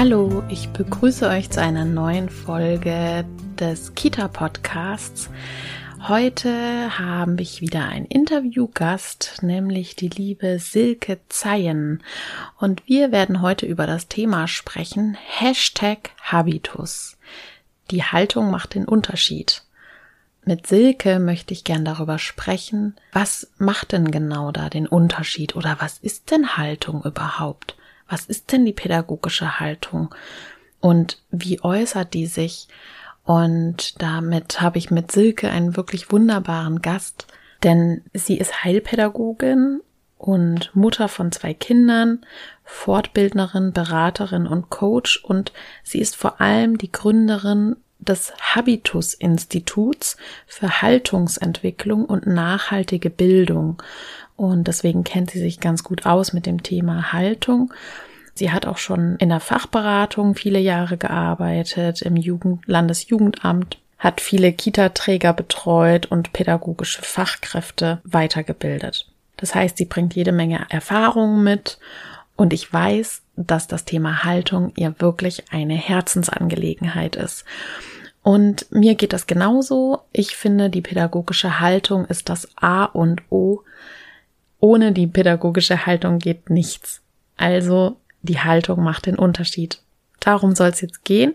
Hallo, 0.00 0.44
ich 0.48 0.68
begrüße 0.68 1.28
euch 1.28 1.50
zu 1.50 1.60
einer 1.60 1.84
neuen 1.84 2.28
Folge 2.28 3.24
des 3.58 3.96
Kita-Podcasts. 3.96 5.28
Heute 6.06 6.96
habe 6.96 7.42
ich 7.42 7.60
wieder 7.60 7.86
einen 7.86 8.06
Interviewgast, 8.06 9.38
nämlich 9.42 9.96
die 9.96 10.08
liebe 10.08 10.60
Silke 10.60 11.18
Zeyen. 11.28 12.00
Und 12.58 12.86
wir 12.86 13.10
werden 13.10 13.42
heute 13.42 13.66
über 13.66 13.88
das 13.88 14.06
Thema 14.06 14.46
sprechen, 14.46 15.16
Hashtag 15.20 16.10
Habitus. 16.22 17.18
Die 17.90 18.04
Haltung 18.04 18.52
macht 18.52 18.74
den 18.74 18.84
Unterschied. 18.84 19.64
Mit 20.44 20.68
Silke 20.68 21.18
möchte 21.18 21.52
ich 21.52 21.64
gern 21.64 21.84
darüber 21.84 22.20
sprechen, 22.20 22.94
was 23.12 23.50
macht 23.58 23.90
denn 23.90 24.12
genau 24.12 24.52
da 24.52 24.70
den 24.70 24.86
Unterschied 24.86 25.56
oder 25.56 25.78
was 25.80 25.98
ist 25.98 26.30
denn 26.30 26.56
Haltung 26.56 27.02
überhaupt? 27.02 27.74
Was 28.08 28.26
ist 28.26 28.52
denn 28.52 28.64
die 28.64 28.72
pädagogische 28.72 29.60
Haltung? 29.60 30.14
Und 30.80 31.22
wie 31.30 31.62
äußert 31.62 32.14
die 32.14 32.26
sich? 32.26 32.68
Und 33.24 34.00
damit 34.00 34.60
habe 34.60 34.78
ich 34.78 34.90
mit 34.90 35.12
Silke 35.12 35.50
einen 35.50 35.76
wirklich 35.76 36.10
wunderbaren 36.10 36.80
Gast, 36.80 37.26
denn 37.62 38.02
sie 38.14 38.38
ist 38.38 38.64
Heilpädagogin 38.64 39.80
und 40.16 40.74
Mutter 40.74 41.08
von 41.08 41.30
zwei 41.30 41.52
Kindern, 41.52 42.24
Fortbildnerin, 42.64 43.72
Beraterin 43.72 44.46
und 44.46 44.70
Coach 44.70 45.22
und 45.22 45.52
sie 45.82 46.00
ist 46.00 46.16
vor 46.16 46.40
allem 46.40 46.78
die 46.78 46.90
Gründerin 46.90 47.76
des 47.98 48.32
Habitus 48.40 49.14
Instituts 49.14 50.16
für 50.46 50.82
Haltungsentwicklung 50.82 52.04
und 52.04 52.26
nachhaltige 52.26 53.10
Bildung. 53.10 53.82
Und 54.38 54.68
deswegen 54.68 55.02
kennt 55.02 55.32
sie 55.32 55.40
sich 55.40 55.58
ganz 55.58 55.82
gut 55.82 56.06
aus 56.06 56.32
mit 56.32 56.46
dem 56.46 56.62
Thema 56.62 57.12
Haltung. 57.12 57.74
Sie 58.34 58.52
hat 58.52 58.66
auch 58.66 58.78
schon 58.78 59.16
in 59.16 59.30
der 59.30 59.40
Fachberatung 59.40 60.36
viele 60.36 60.60
Jahre 60.60 60.96
gearbeitet, 60.96 62.02
im 62.02 62.14
Jugend 62.14 62.64
Landesjugendamt, 62.68 63.78
hat 63.98 64.20
viele 64.20 64.52
Kita-Träger 64.52 65.32
betreut 65.32 66.06
und 66.06 66.32
pädagogische 66.32 67.02
Fachkräfte 67.02 67.98
weitergebildet. 68.04 69.08
Das 69.38 69.56
heißt, 69.56 69.76
sie 69.76 69.86
bringt 69.86 70.14
jede 70.14 70.30
Menge 70.30 70.66
Erfahrungen 70.68 71.42
mit 71.42 71.80
und 72.36 72.52
ich 72.52 72.72
weiß, 72.72 73.22
dass 73.34 73.66
das 73.66 73.86
Thema 73.86 74.22
Haltung 74.22 74.70
ihr 74.76 74.94
wirklich 75.00 75.46
eine 75.50 75.74
Herzensangelegenheit 75.74 77.16
ist. 77.16 77.44
Und 78.22 78.70
mir 78.70 78.94
geht 78.94 79.12
das 79.12 79.26
genauso. 79.26 80.02
Ich 80.12 80.36
finde, 80.36 80.70
die 80.70 80.80
pädagogische 80.80 81.58
Haltung 81.58 82.04
ist 82.04 82.28
das 82.28 82.46
A 82.54 82.84
und 82.84 83.22
O 83.30 83.62
ohne 84.60 84.92
die 84.92 85.06
pädagogische 85.06 85.86
Haltung 85.86 86.18
geht 86.18 86.50
nichts. 86.50 87.00
Also 87.36 87.96
die 88.22 88.40
Haltung 88.40 88.82
macht 88.82 89.06
den 89.06 89.16
Unterschied. 89.16 89.80
Darum 90.20 90.54
soll 90.54 90.70
es 90.70 90.80
jetzt 90.80 91.04
gehen. 91.04 91.34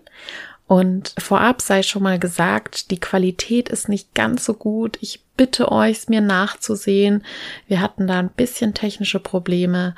Und 0.68 1.14
vorab 1.18 1.62
sei 1.62 1.84
schon 1.84 2.04
mal 2.04 2.20
gesagt, 2.20 2.92
die 2.92 3.00
Qualität 3.00 3.70
ist 3.70 3.90
nicht 3.90 4.14
ganz 4.14 4.46
so 4.46 4.54
gut. 4.54 4.98
Ich 5.02 5.22
bitte 5.38 5.72
euch, 5.72 5.98
es 5.98 6.10
mir 6.10 6.22
nachzusehen. 6.22 7.24
Wir 7.68 7.82
hatten 7.82 8.08
da 8.08 8.20
ein 8.20 8.30
bisschen 8.30 8.74
technische 8.74 9.20
Probleme. 9.20 9.96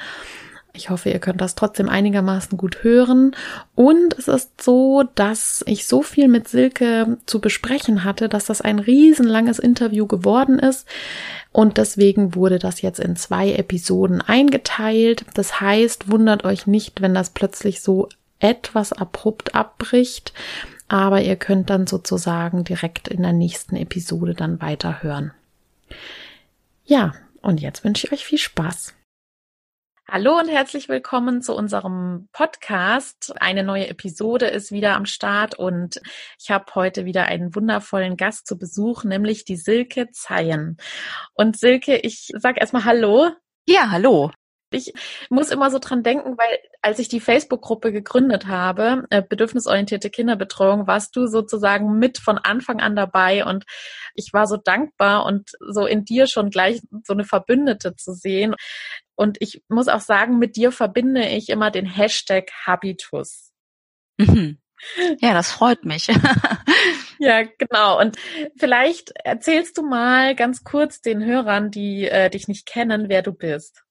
Ich 0.76 0.90
hoffe, 0.90 1.10
ihr 1.10 1.20
könnt 1.20 1.40
das 1.40 1.56
trotzdem 1.56 1.88
einigermaßen 1.88 2.58
gut 2.58 2.84
hören. 2.84 3.36
Und 3.76 4.14
es 4.18 4.28
ist 4.28 4.62
so, 4.62 5.04
dass 5.16 5.64
ich 5.68 5.86
so 5.86 6.02
viel 6.02 6.28
mit 6.28 6.48
Silke 6.48 7.18
zu 7.26 7.40
besprechen 7.40 8.04
hatte, 8.04 8.28
dass 8.28 8.46
das 8.46 8.62
ein 8.62 8.80
riesenlanges 8.80 9.60
Interview 9.60 10.06
geworden 10.06 10.60
ist. 10.60 10.86
Und 11.52 11.78
deswegen 11.78 12.36
wurde 12.36 12.60
das 12.60 12.82
jetzt 12.82 13.00
in 13.00 13.16
zwei 13.16 13.54
Episoden 13.54 14.22
eingeteilt. 14.22 15.26
Das 15.34 15.62
heißt, 15.62 16.12
wundert 16.12 16.44
euch 16.44 16.68
nicht, 16.68 17.02
wenn 17.02 17.14
das 17.14 17.30
plötzlich 17.30 17.82
so 17.82 18.10
etwas 18.40 18.92
abrupt 18.92 19.56
abbricht. 19.56 20.34
Aber 20.88 21.22
ihr 21.22 21.38
könnt 21.38 21.70
dann 21.70 21.88
sozusagen 21.88 22.66
direkt 22.66 23.08
in 23.08 23.24
der 23.24 23.34
nächsten 23.34 23.78
Episode 23.78 24.34
dann 24.34 24.62
weiterhören. 24.62 25.32
Ja, 26.86 27.14
und 27.42 27.62
jetzt 27.62 27.84
wünsche 27.84 28.08
ich 28.08 28.14
euch 28.14 28.26
viel 28.26 28.38
Spaß. 28.38 28.94
Hallo 30.08 30.38
und 30.38 30.48
herzlich 30.50 30.88
willkommen 30.88 31.42
zu 31.42 31.56
unserem 31.56 32.30
Podcast. 32.32 33.34
Eine 33.42 33.64
neue 33.64 33.88
Episode 33.88 34.46
ist 34.46 34.72
wieder 34.72 34.94
am 34.94 35.08
Start 35.08 35.56
und 35.56 36.00
ich 36.40 36.52
habe 36.52 36.66
heute 36.76 37.06
wieder 37.06 37.24
einen 37.24 37.56
wundervollen 37.56 38.16
Gast 38.16 38.46
zu 38.46 38.56
Besuch, 38.56 39.04
nämlich 39.04 39.46
die 39.46 39.56
Silke 39.56 40.12
Zeyen. 40.12 40.78
Und 41.34 41.58
Silke, 41.58 41.98
ich 41.98 42.30
sag 42.38 42.62
erstmal 42.62 42.86
Hallo. 42.86 43.32
Ja, 43.68 43.90
hallo. 43.90 44.30
Ich 44.72 44.94
muss 45.30 45.52
immer 45.52 45.70
so 45.72 45.80
dran 45.80 46.04
denken, 46.04 46.38
weil 46.38 46.60
als 46.82 47.00
ich 47.00 47.08
die 47.08 47.20
Facebook-Gruppe 47.20 47.92
gegründet 47.92 48.48
habe, 48.48 49.06
äh, 49.10 49.22
bedürfnisorientierte 49.22 50.10
Kinderbetreuung, 50.10 50.88
warst 50.88 51.16
du 51.16 51.28
sozusagen 51.28 51.98
mit 52.00 52.18
von 52.18 52.38
Anfang 52.38 52.82
an 52.82 52.96
dabei 52.96 53.46
und 53.46 53.66
ich 54.16 54.34
war 54.34 54.48
so 54.48 54.58
dankbar 54.58 55.26
und 55.26 55.52
so 55.60 55.86
in 55.86 56.04
dir 56.04 56.28
schon 56.28 56.50
gleich 56.50 56.82
so 57.06 57.14
eine 57.14 57.24
Verbündete 57.24 57.96
zu 57.96 58.14
sehen. 58.14 58.56
Und 59.16 59.38
ich 59.40 59.64
muss 59.70 59.88
auch 59.88 60.02
sagen, 60.02 60.40
mit 60.40 60.56
dir 60.56 60.72
verbinde 60.72 61.28
ich 61.28 61.50
immer 61.50 61.72
den 61.72 61.86
Hashtag 61.86 62.52
Habitus. 62.66 63.52
Mhm. 64.18 64.60
Ja, 65.20 65.34
das 65.34 65.52
freut 65.52 65.86
mich. 65.86 66.08
ja, 67.20 67.44
genau. 67.44 68.00
Und 68.00 68.18
vielleicht 68.58 69.12
erzählst 69.24 69.78
du 69.78 69.84
mal 69.84 70.36
ganz 70.36 70.64
kurz 70.64 71.02
den 71.02 71.24
Hörern, 71.24 71.72
die 71.72 72.08
äh, 72.08 72.30
dich 72.30 72.48
nicht 72.48 72.66
kennen, 72.66 73.10
wer 73.10 73.22
du 73.22 73.32
bist. 73.32 73.85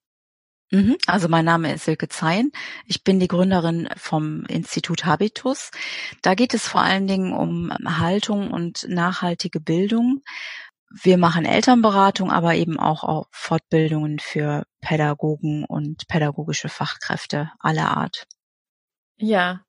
Mhm. 0.75 0.97
Also 1.07 1.29
mein 1.29 1.45
Name 1.45 1.73
ist 1.73 1.85
Silke 1.85 2.09
Zein. 2.09 2.51
Ich 2.85 3.05
bin 3.05 3.21
die 3.21 3.29
Gründerin 3.29 3.87
vom 3.95 4.43
Institut 4.47 5.05
Habitus. 5.05 5.71
Da 6.21 6.35
geht 6.35 6.53
es 6.53 6.67
vor 6.67 6.81
allen 6.81 7.07
Dingen 7.07 7.31
um 7.31 7.71
Haltung 7.85 8.51
und 8.51 8.85
nachhaltige 8.89 9.61
Bildung. 9.61 10.21
Wir 10.91 11.17
machen 11.17 11.45
Elternberatung, 11.45 12.29
aber 12.29 12.55
eben 12.55 12.77
auch, 12.77 13.05
auch 13.05 13.27
Fortbildungen 13.31 14.19
für 14.19 14.65
Pädagogen 14.81 15.63
und 15.63 16.09
pädagogische 16.09 16.67
Fachkräfte 16.67 17.51
aller 17.59 17.95
Art. 17.95 18.27
Ja, 19.17 19.61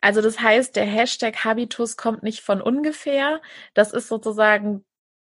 also 0.00 0.22
das 0.22 0.38
heißt, 0.38 0.76
der 0.76 0.86
Hashtag 0.86 1.44
Habitus 1.44 1.96
kommt 1.96 2.22
nicht 2.22 2.42
von 2.42 2.62
ungefähr. 2.62 3.42
Das 3.74 3.92
ist 3.92 4.06
sozusagen 4.06 4.84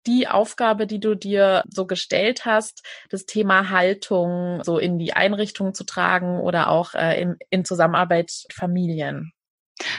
die 0.08 0.28
Aufgabe, 0.28 0.88
die 0.88 1.00
du 1.00 1.16
dir 1.16 1.64
so 1.70 1.86
gestellt 1.86 2.46
hast, 2.46 2.84
das 3.10 3.26
Thema 3.26 3.70
Haltung 3.70 4.64
so 4.64 4.78
in 4.78 4.98
die 4.98 5.14
Einrichtung 5.14 5.74
zu 5.74 5.84
tragen 5.84 6.40
oder 6.40 6.70
auch 6.70 6.94
äh, 6.94 7.22
in, 7.22 7.38
in 7.50 7.66
Zusammenarbeit 7.66 8.22
mit 8.22 8.54
Familien. 8.54 9.34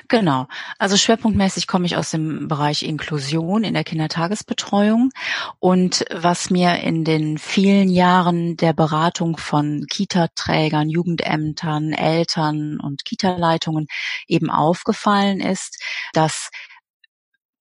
Genau. 0.07 0.47
Also 0.79 0.97
schwerpunktmäßig 0.97 1.67
komme 1.67 1.87
ich 1.87 1.97
aus 1.97 2.13
dem 2.13 2.47
Bereich 2.47 2.85
Inklusion 2.85 3.65
in 3.65 3.75
der 3.75 3.83
Kindertagesbetreuung. 3.83 5.11
Und 5.59 6.05
was 6.13 6.51
mir 6.51 6.77
in 6.81 7.03
den 7.03 7.37
vielen 7.37 7.89
Jahren 7.89 8.57
der 8.57 8.75
Beratung 8.75 9.37
von 9.39 9.87
Kita-Trägern, 9.91 10.89
Jugendämtern, 10.89 11.93
Eltern 11.93 12.79
und 12.81 13.05
Kita-Leitungen 13.05 13.89
eben 14.29 14.51
aufgefallen 14.51 15.41
ist, 15.41 15.83
dass 16.13 16.51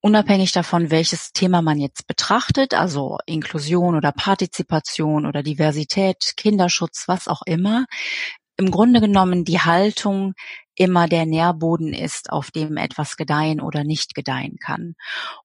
unabhängig 0.01 0.51
davon, 0.51 0.91
welches 0.91 1.31
Thema 1.31 1.61
man 1.61 1.79
jetzt 1.79 2.07
betrachtet, 2.07 2.73
also 2.73 3.17
Inklusion 3.25 3.95
oder 3.95 4.11
Partizipation 4.11 5.25
oder 5.25 5.43
Diversität, 5.43 6.33
Kinderschutz, 6.35 7.03
was 7.07 7.27
auch 7.27 7.43
immer, 7.45 7.85
im 8.57 8.69
Grunde 8.69 9.01
genommen 9.01 9.43
die 9.43 9.59
Haltung 9.59 10.33
immer 10.75 11.07
der 11.07 11.25
Nährboden 11.25 11.93
ist, 11.93 12.31
auf 12.31 12.49
dem 12.51 12.77
etwas 12.77 13.17
gedeihen 13.17 13.59
oder 13.59 13.83
nicht 13.83 14.15
gedeihen 14.15 14.57
kann. 14.63 14.95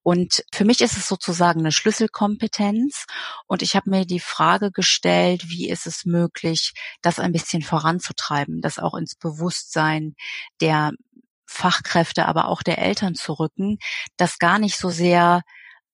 Und 0.03 0.45
für 0.55 0.65
mich 0.65 0.81
ist 0.81 0.97
es 0.97 1.09
sozusagen 1.09 1.61
eine 1.61 1.73
Schlüsselkompetenz. 1.73 3.07
Und 3.47 3.63
ich 3.63 3.75
habe 3.75 3.91
mir 3.91 4.07
die 4.07 4.21
Frage 4.21 4.71
gestellt, 4.71 5.49
wie 5.49 5.69
ist 5.69 5.87
es 5.87 6.05
möglich, 6.05 6.73
das 7.03 7.19
ein 7.19 7.33
bisschen 7.33 7.63
voranzutreiben, 7.63 8.61
das 8.61 8.79
auch 8.79 8.95
ins 8.95 9.15
Bewusstsein 9.15 10.15
der 10.61 10.93
Fachkräfte, 11.47 12.27
aber 12.27 12.49
auch 12.49 12.63
der 12.63 12.79
Eltern 12.79 13.15
zu 13.15 13.33
rücken, 13.35 13.79
dass 14.17 14.39
gar 14.39 14.59
nicht 14.59 14.77
so 14.77 14.91
sehr 14.91 15.43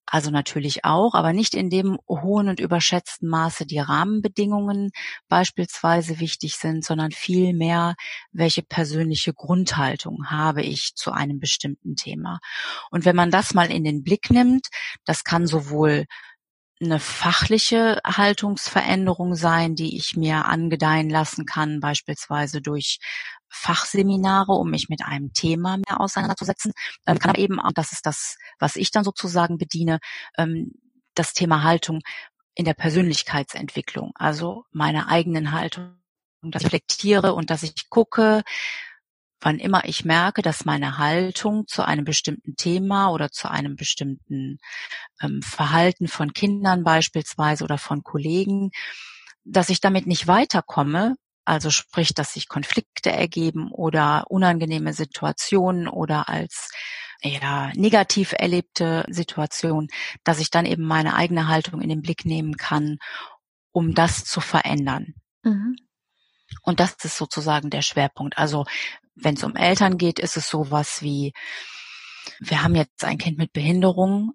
Also 0.05 0.31
natürlich 0.31 0.85
auch, 0.85 1.15
aber 1.15 1.33
nicht 1.33 1.55
in 1.55 1.71
dem 1.71 1.97
hohen 2.09 2.49
und 2.49 2.61
überschätzten 2.61 3.29
Maße 3.29 3.65
die 3.67 3.79
Rahmenbedingungen 3.79 4.91
beispielsweise 5.29 6.19
wichtig 6.21 6.57
sind, 6.57 6.85
sondern 6.85 7.13
vielmehr, 7.13 7.95
welche 8.33 8.63
persönliche 8.63 9.33
Grundhaltung 9.33 10.29
habe 10.31 10.63
ich 10.63 10.95
zu 10.97 11.13
einem 11.13 11.39
bestimmten 11.39 11.97
Thema. 11.97 12.41
Und 12.91 13.05
wenn 13.05 13.17
man 13.17 13.31
das 13.31 13.55
mal 13.55 13.71
in 13.71 13.85
den 13.85 14.03
Blick 14.03 14.31
nimmt, 14.31 14.67
das 15.07 15.25
kann 15.25 15.47
sowohl 15.47 16.05
eine 16.81 16.99
fachliche 16.99 18.01
Haltungsveränderung 18.05 19.37
sein, 19.37 19.77
die 19.77 19.97
ich 19.97 20.17
mir 20.17 20.47
angedeihen 20.47 21.11
lassen 21.11 21.47
kann, 21.47 21.79
beispielsweise 21.81 22.61
durch 22.61 22.99
Fachseminare, 23.53 24.53
um 24.53 24.71
mich 24.71 24.89
mit 24.89 25.03
einem 25.05 25.33
Thema 25.33 25.77
mehr 25.77 26.01
auseinanderzusetzen. 26.01 26.73
Ähm, 27.07 27.19
kann 27.19 27.31
aber 27.31 27.39
eben, 27.39 27.61
auch, 27.61 27.73
das 27.73 27.93
ist 27.93 28.07
das, 28.07 28.37
was 28.59 28.77
ich 28.77 28.91
dann 28.91 29.05
sozusagen 29.05 29.59
bediene, 29.59 29.99
ähm, 30.37 30.73
das 31.15 31.35
Thema 31.35 31.63
Haltung 31.63 32.01
in 32.55 32.65
der 32.65 32.75
Persönlichkeitsentwicklung, 32.75 34.13
also 34.15 34.65
meine 34.73 35.09
eigenen 35.09 35.53
Haltung, 35.53 35.97
dass 36.43 36.63
ich 36.63 36.67
reflektiere 36.67 37.35
und 37.35 37.51
dass 37.51 37.63
ich 37.63 37.89
gucke, 37.89 38.43
wann 39.41 39.59
immer 39.59 39.85
ich 39.85 40.05
merke, 40.05 40.43
dass 40.43 40.65
meine 40.65 40.99
Haltung 40.99 41.67
zu 41.67 41.85
einem 41.85 42.05
bestimmten 42.05 42.57
Thema 42.57 43.11
oder 43.11 43.31
zu 43.31 43.51
einem 43.51 43.77
bestimmten 43.77 44.59
ähm, 45.21 45.43
Verhalten 45.43 46.09
von 46.09 46.33
Kindern 46.33 46.85
beispielsweise 46.85 47.65
oder 47.65 47.79
von 47.79 48.03
Kollegen, 48.03 48.71
dass 49.45 49.69
ich 49.69 49.81
damit 49.81 50.07
nicht 50.07 50.27
weiterkomme, 50.27 51.17
also 51.45 51.71
sprich, 51.71 52.15
dass 52.15 52.35
sich 52.35 52.49
Konflikte 52.49 53.11
ergeben 53.11 53.71
oder 53.71 54.31
unangenehme 54.31 54.93
Situationen 54.93 55.89
oder 55.89 56.29
als 56.29 56.71
ja, 57.23 57.73
negativ 57.75 58.33
erlebte 58.37 59.05
Situation, 59.09 59.89
dass 60.25 60.41
ich 60.41 60.51
dann 60.51 60.67
eben 60.67 60.85
meine 60.85 61.15
eigene 61.15 61.49
Haltung 61.49 61.81
in 61.81 61.89
den 61.89 62.03
Blick 62.03 62.25
nehmen 62.25 62.57
kann, 62.57 62.99
um 63.71 63.95
das 63.95 64.25
zu 64.25 64.41
verändern. 64.41 65.15
Mhm. 65.43 65.77
Und 66.63 66.81
das 66.81 66.97
ist 67.05 67.17
sozusagen 67.17 67.71
der 67.71 67.83
Schwerpunkt. 67.83 68.39
Also 68.39 68.67
wenn 69.15 69.35
es 69.35 69.45
um 69.45 69.57
Eltern 69.57 69.99
geht, 69.99 70.19
ist 70.19 70.37
es 70.37 70.49
sowas 70.49 71.03
wie, 71.03 71.33
wir 72.41 72.63
haben 72.63 72.75
jetzt 72.75 73.05
ein 73.05 73.19
Kind 73.19 73.39
mit 73.39 73.53
Behinderung. 73.53 74.33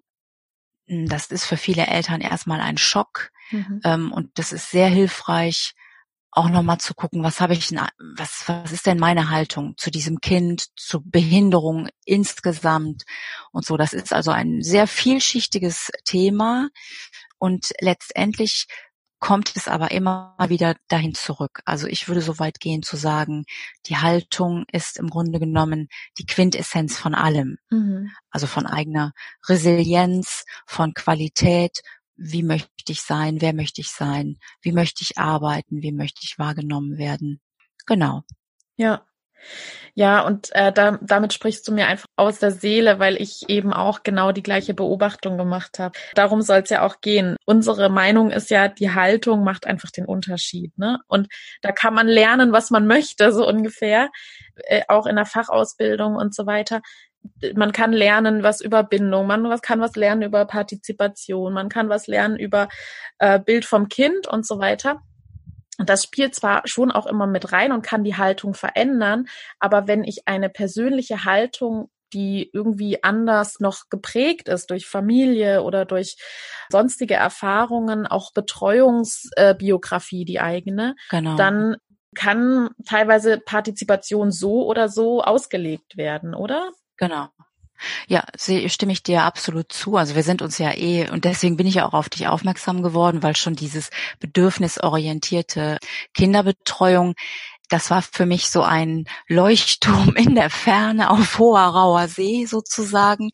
Das 0.86 1.26
ist 1.26 1.44
für 1.44 1.56
viele 1.56 1.86
Eltern 1.86 2.20
erstmal 2.20 2.60
ein 2.60 2.78
Schock. 2.78 3.30
Mhm. 3.50 3.80
Ähm, 3.84 4.12
und 4.12 4.38
das 4.38 4.52
ist 4.52 4.70
sehr 4.70 4.88
hilfreich, 4.88 5.74
auch 6.30 6.48
nochmal 6.48 6.78
zu 6.78 6.94
gucken, 6.94 7.22
was 7.22 7.40
habe 7.40 7.54
ich, 7.54 7.70
was, 8.16 8.44
was 8.46 8.72
ist 8.72 8.86
denn 8.86 8.98
meine 8.98 9.30
Haltung 9.30 9.74
zu 9.76 9.90
diesem 9.90 10.20
Kind, 10.20 10.66
zu 10.76 11.00
Behinderung 11.02 11.88
insgesamt 12.04 13.04
und 13.52 13.64
so. 13.64 13.76
Das 13.76 13.92
ist 13.92 14.12
also 14.12 14.30
ein 14.30 14.62
sehr 14.62 14.86
vielschichtiges 14.86 15.90
Thema 16.04 16.68
und 17.38 17.72
letztendlich 17.80 18.66
kommt 19.20 19.56
es 19.56 19.66
aber 19.66 19.90
immer 19.90 20.36
wieder 20.48 20.76
dahin 20.86 21.14
zurück. 21.14 21.60
Also 21.64 21.86
ich 21.88 22.06
würde 22.06 22.20
so 22.20 22.38
weit 22.38 22.60
gehen 22.60 22.82
zu 22.82 22.96
sagen, 22.96 23.44
die 23.86 23.96
Haltung 23.96 24.64
ist 24.70 24.96
im 24.96 25.10
Grunde 25.10 25.40
genommen 25.40 25.88
die 26.18 26.26
Quintessenz 26.26 26.96
von 26.96 27.14
allem. 27.14 27.58
Mhm. 27.70 28.12
Also 28.30 28.46
von 28.46 28.66
eigener 28.66 29.12
Resilienz, 29.48 30.44
von 30.66 30.94
Qualität, 30.94 31.80
wie 32.18 32.42
möchte 32.42 32.90
ich 32.90 33.00
sein, 33.02 33.40
wer 33.40 33.54
möchte 33.54 33.80
ich 33.80 33.90
sein, 33.90 34.38
wie 34.60 34.72
möchte 34.72 35.02
ich 35.02 35.16
arbeiten, 35.16 35.82
wie 35.82 35.92
möchte 35.92 36.20
ich 36.22 36.38
wahrgenommen 36.38 36.98
werden. 36.98 37.40
Genau. 37.86 38.22
Ja, 38.76 39.06
ja, 39.94 40.20
und 40.20 40.54
äh, 40.54 40.72
da, 40.72 40.98
damit 41.02 41.32
sprichst 41.32 41.66
du 41.66 41.72
mir 41.72 41.88
einfach 41.88 42.06
aus 42.16 42.38
der 42.38 42.52
Seele, 42.52 42.98
weil 43.00 43.16
ich 43.20 43.48
eben 43.48 43.72
auch 43.72 44.02
genau 44.04 44.30
die 44.30 44.42
gleiche 44.42 44.74
Beobachtung 44.74 45.36
gemacht 45.36 45.78
habe. 45.78 45.98
Darum 46.14 46.40
soll 46.42 46.58
es 46.58 46.70
ja 46.70 46.82
auch 46.86 47.00
gehen. 47.00 47.36
Unsere 47.44 47.88
Meinung 47.88 48.30
ist 48.30 48.50
ja, 48.50 48.68
die 48.68 48.92
Haltung 48.94 49.42
macht 49.42 49.66
einfach 49.66 49.90
den 49.90 50.06
Unterschied. 50.06 50.76
Ne? 50.78 51.00
Und 51.08 51.28
da 51.62 51.72
kann 51.72 51.94
man 51.94 52.06
lernen, 52.06 52.52
was 52.52 52.70
man 52.70 52.86
möchte, 52.86 53.32
so 53.32 53.46
ungefähr, 53.46 54.10
äh, 54.66 54.82
auch 54.88 55.06
in 55.06 55.16
der 55.16 55.26
Fachausbildung 55.26 56.14
und 56.14 56.34
so 56.34 56.46
weiter. 56.46 56.80
Man 57.54 57.72
kann 57.72 57.92
lernen 57.92 58.42
was 58.42 58.60
über 58.60 58.82
Bindung, 58.82 59.26
man 59.26 59.60
kann 59.60 59.80
was 59.80 59.96
lernen 59.96 60.22
über 60.22 60.44
Partizipation, 60.44 61.52
man 61.52 61.68
kann 61.68 61.88
was 61.88 62.06
lernen 62.06 62.36
über 62.36 62.68
äh, 63.18 63.38
Bild 63.38 63.64
vom 63.64 63.88
Kind 63.88 64.26
und 64.26 64.46
so 64.46 64.58
weiter. 64.58 65.02
Und 65.78 65.88
das 65.88 66.02
spielt 66.02 66.34
zwar 66.34 66.62
schon 66.64 66.90
auch 66.90 67.06
immer 67.06 67.28
mit 67.28 67.52
rein 67.52 67.70
und 67.70 67.82
kann 67.82 68.02
die 68.02 68.16
Haltung 68.16 68.54
verändern, 68.54 69.26
aber 69.60 69.86
wenn 69.86 70.02
ich 70.02 70.26
eine 70.26 70.48
persönliche 70.48 71.24
Haltung 71.24 71.90
die 72.12 72.50
irgendwie 72.52 73.02
anders 73.02 73.60
noch 73.60 73.88
geprägt 73.90 74.48
ist 74.48 74.70
durch 74.70 74.86
Familie 74.86 75.62
oder 75.62 75.84
durch 75.84 76.16
sonstige 76.70 77.14
Erfahrungen, 77.14 78.06
auch 78.06 78.32
Betreuungsbiografie, 78.32 80.22
äh, 80.22 80.24
die 80.24 80.40
eigene, 80.40 80.94
genau. 81.10 81.36
dann 81.36 81.76
kann 82.14 82.70
teilweise 82.86 83.38
Partizipation 83.38 84.32
so 84.32 84.66
oder 84.66 84.88
so 84.88 85.22
ausgelegt 85.22 85.96
werden, 85.96 86.34
oder? 86.34 86.70
Genau. 86.98 87.28
Ja, 88.08 88.24
stimme 88.38 88.92
ich 88.92 89.04
dir 89.04 89.22
absolut 89.22 89.72
zu. 89.72 89.96
Also 89.96 90.16
wir 90.16 90.24
sind 90.24 90.42
uns 90.42 90.58
ja 90.58 90.72
eh, 90.74 91.08
und 91.10 91.24
deswegen 91.24 91.56
bin 91.56 91.66
ich 91.66 91.80
auch 91.82 91.94
auf 91.94 92.08
dich 92.08 92.26
aufmerksam 92.26 92.82
geworden, 92.82 93.22
weil 93.22 93.36
schon 93.36 93.54
dieses 93.54 93.90
bedürfnisorientierte 94.18 95.78
Kinderbetreuung, 96.12 97.14
das 97.68 97.90
war 97.90 98.02
für 98.02 98.26
mich 98.26 98.50
so 98.50 98.62
ein 98.62 99.04
Leuchtturm 99.28 100.16
in 100.16 100.34
der 100.34 100.50
Ferne 100.50 101.10
auf 101.10 101.38
hoher 101.38 101.60
rauer 101.66 102.08
See 102.08 102.46
sozusagen, 102.46 103.30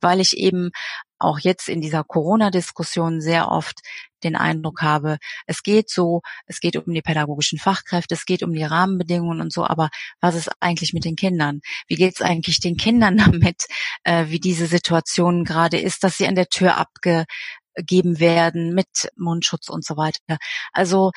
weil 0.00 0.20
ich 0.20 0.36
eben 0.36 0.70
auch 1.18 1.38
jetzt 1.38 1.68
in 1.68 1.80
dieser 1.80 2.04
Corona-Diskussion 2.04 3.20
sehr 3.20 3.50
oft 3.50 3.80
den 4.24 4.36
Eindruck 4.36 4.82
habe, 4.82 5.18
es 5.46 5.62
geht 5.62 5.90
so, 5.90 6.22
es 6.46 6.60
geht 6.60 6.76
um 6.76 6.92
die 6.92 7.02
pädagogischen 7.02 7.58
Fachkräfte, 7.58 8.14
es 8.14 8.24
geht 8.24 8.42
um 8.42 8.52
die 8.52 8.64
Rahmenbedingungen 8.64 9.40
und 9.40 9.52
so, 9.52 9.64
aber 9.64 9.90
was 10.20 10.34
ist 10.34 10.50
eigentlich 10.60 10.92
mit 10.92 11.04
den 11.04 11.16
Kindern? 11.16 11.60
Wie 11.86 11.96
geht 11.96 12.14
es 12.16 12.22
eigentlich 12.22 12.60
den 12.60 12.76
Kindern 12.76 13.16
damit, 13.18 13.64
äh, 14.04 14.26
wie 14.28 14.40
diese 14.40 14.66
Situation 14.66 15.44
gerade 15.44 15.78
ist, 15.78 16.04
dass 16.04 16.16
sie 16.16 16.26
an 16.26 16.34
der 16.34 16.48
Tür 16.48 16.76
abgegeben 16.76 18.18
werden 18.18 18.74
mit 18.74 19.10
Mundschutz 19.16 19.68
und 19.68 19.84
so 19.84 19.96
weiter? 19.96 20.38
Also 20.72 21.12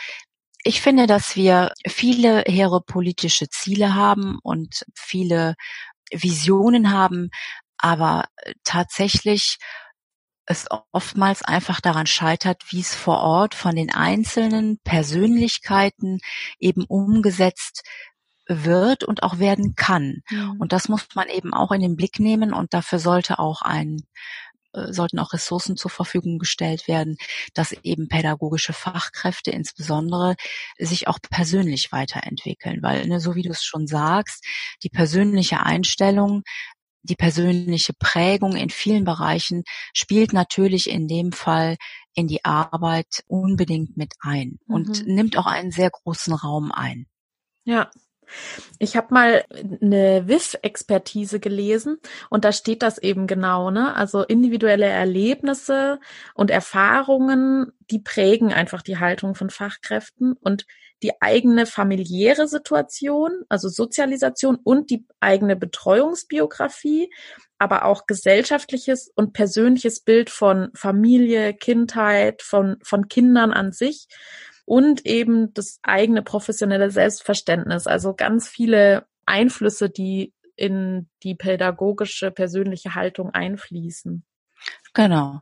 ich 0.63 0.81
finde, 0.81 1.07
dass 1.07 1.36
wir 1.36 1.71
viele 1.88 2.44
hehre 2.48 2.81
politische 2.81 3.50
Ziele 3.50 3.95
haben 3.95 4.38
und 4.44 4.86
viele 4.94 5.56
Visionen 6.12 6.92
haben, 6.92 7.31
aber 7.77 8.25
tatsächlich 8.63 9.57
es 10.51 10.68
oftmals 10.92 11.44
einfach 11.44 11.81
daran 11.81 12.06
scheitert, 12.06 12.63
wie 12.69 12.81
es 12.81 12.94
vor 12.94 13.19
Ort 13.21 13.56
von 13.56 13.75
den 13.75 13.92
einzelnen 13.92 14.80
Persönlichkeiten 14.83 16.19
eben 16.59 16.83
umgesetzt 16.86 17.83
wird 18.48 19.03
und 19.03 19.24
auch 19.24 19.39
werden 19.39 19.75
kann. 19.75 20.21
Mhm. 20.30 20.58
Und 20.60 20.74
das 20.74 20.89
muss 20.89 21.08
man 21.15 21.29
eben 21.29 21.53
auch 21.53 21.72
in 21.72 21.81
den 21.81 21.96
Blick 21.96 22.20
nehmen 22.20 22.53
und 22.53 22.74
dafür 22.74 23.00
sollte 23.00 23.39
auch 23.39 23.62
ein 23.62 24.01
äh, 24.74 24.93
sollten 24.93 25.20
auch 25.20 25.34
Ressourcen 25.34 25.77
zur 25.77 25.91
Verfügung 25.91 26.39
gestellt 26.39 26.88
werden, 26.88 27.17
dass 27.53 27.72
eben 27.84 28.08
pädagogische 28.08 28.74
Fachkräfte 28.74 29.51
insbesondere 29.51 30.36
sich 30.77 31.08
auch 31.08 31.20
persönlich 31.29 31.91
weiterentwickeln, 31.91 32.81
weil 32.81 33.08
ne, 33.08 33.20
so 33.20 33.36
wie 33.36 33.43
du 33.43 33.50
es 33.50 33.63
schon 33.63 33.88
sagst, 33.88 34.46
die 34.84 34.89
persönliche 34.89 35.62
Einstellung 35.62 36.43
die 37.03 37.15
persönliche 37.15 37.93
Prägung 37.93 38.55
in 38.55 38.70
vielen 38.70 39.03
Bereichen 39.03 39.63
spielt 39.93 40.34
natürlich 40.34 40.89
in 40.89 41.08
dem 41.08 41.31
Fall 41.31 41.77
in 42.13 42.27
die 42.27 42.43
Arbeit 42.46 43.24
unbedingt 43.27 43.98
mit 43.98 44.13
ein 44.20 44.60
mhm. 44.65 44.75
und 44.75 45.08
nimmt 45.08 45.38
auch 45.38 45.48
einen 45.48 45.72
sehr 45.72 45.89
großen 45.89 46.34
Raum 46.34 46.72
ein. 46.72 47.08
Ja, 47.63 47.89
ich 48.79 48.96
habe 48.96 49.13
mal 49.13 49.43
eine 49.81 50.27
WIF-Expertise 50.27 51.39
gelesen 51.39 51.98
und 52.29 52.46
da 52.46 52.51
steht 52.51 52.81
das 52.81 52.98
eben 52.98 53.27
genau, 53.27 53.72
ne? 53.72 53.96
Also 53.96 54.24
individuelle 54.24 54.86
Erlebnisse 54.86 56.00
und 56.34 56.50
Erfahrungen, 56.50 57.72
die 57.89 58.00
prägen 58.00 58.53
einfach 58.53 58.81
die 58.81 58.98
Haltung 58.98 59.36
von 59.36 59.50
Fachkräften 59.50 60.34
und 60.34 60.65
die 61.03 61.22
eigene 61.22 61.65
familiäre 61.65 62.48
Situation, 62.48 63.43
also 63.50 63.70
Sozialisation 63.70 64.58
und 64.63 64.89
die 64.89 65.05
eigene 65.20 65.55
Betreuungsbiografie, 65.55 67.10
aber 67.58 67.86
auch 67.86 68.05
gesellschaftliches 68.05 69.12
und 69.15 69.34
persönliches 69.34 70.00
Bild 70.01 70.29
von 70.29 70.72
Familie, 70.74 71.53
Kindheit, 71.53 72.41
von, 72.41 72.77
von 72.84 73.08
Kindern 73.08 73.51
an 73.51 73.72
sich 73.72 74.08
und 74.65 75.05
eben 75.05 75.53
das 75.53 75.79
eigene 75.84 76.22
professionelle 76.22 76.91
Selbstverständnis. 76.91 77.88
Also 77.88 78.13
ganz 78.13 78.48
viele 78.48 79.05
Einflüsse, 79.25 79.89
die 79.89 80.34
in 80.55 81.10
die 81.24 81.36
pädagogische 81.36 82.31
persönliche 82.31 82.96
Haltung 82.96 83.31
einfließen. 83.31 84.24
Genau. 84.93 85.41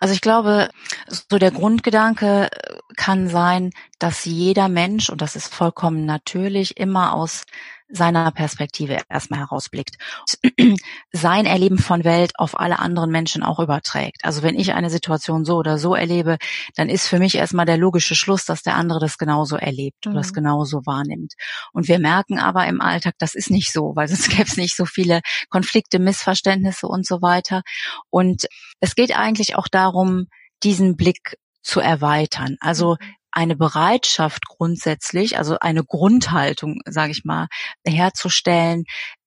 Also 0.00 0.14
ich 0.14 0.20
glaube, 0.20 0.68
so 1.06 1.38
der 1.38 1.50
Grundgedanke 1.50 2.48
kann 2.96 3.28
sein, 3.28 3.70
dass 3.98 4.24
jeder 4.24 4.68
Mensch, 4.68 5.10
und 5.10 5.20
das 5.22 5.36
ist 5.36 5.54
vollkommen 5.54 6.04
natürlich, 6.04 6.76
immer 6.76 7.14
aus 7.14 7.44
seiner 7.92 8.30
Perspektive 8.32 8.98
erstmal 9.08 9.40
herausblickt. 9.40 9.96
Sein 11.12 11.46
Erleben 11.46 11.78
von 11.78 12.04
Welt 12.04 12.32
auf 12.36 12.58
alle 12.58 12.78
anderen 12.78 13.10
Menschen 13.10 13.42
auch 13.42 13.60
überträgt. 13.60 14.24
Also 14.24 14.42
wenn 14.42 14.58
ich 14.58 14.72
eine 14.72 14.88
Situation 14.88 15.44
so 15.44 15.56
oder 15.56 15.78
so 15.78 15.94
erlebe, 15.94 16.38
dann 16.74 16.88
ist 16.88 17.06
für 17.06 17.18
mich 17.18 17.36
erstmal 17.36 17.66
der 17.66 17.76
logische 17.76 18.14
Schluss, 18.14 18.46
dass 18.46 18.62
der 18.62 18.76
andere 18.76 18.98
das 18.98 19.18
genauso 19.18 19.56
erlebt 19.56 20.06
mhm. 20.06 20.12
oder 20.12 20.20
das 20.20 20.32
genauso 20.32 20.86
wahrnimmt. 20.86 21.34
Und 21.72 21.86
wir 21.86 21.98
merken 21.98 22.38
aber 22.38 22.66
im 22.66 22.80
Alltag, 22.80 23.14
das 23.18 23.34
ist 23.34 23.50
nicht 23.50 23.72
so, 23.72 23.92
weil 23.94 24.08
sonst 24.08 24.30
gäbe 24.30 24.44
es 24.44 24.56
nicht 24.56 24.74
so 24.74 24.86
viele 24.86 25.20
Konflikte, 25.50 25.98
Missverständnisse 25.98 26.86
und 26.86 27.06
so 27.06 27.20
weiter. 27.20 27.62
Und 28.08 28.46
es 28.80 28.94
geht 28.94 29.16
eigentlich 29.16 29.54
auch 29.56 29.68
darum, 29.68 30.28
diesen 30.62 30.96
Blick 30.96 31.36
zu 31.62 31.80
erweitern. 31.80 32.56
Also 32.60 32.96
mhm 33.00 33.21
eine 33.32 33.56
Bereitschaft 33.56 34.46
grundsätzlich, 34.46 35.38
also 35.38 35.58
eine 35.58 35.84
Grundhaltung, 35.84 36.80
sage 36.86 37.12
ich 37.12 37.24
mal, 37.24 37.48
herzustellen, 37.86 38.84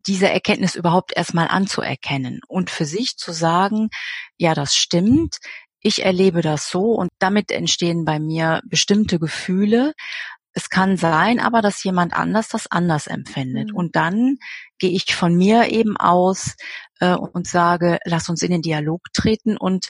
diese 0.08 0.30
Erkenntnis 0.30 0.76
überhaupt 0.76 1.16
erstmal 1.16 1.48
anzuerkennen 1.48 2.40
und 2.48 2.70
für 2.70 2.86
sich 2.86 3.18
zu 3.18 3.32
sagen, 3.32 3.90
ja, 4.38 4.54
das 4.54 4.76
stimmt, 4.76 5.38
ich 5.82 6.04
erlebe 6.04 6.42
das 6.42 6.70
so 6.70 6.94
und 6.94 7.10
damit 7.20 7.52
entstehen 7.52 8.06
bei 8.06 8.20
mir 8.20 8.62
bestimmte 8.66 9.20
Gefühle. 9.20 9.94
Es 10.54 10.70
kann 10.70 10.98
sein, 10.98 11.40
aber 11.40 11.62
dass 11.62 11.84
jemand 11.84 12.14
anders 12.14 12.48
das 12.48 12.66
anders 12.68 13.08
empfindet. 13.08 13.70
Mhm. 13.70 13.76
Und 13.76 13.96
dann 13.96 14.38
gehe 14.80 14.92
ich 14.92 15.14
von 15.14 15.36
mir 15.36 15.70
eben 15.70 15.98
aus, 15.98 16.56
äh, 17.00 17.16
und 17.16 17.48
sage, 17.48 18.00
lass 18.06 18.30
uns 18.30 18.42
in 18.42 18.52
den 18.52 18.62
Dialog 18.62 19.02
treten 19.14 19.58
und 19.58 19.90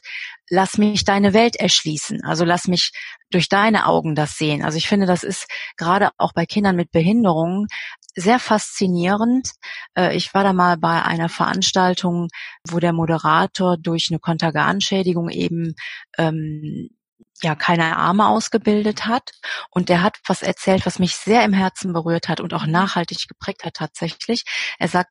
lass 0.50 0.78
mich 0.78 1.04
deine 1.04 1.34
Welt 1.34 1.56
erschließen. 1.56 2.24
Also 2.24 2.46
lass 2.46 2.68
mich 2.68 2.92
durch 3.32 3.50
deine 3.50 3.88
Augen 3.88 4.16
das 4.16 4.38
sehen. 4.38 4.64
Also 4.64 4.78
ich 4.78 4.88
finde, 4.88 5.06
das 5.06 5.24
ist 5.24 5.48
gerade 5.78 6.10
auch 6.18 6.34
bei 6.34 6.46
Kindern 6.46 6.76
mit 6.76 6.92
Behinderungen 6.92 7.68
sehr 8.16 8.40
faszinierend. 8.40 9.52
Äh, 9.98 10.16
ich 10.16 10.34
war 10.34 10.44
da 10.44 10.54
mal 10.54 10.78
bei 10.78 11.04
einer 11.04 11.30
Veranstaltung, 11.30 12.30
wo 12.68 12.80
der 12.80 12.94
Moderator 12.94 13.78
durch 13.78 14.08
eine 14.10 14.20
Konterganschädigung 14.20 15.30
eben 15.30 15.76
ähm, 16.18 16.90
ja 17.42 17.56
keine 17.56 17.98
Arme 17.98 18.28
ausgebildet 18.28 19.06
hat 19.06 19.32
und 19.70 19.90
der 19.90 20.02
hat 20.02 20.18
was 20.26 20.42
erzählt, 20.42 20.86
was 20.86 21.00
mich 21.00 21.16
sehr 21.18 21.44
im 21.44 21.52
Herzen 21.52 21.92
berührt 21.92 22.30
hat 22.30 22.40
und 22.40 22.54
auch 22.54 22.66
nachhaltig 22.66 23.28
geprägt 23.28 23.66
hat 23.66 23.74
tatsächlich. 23.76 24.46
Er 24.80 24.88
sagt, 24.88 25.10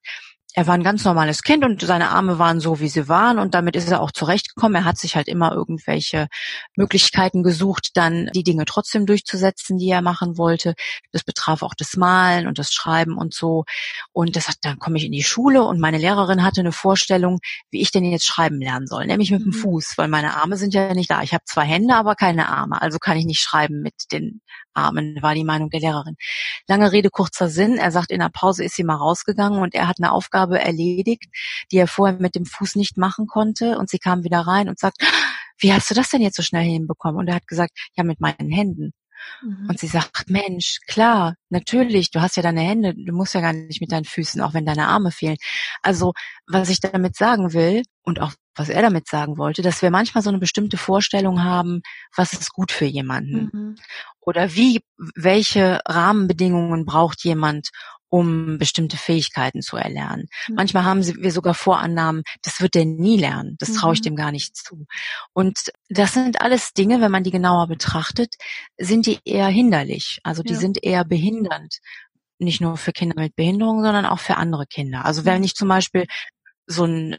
er 0.56 0.68
war 0.68 0.74
ein 0.74 0.84
ganz 0.84 1.04
normales 1.04 1.42
Kind 1.42 1.64
und 1.64 1.82
seine 1.82 2.10
Arme 2.10 2.38
waren 2.38 2.60
so, 2.60 2.78
wie 2.78 2.88
sie 2.88 3.08
waren 3.08 3.40
und 3.40 3.54
damit 3.54 3.74
ist 3.74 3.90
er 3.90 4.00
auch 4.00 4.12
zurechtgekommen. 4.12 4.76
Er 4.76 4.84
hat 4.84 4.98
sich 4.98 5.16
halt 5.16 5.26
immer 5.26 5.52
irgendwelche 5.52 6.28
Möglichkeiten 6.76 7.42
gesucht, 7.42 7.90
dann 7.94 8.30
die 8.34 8.44
Dinge 8.44 8.64
trotzdem 8.64 9.04
durchzusetzen, 9.04 9.78
die 9.78 9.90
er 9.90 10.00
machen 10.00 10.38
wollte. 10.38 10.74
Das 11.10 11.24
betraf 11.24 11.62
auch 11.62 11.74
das 11.74 11.96
Malen 11.96 12.46
und 12.46 12.60
das 12.60 12.72
Schreiben 12.72 13.18
und 13.18 13.34
so. 13.34 13.64
Und 14.12 14.36
das 14.36 14.46
hat, 14.46 14.58
dann 14.62 14.78
komme 14.78 14.96
ich 14.96 15.04
in 15.04 15.12
die 15.12 15.24
Schule 15.24 15.64
und 15.64 15.80
meine 15.80 15.98
Lehrerin 15.98 16.44
hatte 16.44 16.60
eine 16.60 16.72
Vorstellung, 16.72 17.40
wie 17.72 17.80
ich 17.80 17.90
denn 17.90 18.04
jetzt 18.04 18.26
schreiben 18.26 18.60
lernen 18.60 18.86
soll, 18.86 19.06
nämlich 19.06 19.32
mit 19.32 19.42
dem 19.42 19.48
mhm. 19.48 19.54
Fuß, 19.54 19.94
weil 19.96 20.06
meine 20.06 20.36
Arme 20.36 20.56
sind 20.56 20.72
ja 20.72 20.94
nicht 20.94 21.10
da. 21.10 21.22
Ich 21.22 21.34
habe 21.34 21.42
zwei 21.46 21.64
Hände, 21.64 21.96
aber 21.96 22.14
keine 22.14 22.48
Arme, 22.48 22.80
also 22.80 22.98
kann 23.00 23.16
ich 23.16 23.24
nicht 23.24 23.40
schreiben 23.40 23.82
mit 23.82 23.94
den 24.12 24.40
Armen, 24.74 25.18
war 25.22 25.34
die 25.34 25.44
Meinung 25.44 25.70
der 25.70 25.80
Lehrerin. 25.80 26.16
Lange 26.68 26.92
Rede, 26.92 27.10
kurzer 27.10 27.48
Sinn. 27.48 27.78
Er 27.78 27.90
sagt, 27.90 28.10
in 28.10 28.20
der 28.20 28.30
Pause 28.30 28.64
ist 28.64 28.76
sie 28.76 28.84
mal 28.84 28.96
rausgegangen 28.96 29.60
und 29.60 29.74
er 29.74 29.88
hat 29.88 29.96
eine 29.98 30.12
Aufgabe 30.12 30.60
erledigt, 30.60 31.24
die 31.72 31.78
er 31.78 31.86
vorher 31.86 32.18
mit 32.18 32.34
dem 32.34 32.46
Fuß 32.46 32.76
nicht 32.76 32.96
machen 32.96 33.26
konnte. 33.26 33.78
Und 33.78 33.90
sie 33.90 33.98
kam 33.98 34.24
wieder 34.24 34.40
rein 34.40 34.68
und 34.68 34.78
sagt, 34.78 34.98
wie 35.58 35.72
hast 35.72 35.90
du 35.90 35.94
das 35.94 36.10
denn 36.10 36.20
jetzt 36.20 36.36
so 36.36 36.42
schnell 36.42 36.64
hinbekommen? 36.64 37.18
Und 37.18 37.28
er 37.28 37.36
hat 37.36 37.46
gesagt, 37.46 37.72
ja, 37.94 38.04
mit 38.04 38.20
meinen 38.20 38.50
Händen. 38.50 38.92
Mhm. 39.42 39.66
Und 39.68 39.78
sie 39.78 39.86
sagt, 39.86 40.28
Mensch, 40.28 40.78
klar, 40.86 41.36
natürlich, 41.48 42.10
du 42.10 42.20
hast 42.20 42.36
ja 42.36 42.42
deine 42.42 42.60
Hände, 42.60 42.94
du 42.94 43.12
musst 43.12 43.34
ja 43.34 43.40
gar 43.40 43.52
nicht 43.52 43.80
mit 43.80 43.92
deinen 43.92 44.04
Füßen, 44.04 44.40
auch 44.40 44.54
wenn 44.54 44.66
deine 44.66 44.88
Arme 44.88 45.10
fehlen. 45.10 45.36
Also, 45.82 46.12
was 46.46 46.68
ich 46.68 46.80
damit 46.80 47.16
sagen 47.16 47.52
will 47.52 47.82
und 48.02 48.20
auch 48.20 48.32
was 48.54 48.68
er 48.68 48.82
damit 48.82 49.08
sagen 49.08 49.36
wollte, 49.38 49.62
dass 49.62 49.82
wir 49.82 49.90
manchmal 49.90 50.22
so 50.22 50.30
eine 50.30 50.38
bestimmte 50.38 50.76
Vorstellung 50.76 51.42
haben, 51.42 51.82
was 52.16 52.32
ist 52.32 52.52
gut 52.52 52.72
für 52.72 52.84
jemanden. 52.84 53.50
Mhm. 53.52 53.76
Oder 54.20 54.54
wie, 54.54 54.80
welche 55.14 55.80
Rahmenbedingungen 55.86 56.86
braucht 56.86 57.24
jemand, 57.24 57.70
um 58.14 58.58
bestimmte 58.58 58.96
Fähigkeiten 58.96 59.60
zu 59.60 59.76
erlernen. 59.76 60.28
Mhm. 60.46 60.54
Manchmal 60.54 60.84
haben 60.84 61.04
wir 61.04 61.32
sogar 61.32 61.52
Vorannahmen, 61.52 62.22
das 62.42 62.60
wird 62.60 62.76
der 62.76 62.84
nie 62.84 63.18
lernen, 63.18 63.56
das 63.58 63.72
traue 63.72 63.94
ich 63.94 64.00
mhm. 64.00 64.04
dem 64.04 64.16
gar 64.16 64.30
nicht 64.30 64.56
zu. 64.56 64.86
Und 65.32 65.72
das 65.88 66.14
sind 66.14 66.40
alles 66.40 66.74
Dinge, 66.74 67.00
wenn 67.00 67.10
man 67.10 67.24
die 67.24 67.32
genauer 67.32 67.66
betrachtet, 67.66 68.36
sind 68.78 69.06
die 69.06 69.18
eher 69.24 69.48
hinderlich, 69.48 70.20
also 70.22 70.44
die 70.44 70.52
ja. 70.52 70.58
sind 70.60 70.78
eher 70.84 71.04
behindernd. 71.04 71.78
Nicht 72.38 72.60
nur 72.60 72.76
für 72.76 72.92
Kinder 72.92 73.20
mit 73.20 73.34
Behinderung, 73.34 73.82
sondern 73.82 74.06
auch 74.06 74.20
für 74.20 74.36
andere 74.36 74.66
Kinder. 74.66 75.04
Also 75.04 75.24
wenn 75.24 75.38
mhm. 75.38 75.44
ich 75.44 75.56
zum 75.56 75.66
Beispiel 75.66 76.06
so 76.68 76.84
ein 76.84 77.16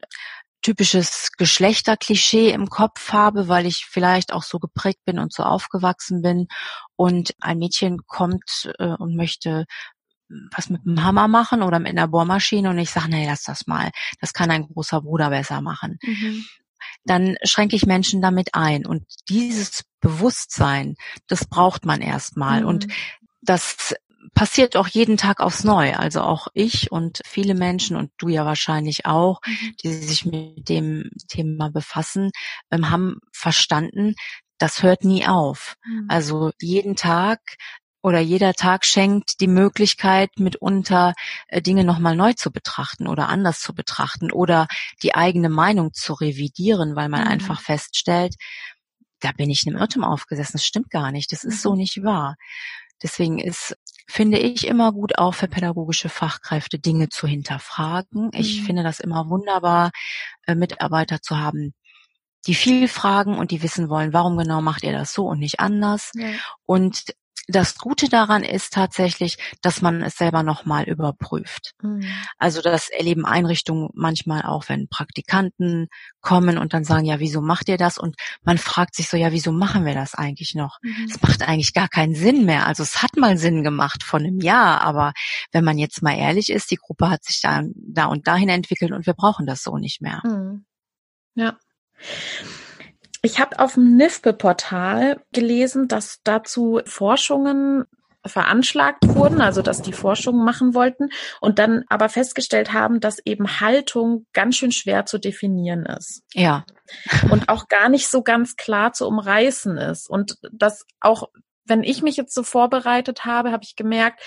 typisches 0.65 1.29
Geschlechterklischee 1.37 2.49
im 2.49 2.69
Kopf 2.69 3.13
habe, 3.13 3.47
weil 3.47 3.67
ich 3.67 3.85
vielleicht 3.85 4.33
auch 4.33 4.41
so 4.41 4.57
geprägt 4.57 5.05
bin 5.05 5.19
und 5.19 5.31
so 5.31 5.43
aufgewachsen 5.43 6.23
bin 6.23 6.47
und 6.95 7.35
ein 7.39 7.59
Mädchen 7.59 7.99
kommt 8.07 8.73
äh, 8.79 8.87
und 8.87 9.15
möchte 9.15 9.65
was 10.55 10.71
mit 10.71 10.83
dem 10.83 11.03
Hammer 11.03 11.27
machen 11.27 11.61
oder 11.61 11.77
mit 11.77 11.91
einer 11.91 12.07
Bohrmaschine 12.07 12.71
und 12.71 12.79
ich 12.79 12.89
sage, 12.89 13.09
nee, 13.09 13.27
lass 13.27 13.43
das 13.43 13.67
mal. 13.67 13.91
Das 14.19 14.33
kann 14.33 14.49
ein 14.49 14.63
großer 14.63 15.01
Bruder 15.01 15.29
besser 15.29 15.61
machen. 15.61 15.99
Mhm. 16.01 16.45
Dann 17.03 17.35
schränke 17.43 17.75
ich 17.75 17.85
Menschen 17.85 18.23
damit 18.23 18.55
ein. 18.55 18.87
Und 18.87 19.03
dieses 19.29 19.83
Bewusstsein, 19.99 20.95
das 21.27 21.45
braucht 21.45 21.85
man 21.85 22.01
erstmal. 22.01 22.61
Mhm. 22.61 22.67
Und 22.67 22.87
das 23.43 23.93
passiert 24.35 24.75
auch 24.75 24.87
jeden 24.87 25.17
Tag 25.17 25.39
aufs 25.39 25.63
Neue. 25.63 25.97
Also 25.97 26.21
auch 26.21 26.47
ich 26.53 26.91
und 26.91 27.21
viele 27.25 27.55
Menschen 27.55 27.95
und 27.95 28.11
du 28.17 28.27
ja 28.27 28.45
wahrscheinlich 28.45 29.05
auch, 29.07 29.39
mhm. 29.45 29.75
die 29.81 29.93
sich 29.93 30.25
mit 30.25 30.69
dem 30.69 31.09
Thema 31.27 31.71
befassen, 31.71 32.29
ähm, 32.69 32.91
haben 32.91 33.19
verstanden, 33.31 34.13
das 34.59 34.83
hört 34.83 35.03
nie 35.03 35.25
auf. 35.25 35.75
Mhm. 35.85 36.05
Also 36.09 36.51
jeden 36.61 36.95
Tag 36.95 37.39
oder 38.03 38.19
jeder 38.19 38.53
Tag 38.53 38.85
schenkt 38.85 39.39
die 39.39 39.47
Möglichkeit, 39.47 40.29
mitunter 40.37 41.13
äh, 41.47 41.61
Dinge 41.61 41.83
nochmal 41.83 42.15
neu 42.15 42.33
zu 42.33 42.51
betrachten 42.51 43.07
oder 43.07 43.29
anders 43.29 43.61
zu 43.61 43.73
betrachten 43.73 44.31
oder 44.31 44.67
die 45.01 45.15
eigene 45.15 45.49
Meinung 45.49 45.93
zu 45.93 46.13
revidieren, 46.13 46.95
weil 46.95 47.09
man 47.09 47.21
mhm. 47.21 47.27
einfach 47.27 47.61
feststellt, 47.61 48.35
da 49.21 49.31
bin 49.31 49.49
ich 49.49 49.63
einem 49.65 49.77
Irrtum 49.77 50.03
aufgesessen, 50.03 50.53
das 50.53 50.65
stimmt 50.65 50.91
gar 50.91 51.11
nicht, 51.11 51.31
das 51.31 51.43
ist 51.45 51.61
so 51.61 51.71
mhm. 51.71 51.77
nicht 51.77 52.03
wahr. 52.03 52.35
Deswegen 53.01 53.39
ist, 53.39 53.75
finde 54.07 54.37
ich, 54.37 54.67
immer 54.67 54.91
gut 54.91 55.17
auch 55.17 55.33
für 55.33 55.47
pädagogische 55.47 56.09
Fachkräfte 56.09 56.79
Dinge 56.79 57.09
zu 57.09 57.27
hinterfragen. 57.27 58.29
Ich 58.33 58.61
mhm. 58.61 58.65
finde 58.65 58.83
das 58.83 58.99
immer 58.99 59.29
wunderbar, 59.29 59.91
äh, 60.45 60.55
Mitarbeiter 60.55 61.21
zu 61.21 61.37
haben, 61.37 61.73
die 62.47 62.55
viel 62.55 62.87
fragen 62.87 63.37
und 63.37 63.51
die 63.51 63.63
wissen 63.63 63.89
wollen, 63.89 64.13
warum 64.13 64.37
genau 64.37 64.61
macht 64.61 64.83
ihr 64.83 64.91
das 64.91 65.13
so 65.13 65.25
und 65.25 65.39
nicht 65.39 65.59
anders. 65.59 66.11
Ja. 66.13 66.27
Und 66.65 67.05
das 67.47 67.77
Gute 67.77 68.09
daran 68.09 68.43
ist 68.43 68.73
tatsächlich, 68.73 69.37
dass 69.61 69.81
man 69.81 70.01
es 70.01 70.17
selber 70.17 70.43
nochmal 70.43 70.85
überprüft. 70.85 71.73
Mhm. 71.81 72.05
Also 72.37 72.61
das 72.61 72.89
erleben 72.89 73.25
Einrichtungen 73.25 73.89
manchmal 73.93 74.43
auch, 74.43 74.67
wenn 74.67 74.87
Praktikanten 74.87 75.87
kommen 76.21 76.57
und 76.57 76.73
dann 76.73 76.83
sagen, 76.83 77.05
ja, 77.05 77.19
wieso 77.19 77.41
macht 77.41 77.69
ihr 77.69 77.77
das? 77.77 77.97
Und 77.97 78.15
man 78.43 78.57
fragt 78.57 78.95
sich 78.95 79.09
so, 79.09 79.17
ja, 79.17 79.31
wieso 79.31 79.51
machen 79.51 79.85
wir 79.85 79.93
das 79.93 80.15
eigentlich 80.15 80.55
noch? 80.55 80.79
Mhm. 80.81 81.05
Es 81.09 81.21
mhm. 81.21 81.27
macht 81.27 81.41
eigentlich 81.43 81.73
gar 81.73 81.87
keinen 81.87 82.15
Sinn 82.15 82.45
mehr. 82.45 82.65
Also 82.65 82.83
es 82.83 83.03
hat 83.03 83.15
mal 83.17 83.37
Sinn 83.37 83.63
gemacht 83.63 84.03
von 84.03 84.23
einem 84.23 84.39
Jahr, 84.39 84.81
aber 84.81 85.13
wenn 85.51 85.63
man 85.63 85.77
jetzt 85.77 86.01
mal 86.01 86.17
ehrlich 86.17 86.49
ist, 86.49 86.71
die 86.71 86.77
Gruppe 86.77 87.09
hat 87.09 87.23
sich 87.23 87.41
da, 87.41 87.61
da 87.75 88.05
und 88.05 88.27
dahin 88.27 88.49
entwickelt 88.49 88.91
und 88.91 89.05
wir 89.05 89.13
brauchen 89.13 89.45
das 89.45 89.63
so 89.63 89.77
nicht 89.77 90.01
mehr. 90.01 90.21
Mhm. 90.25 90.65
Ja. 91.35 91.57
Ich 93.25 93.39
habe 93.39 93.57
auf 93.57 93.73
dem 93.73 93.97
NIFBE-Portal 93.97 95.19
gelesen, 95.33 95.87
dass 95.87 96.19
dazu 96.23 96.81
Forschungen 96.85 97.85
veranschlagt 98.23 99.07
wurden, 99.15 99.41
also 99.41 99.63
dass 99.63 99.81
die 99.81 99.93
Forschungen 99.93 100.45
machen 100.45 100.75
wollten 100.75 101.09
und 101.41 101.57
dann 101.57 101.85
aber 101.89 102.07
festgestellt 102.07 102.71
haben, 102.71 102.99
dass 102.99 103.17
eben 103.25 103.59
Haltung 103.59 104.27
ganz 104.33 104.57
schön 104.57 104.71
schwer 104.71 105.07
zu 105.07 105.17
definieren 105.17 105.87
ist. 105.87 106.21
Ja. 106.33 106.65
Und 107.31 107.49
auch 107.49 107.67
gar 107.67 107.89
nicht 107.89 108.09
so 108.09 108.21
ganz 108.21 108.57
klar 108.57 108.93
zu 108.93 109.07
umreißen 109.07 109.75
ist. 109.77 110.07
Und 110.07 110.37
dass 110.51 110.85
auch 110.99 111.29
wenn 111.65 111.81
ich 111.81 112.03
mich 112.03 112.17
jetzt 112.17 112.35
so 112.35 112.43
vorbereitet 112.43 113.25
habe, 113.25 113.51
habe 113.51 113.63
ich 113.63 113.75
gemerkt, 113.75 114.21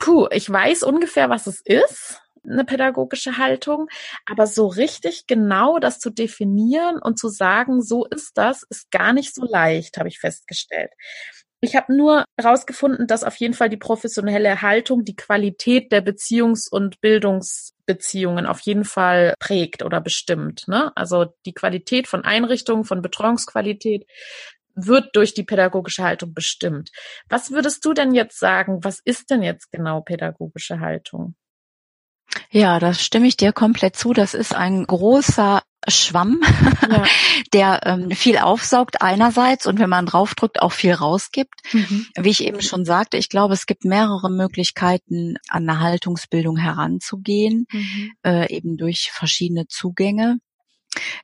puh, 0.00 0.26
ich 0.32 0.50
weiß 0.50 0.82
ungefähr, 0.82 1.30
was 1.30 1.46
es 1.46 1.60
ist 1.64 2.20
eine 2.44 2.64
pädagogische 2.64 3.36
Haltung. 3.38 3.88
Aber 4.26 4.46
so 4.46 4.66
richtig 4.66 5.26
genau 5.26 5.78
das 5.78 5.98
zu 5.98 6.10
definieren 6.10 6.98
und 7.00 7.18
zu 7.18 7.28
sagen, 7.28 7.82
so 7.82 8.04
ist 8.06 8.36
das, 8.36 8.64
ist 8.68 8.90
gar 8.90 9.12
nicht 9.12 9.34
so 9.34 9.44
leicht, 9.44 9.98
habe 9.98 10.08
ich 10.08 10.18
festgestellt. 10.18 10.90
Ich 11.62 11.76
habe 11.76 11.94
nur 11.94 12.24
herausgefunden, 12.38 13.06
dass 13.06 13.22
auf 13.22 13.36
jeden 13.36 13.52
Fall 13.52 13.68
die 13.68 13.76
professionelle 13.76 14.62
Haltung 14.62 15.04
die 15.04 15.16
Qualität 15.16 15.92
der 15.92 16.02
Beziehungs- 16.02 16.70
und 16.70 17.02
Bildungsbeziehungen 17.02 18.46
auf 18.46 18.60
jeden 18.60 18.84
Fall 18.84 19.34
prägt 19.38 19.82
oder 19.82 20.00
bestimmt. 20.00 20.66
Ne? 20.68 20.90
Also 20.96 21.26
die 21.44 21.52
Qualität 21.52 22.08
von 22.08 22.24
Einrichtungen, 22.24 22.84
von 22.84 23.02
Betreuungsqualität 23.02 24.06
wird 24.74 25.14
durch 25.14 25.34
die 25.34 25.42
pädagogische 25.42 26.02
Haltung 26.02 26.32
bestimmt. 26.32 26.90
Was 27.28 27.50
würdest 27.50 27.84
du 27.84 27.92
denn 27.92 28.14
jetzt 28.14 28.38
sagen? 28.38 28.82
Was 28.82 29.00
ist 29.04 29.30
denn 29.30 29.42
jetzt 29.42 29.70
genau 29.70 30.00
pädagogische 30.00 30.80
Haltung? 30.80 31.34
Ja, 32.50 32.78
das 32.78 33.02
stimme 33.02 33.26
ich 33.26 33.36
dir 33.36 33.52
komplett 33.52 33.96
zu. 33.96 34.12
Das 34.12 34.34
ist 34.34 34.54
ein 34.54 34.86
großer 34.86 35.62
Schwamm, 35.88 36.40
ja. 36.90 37.04
der 37.54 37.80
ähm, 37.84 38.10
viel 38.10 38.36
aufsaugt 38.36 39.00
einerseits 39.00 39.66
und 39.66 39.78
wenn 39.78 39.88
man 39.88 40.06
draufdrückt, 40.06 40.60
auch 40.60 40.72
viel 40.72 40.92
rausgibt. 40.92 41.54
Mhm. 41.72 42.06
Wie 42.18 42.28
ich 42.28 42.44
eben 42.44 42.60
schon 42.60 42.84
sagte, 42.84 43.16
ich 43.16 43.28
glaube, 43.28 43.54
es 43.54 43.66
gibt 43.66 43.84
mehrere 43.84 44.30
Möglichkeiten, 44.30 45.36
an 45.48 45.68
eine 45.68 45.80
Haltungsbildung 45.80 46.56
heranzugehen, 46.56 47.66
mhm. 47.72 48.12
äh, 48.24 48.54
eben 48.54 48.76
durch 48.76 49.10
verschiedene 49.12 49.66
Zugänge. 49.68 50.38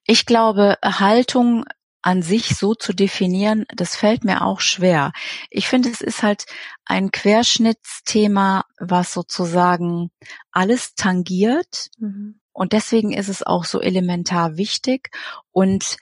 Ich 0.07 0.25
glaube, 0.25 0.79
Haltung 0.83 1.65
an 2.07 2.23
sich 2.23 2.55
so 2.57 2.77
zu 2.77 2.93
definieren, 2.93 3.67
das 3.75 3.97
fällt 3.97 4.23
mir 4.23 4.43
auch 4.43 4.61
schwer. 4.61 5.11
Ich 5.51 5.67
finde, 5.67 5.91
es 5.91 6.01
ist 6.01 6.23
halt 6.23 6.47
ein 6.85 7.11
Querschnittsthema, 7.11 8.65
was 8.79 9.13
sozusagen 9.13 10.13
alles 10.53 10.95
tangiert. 10.95 11.89
Mhm. 11.99 12.41
Und 12.53 12.73
deswegen 12.73 13.13
ist 13.13 13.29
es 13.29 13.43
auch 13.43 13.65
so 13.65 13.81
elementar 13.81 14.57
wichtig. 14.57 15.11
Und 15.51 15.97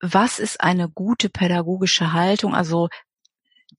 was 0.00 0.38
ist 0.38 0.62
eine 0.62 0.88
gute 0.88 1.28
pädagogische 1.28 2.14
Haltung? 2.14 2.54
Also 2.54 2.88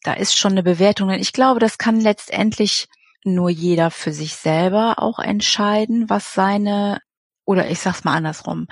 da 0.04 0.14
ist 0.14 0.38
schon 0.38 0.52
eine 0.52 0.62
Bewertung. 0.62 1.10
Ich 1.10 1.34
glaube, 1.34 1.60
das 1.60 1.80
kann 1.80 2.00
letztendlich 2.00 2.88
nur 3.24 3.50
jeder 3.50 3.90
für 3.90 4.14
sich 4.14 4.36
selber 4.36 5.02
auch 5.02 5.18
entscheiden, 5.18 6.12
was 6.12 6.36
seine, 6.36 7.02
oder 7.44 7.72
ich 7.72 7.80
sag's 7.80 8.04
mal 8.04 8.14
andersrum 8.14 8.68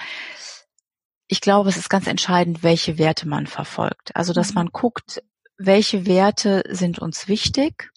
ich 1.32 1.40
glaube, 1.40 1.70
es 1.70 1.78
ist 1.78 1.90
ganz 1.90 2.08
entscheidend, 2.08 2.62
welche 2.62 2.98
Werte 2.98 3.26
man 3.26 3.48
verfolgt. 3.48 4.14
Also, 4.18 4.34
dass 4.34 4.50
mhm. 4.50 4.56
man 4.56 4.68
guckt, 4.68 5.24
welche 5.58 6.06
Werte 6.06 6.64
sind 6.70 7.00
uns 7.00 7.30
wichtig 7.30 7.90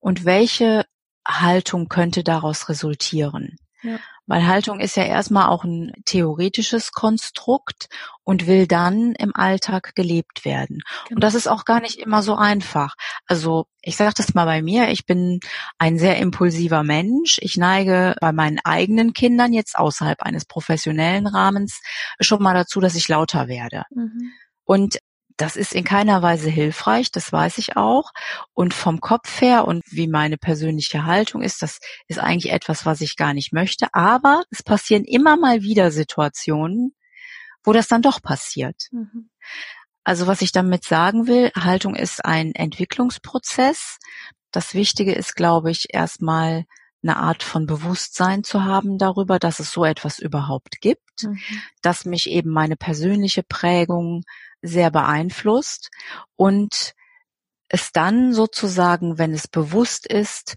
und 0.00 0.24
welche 0.24 0.86
Haltung 1.26 1.88
könnte 1.90 2.24
daraus 2.24 2.70
resultieren. 2.70 3.58
Ja. 3.82 3.98
Weil 4.26 4.46
Haltung 4.46 4.80
ist 4.80 4.96
ja 4.96 5.04
erstmal 5.04 5.48
auch 5.48 5.64
ein 5.64 5.92
theoretisches 6.04 6.92
Konstrukt 6.92 7.88
und 8.24 8.46
will 8.46 8.66
dann 8.66 9.14
im 9.14 9.34
Alltag 9.34 9.94
gelebt 9.94 10.44
werden. 10.44 10.80
Genau. 11.08 11.16
Und 11.16 11.24
das 11.24 11.34
ist 11.34 11.46
auch 11.46 11.64
gar 11.64 11.80
nicht 11.80 11.98
immer 11.98 12.22
so 12.22 12.34
einfach. 12.34 12.94
Also 13.26 13.66
ich 13.80 13.96
sage 13.96 14.14
das 14.16 14.34
mal 14.34 14.44
bei 14.44 14.60
mir, 14.60 14.88
ich 14.90 15.06
bin 15.06 15.40
ein 15.78 15.98
sehr 15.98 16.18
impulsiver 16.18 16.82
Mensch. 16.82 17.38
Ich 17.40 17.56
neige 17.56 18.16
bei 18.20 18.32
meinen 18.32 18.58
eigenen 18.64 19.12
Kindern 19.12 19.52
jetzt 19.52 19.78
außerhalb 19.78 20.22
eines 20.22 20.44
professionellen 20.44 21.26
Rahmens 21.26 21.80
schon 22.20 22.42
mal 22.42 22.54
dazu, 22.54 22.80
dass 22.80 22.96
ich 22.96 23.08
lauter 23.08 23.48
werde. 23.48 23.84
Mhm. 23.90 24.32
Und 24.64 24.98
das 25.38 25.56
ist 25.56 25.72
in 25.72 25.84
keiner 25.84 26.20
Weise 26.20 26.50
hilfreich, 26.50 27.12
das 27.12 27.32
weiß 27.32 27.58
ich 27.58 27.76
auch. 27.76 28.10
Und 28.54 28.74
vom 28.74 29.00
Kopf 29.00 29.40
her 29.40 29.66
und 29.66 29.84
wie 29.86 30.08
meine 30.08 30.36
persönliche 30.36 31.06
Haltung 31.06 31.42
ist, 31.42 31.62
das 31.62 31.78
ist 32.08 32.18
eigentlich 32.18 32.52
etwas, 32.52 32.84
was 32.84 33.00
ich 33.00 33.16
gar 33.16 33.32
nicht 33.34 33.52
möchte. 33.52 33.86
Aber 33.92 34.42
es 34.50 34.64
passieren 34.64 35.04
immer 35.04 35.36
mal 35.36 35.62
wieder 35.62 35.92
Situationen, 35.92 36.92
wo 37.62 37.72
das 37.72 37.86
dann 37.86 38.02
doch 38.02 38.20
passiert. 38.20 38.88
Mhm. 38.90 39.30
Also 40.02 40.26
was 40.26 40.42
ich 40.42 40.50
damit 40.50 40.84
sagen 40.84 41.28
will, 41.28 41.52
Haltung 41.54 41.94
ist 41.94 42.24
ein 42.24 42.52
Entwicklungsprozess. 42.54 43.98
Das 44.50 44.74
Wichtige 44.74 45.12
ist, 45.12 45.36
glaube 45.36 45.70
ich, 45.70 45.94
erstmal 45.94 46.64
eine 47.02 47.16
Art 47.16 47.44
von 47.44 47.66
Bewusstsein 47.66 48.42
zu 48.42 48.64
haben 48.64 48.98
darüber, 48.98 49.38
dass 49.38 49.60
es 49.60 49.70
so 49.70 49.84
etwas 49.84 50.18
überhaupt 50.18 50.80
gibt, 50.80 51.22
mhm. 51.22 51.38
dass 51.80 52.06
mich 52.06 52.28
eben 52.28 52.50
meine 52.50 52.76
persönliche 52.76 53.44
Prägung 53.44 54.24
sehr 54.62 54.90
beeinflusst 54.90 55.90
und 56.36 56.94
es 57.68 57.92
dann 57.92 58.32
sozusagen, 58.32 59.18
wenn 59.18 59.32
es 59.32 59.48
bewusst 59.48 60.06
ist, 60.06 60.56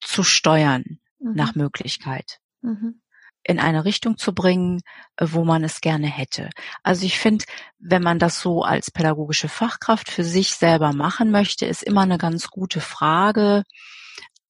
zu 0.00 0.22
steuern 0.22 1.00
mhm. 1.18 1.32
nach 1.34 1.54
Möglichkeit. 1.54 2.38
Mhm. 2.62 3.00
in 3.42 3.58
eine 3.58 3.86
Richtung 3.86 4.18
zu 4.18 4.34
bringen, 4.34 4.82
wo 5.18 5.46
man 5.46 5.64
es 5.64 5.80
gerne 5.80 6.08
hätte. 6.08 6.50
Also 6.82 7.06
ich 7.06 7.18
finde, 7.18 7.46
wenn 7.78 8.02
man 8.02 8.18
das 8.18 8.38
so 8.38 8.62
als 8.64 8.90
pädagogische 8.90 9.48
Fachkraft 9.48 10.10
für 10.10 10.24
sich 10.24 10.50
selber 10.52 10.92
machen 10.92 11.30
möchte, 11.30 11.64
ist 11.64 11.82
immer 11.82 12.02
eine 12.02 12.18
ganz 12.18 12.48
gute 12.48 12.82
Frage, 12.82 13.64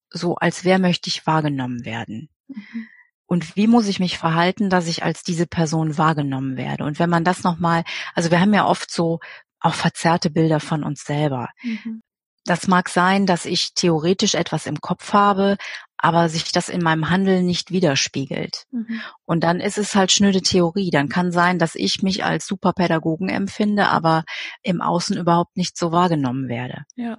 so 0.09 0.35
als 0.35 0.65
wer 0.65 0.81
möchte 0.81 1.09
ich 1.09 1.25
wahrgenommen 1.25 1.85
werden. 1.85 2.31
Mhm 2.49 2.89
und 3.31 3.55
wie 3.55 3.69
muss 3.69 3.87
ich 3.87 4.01
mich 4.01 4.19
verhalten, 4.19 4.71
dass 4.71 4.89
ich 4.89 5.05
als 5.05 5.23
diese 5.23 5.47
Person 5.47 5.97
wahrgenommen 5.97 6.57
werde. 6.57 6.83
Und 6.83 6.99
wenn 6.99 7.09
man 7.09 7.23
das 7.23 7.45
nochmal, 7.45 7.85
also 8.13 8.33
wir 8.33 8.41
haben 8.41 8.53
ja 8.53 8.67
oft 8.67 8.91
so 8.91 9.21
auch 9.61 9.75
verzerrte 9.75 10.31
Bilder 10.31 10.59
von 10.59 10.83
uns 10.83 11.05
selber. 11.05 11.49
Mhm. 11.63 12.03
Das 12.45 12.67
mag 12.67 12.89
sein, 12.89 13.27
dass 13.27 13.45
ich 13.45 13.75
theoretisch 13.75 14.35
etwas 14.35 14.67
im 14.67 14.81
Kopf 14.81 15.13
habe, 15.13 15.59
aber 15.97 16.29
sich 16.29 16.51
das 16.51 16.69
in 16.69 16.83
meinem 16.83 17.09
Handeln 17.09 17.47
nicht 17.47 17.71
widerspiegelt. 17.71 18.65
Mhm. 18.73 19.01
Und 19.27 19.45
dann 19.45 19.61
ist 19.61 19.79
es 19.79 19.95
halt 19.95 20.11
schnöde 20.11 20.43
Theorie. 20.43 20.91
Dann 20.91 21.09
kann 21.09 21.31
sein, 21.31 21.61
dass 21.61 21.77
ich 21.77 22.03
mich 22.03 22.25
als 22.25 22.49
Superpädagogen 22.49 23.29
empfinde, 23.29 23.87
aber 23.87 24.25
im 24.63 24.81
Außen 24.81 25.17
überhaupt 25.17 25.57
nicht 25.57 25.79
so 25.79 25.93
wahrgenommen 25.93 26.49
werde. 26.49 26.83
Ja. 26.97 27.19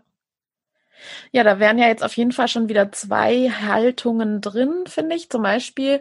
Ja, 1.31 1.43
da 1.43 1.59
wären 1.59 1.77
ja 1.77 1.87
jetzt 1.87 2.03
auf 2.03 2.15
jeden 2.15 2.31
Fall 2.31 2.47
schon 2.47 2.69
wieder 2.69 2.91
zwei 2.91 3.49
Haltungen 3.49 4.41
drin, 4.41 4.83
finde 4.87 5.15
ich. 5.15 5.29
Zum 5.29 5.43
Beispiel, 5.43 5.99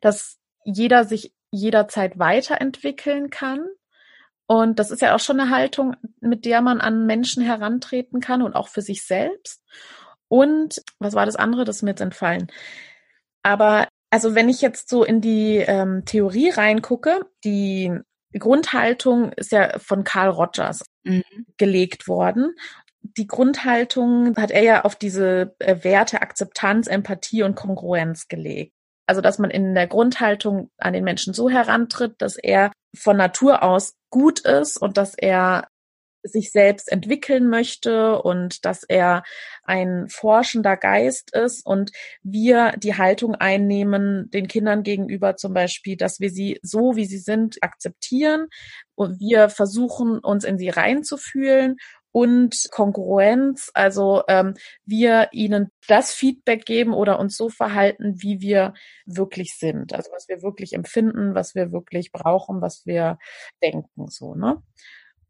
dass 0.00 0.38
jeder 0.64 1.04
sich 1.04 1.32
jederzeit 1.50 2.18
weiterentwickeln 2.18 3.30
kann. 3.30 3.66
Und 4.46 4.78
das 4.78 4.90
ist 4.90 5.02
ja 5.02 5.14
auch 5.14 5.20
schon 5.20 5.40
eine 5.40 5.50
Haltung, 5.50 5.94
mit 6.20 6.44
der 6.44 6.62
man 6.62 6.80
an 6.80 7.06
Menschen 7.06 7.42
herantreten 7.42 8.20
kann 8.20 8.42
und 8.42 8.54
auch 8.54 8.68
für 8.68 8.82
sich 8.82 9.04
selbst. 9.04 9.62
Und 10.28 10.82
was 10.98 11.14
war 11.14 11.26
das 11.26 11.36
andere? 11.36 11.64
Das 11.64 11.76
ist 11.76 11.82
mir 11.82 11.90
jetzt 11.90 12.00
entfallen. 12.00 12.50
Aber 13.42 13.88
also 14.10 14.34
wenn 14.34 14.48
ich 14.48 14.62
jetzt 14.62 14.88
so 14.88 15.04
in 15.04 15.20
die 15.20 15.56
ähm, 15.56 16.04
Theorie 16.04 16.50
reingucke, 16.50 17.26
die 17.44 17.92
Grundhaltung 18.38 19.32
ist 19.32 19.52
ja 19.52 19.78
von 19.78 20.04
Carl 20.04 20.30
Rogers 20.30 20.84
mhm. 21.02 21.22
gelegt 21.56 22.08
worden 22.08 22.54
die 23.02 23.26
Grundhaltung 23.26 24.36
hat 24.36 24.50
er 24.50 24.62
ja 24.62 24.84
auf 24.84 24.96
diese 24.96 25.54
äh, 25.58 25.82
Werte 25.82 26.22
Akzeptanz, 26.22 26.86
Empathie 26.86 27.42
und 27.42 27.54
Kongruenz 27.54 28.28
gelegt. 28.28 28.72
Also, 29.06 29.20
dass 29.20 29.38
man 29.38 29.50
in 29.50 29.74
der 29.74 29.86
Grundhaltung 29.86 30.70
an 30.76 30.92
den 30.92 31.04
Menschen 31.04 31.32
so 31.32 31.48
herantritt, 31.48 32.20
dass 32.20 32.36
er 32.36 32.72
von 32.94 33.16
Natur 33.16 33.62
aus 33.62 33.94
gut 34.10 34.40
ist 34.40 34.76
und 34.76 34.96
dass 34.98 35.14
er 35.14 35.68
sich 36.22 36.50
selbst 36.50 36.90
entwickeln 36.90 37.48
möchte 37.48 38.20
und 38.20 38.64
dass 38.64 38.82
er 38.82 39.22
ein 39.62 40.08
forschender 40.08 40.76
Geist 40.76 41.34
ist 41.34 41.64
und 41.64 41.90
wir 42.22 42.72
die 42.76 42.96
Haltung 42.96 43.34
einnehmen, 43.34 44.28
den 44.30 44.48
Kindern 44.48 44.82
gegenüber 44.82 45.36
zum 45.36 45.54
Beispiel, 45.54 45.96
dass 45.96 46.20
wir 46.20 46.30
sie 46.30 46.58
so, 46.62 46.96
wie 46.96 47.06
sie 47.06 47.18
sind, 47.18 47.58
akzeptieren 47.62 48.48
und 48.94 49.20
wir 49.20 49.48
versuchen, 49.48 50.18
uns 50.18 50.44
in 50.44 50.58
sie 50.58 50.70
reinzufühlen 50.70 51.76
und 52.18 52.66
Kongruenz, 52.72 53.70
also 53.74 54.24
ähm, 54.26 54.54
wir 54.84 55.28
ihnen 55.30 55.70
das 55.86 56.12
Feedback 56.12 56.64
geben 56.64 56.92
oder 56.92 57.20
uns 57.20 57.36
so 57.36 57.48
verhalten, 57.48 58.20
wie 58.20 58.40
wir 58.40 58.74
wirklich 59.06 59.56
sind, 59.56 59.92
also 59.92 60.10
was 60.12 60.28
wir 60.28 60.42
wirklich 60.42 60.72
empfinden, 60.72 61.36
was 61.36 61.54
wir 61.54 61.70
wirklich 61.70 62.10
brauchen, 62.10 62.60
was 62.60 62.86
wir 62.86 63.18
denken, 63.62 64.08
so, 64.08 64.34
ne? 64.34 64.60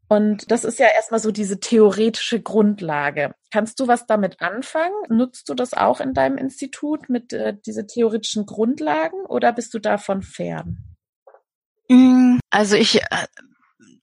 Und 0.07 0.49
das 0.49 0.63
ist 0.63 0.79
ja 0.79 0.87
erstmal 0.87 1.19
so 1.19 1.29
diese 1.29 1.59
theoretische 1.59 2.41
Grundlage. 2.41 3.35
Kannst 3.51 3.79
du 3.79 3.87
was 3.87 4.07
damit 4.07 4.41
anfangen? 4.41 4.95
Nutzt 5.09 5.47
du 5.49 5.53
das 5.53 5.75
auch 5.75 5.99
in 5.99 6.15
deinem 6.15 6.39
Institut 6.39 7.09
mit 7.09 7.31
äh, 7.31 7.55
diese 7.63 7.85
theoretischen 7.85 8.47
Grundlagen 8.47 9.23
oder 9.27 9.53
bist 9.53 9.71
du 9.75 9.79
davon 9.79 10.23
fern? 10.23 10.79
Mm, 11.87 12.39
also 12.49 12.75
ich 12.75 13.03
äh, 13.03 13.27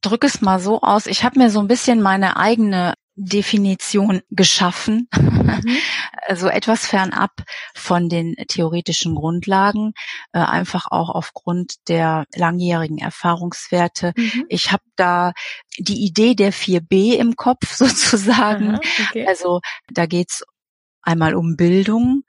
drücke 0.07 0.27
es 0.27 0.41
mal 0.41 0.61
so 0.61 0.81
aus. 0.81 1.07
Ich 1.07 1.25
habe 1.25 1.39
mir 1.39 1.51
so 1.51 1.61
ein 1.61 1.69
bisschen 1.69 2.01
meine 2.01 2.37
eigene 2.37 2.95
Definition 3.17 4.21
geschaffen, 4.31 5.09
mhm. 5.17 5.77
also 6.27 6.49
etwas 6.49 6.87
fernab 6.87 7.31
von 7.75 8.11
den 8.11 8.35
theoretischen 8.49 9.15
Grundlagen, 9.15 9.95
äh, 10.33 10.39
einfach 10.39 10.87
auch 10.91 11.09
aufgrund 11.09 11.89
der 11.89 12.27
langjährigen 12.35 12.99
Erfahrungswerte. 12.99 14.13
Mhm. 14.17 14.45
Ich 14.51 14.71
habe 14.71 14.83
da 14.97 15.33
die 15.79 16.05
Idee 16.05 16.35
der 16.35 16.53
4B 16.53 17.15
im 17.15 17.37
Kopf 17.37 17.73
sozusagen. 17.75 18.75
Aha, 18.75 18.81
okay. 19.09 19.27
Also 19.27 19.61
da 19.91 20.05
geht's 20.05 20.45
einmal 21.07 21.35
um 21.35 21.57
Bildung, 21.57 22.23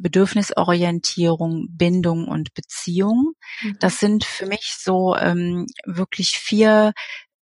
Bedürfnisorientierung, 0.00 1.68
Bindung 1.70 2.26
und 2.26 2.54
Beziehung. 2.54 3.34
Mhm. 3.62 3.76
Das 3.80 3.98
sind 3.98 4.24
für 4.24 4.46
mich 4.46 4.74
so 4.78 5.16
ähm, 5.16 5.66
wirklich 5.84 6.30
vier 6.38 6.92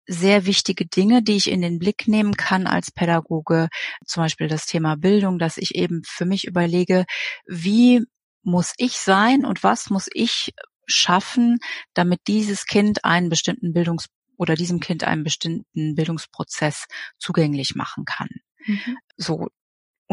sehr 0.06 0.46
wichtige 0.46 0.86
Dinge, 0.86 1.24
die 1.24 1.38
ich 1.38 1.50
in 1.50 1.62
den 1.62 1.80
Blick 1.80 2.10
nehmen 2.10 2.36
kann 2.36 2.68
als 2.68 2.92
Pädagoge. 2.92 3.70
Zum 4.06 4.24
Beispiel 4.24 4.50
das 4.50 4.66
Thema 4.66 4.98
Bildung, 4.98 5.40
dass 5.40 5.58
ich 5.58 5.76
eben 5.76 6.02
für 6.06 6.26
mich 6.26 6.46
überlege, 6.46 7.06
wie 7.48 8.02
muss 8.44 8.74
ich 8.78 8.98
sein 8.98 9.46
und 9.46 9.64
was 9.64 9.90
muss 9.90 10.08
ich 10.14 10.54
schaffen, 10.86 11.60
damit 11.94 12.20
dieses 12.28 12.66
Kind 12.66 13.06
einen 13.06 13.30
bestimmten 13.30 13.72
Bildungs 13.72 14.08
oder 14.36 14.56
diesem 14.56 14.82
Kind 14.82 15.06
einen 15.06 15.24
bestimmten 15.24 15.96
Bildungsprozess 15.96 16.88
zugänglich 17.18 17.76
machen 17.76 18.04
kann. 18.04 18.28
Mhm. 18.66 18.98
So. 19.16 19.48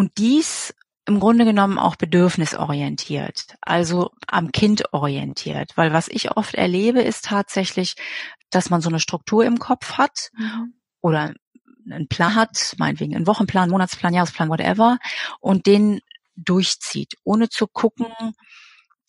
Und 0.01 0.17
dies 0.17 0.75
im 1.05 1.21
Grunde 1.21 1.45
genommen 1.45 1.79
auch 1.79 1.95
bedürfnisorientiert, 1.95 3.57
also 3.61 4.13
am 4.27 4.51
Kind 4.51 4.95
orientiert. 4.95 5.73
Weil 5.77 5.93
was 5.93 6.09
ich 6.09 6.31
oft 6.39 6.55
erlebe, 6.55 7.03
ist 7.03 7.27
tatsächlich, 7.27 7.97
dass 8.49 8.71
man 8.71 8.81
so 8.81 8.89
eine 8.89 8.99
Struktur 8.99 9.45
im 9.45 9.59
Kopf 9.59 9.99
hat 9.99 10.31
mhm. 10.39 10.73
oder 11.03 11.35
einen 11.91 12.09
Plan 12.09 12.35
hat, 12.35 12.77
meinetwegen 12.79 13.15
einen 13.15 13.27
Wochenplan, 13.27 13.69
Monatsplan, 13.69 14.15
Jahresplan, 14.15 14.49
whatever, 14.49 14.97
und 15.39 15.67
den 15.67 16.01
durchzieht, 16.35 17.17
ohne 17.23 17.51
zu 17.51 17.67
gucken, 17.67 18.07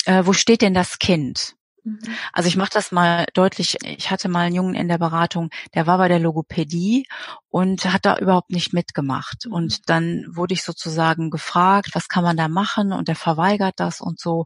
äh, 0.03 0.25
wo 0.25 0.33
steht 0.33 0.61
denn 0.61 0.73
das 0.73 0.99
Kind? 0.99 1.55
Mhm. 1.83 1.99
Also 2.33 2.47
ich 2.47 2.57
mache 2.57 2.71
das 2.73 2.91
mal 2.91 3.25
deutlich. 3.33 3.77
Ich 3.83 4.11
hatte 4.11 4.29
mal 4.29 4.45
einen 4.45 4.55
Jungen 4.55 4.75
in 4.75 4.87
der 4.87 4.97
Beratung, 4.97 5.49
der 5.73 5.87
war 5.87 5.97
bei 5.97 6.07
der 6.07 6.19
Logopädie 6.19 7.07
und 7.49 7.85
hat 7.85 8.05
da 8.05 8.17
überhaupt 8.17 8.51
nicht 8.51 8.73
mitgemacht. 8.73 9.45
Mhm. 9.45 9.53
Und 9.53 9.89
dann 9.89 10.25
wurde 10.29 10.53
ich 10.53 10.63
sozusagen 10.63 11.29
gefragt, 11.29 11.91
was 11.93 12.07
kann 12.07 12.23
man 12.23 12.37
da 12.37 12.47
machen? 12.47 12.93
Und 12.93 13.07
der 13.07 13.15
verweigert 13.15 13.75
das 13.77 14.01
und 14.01 14.19
so. 14.19 14.45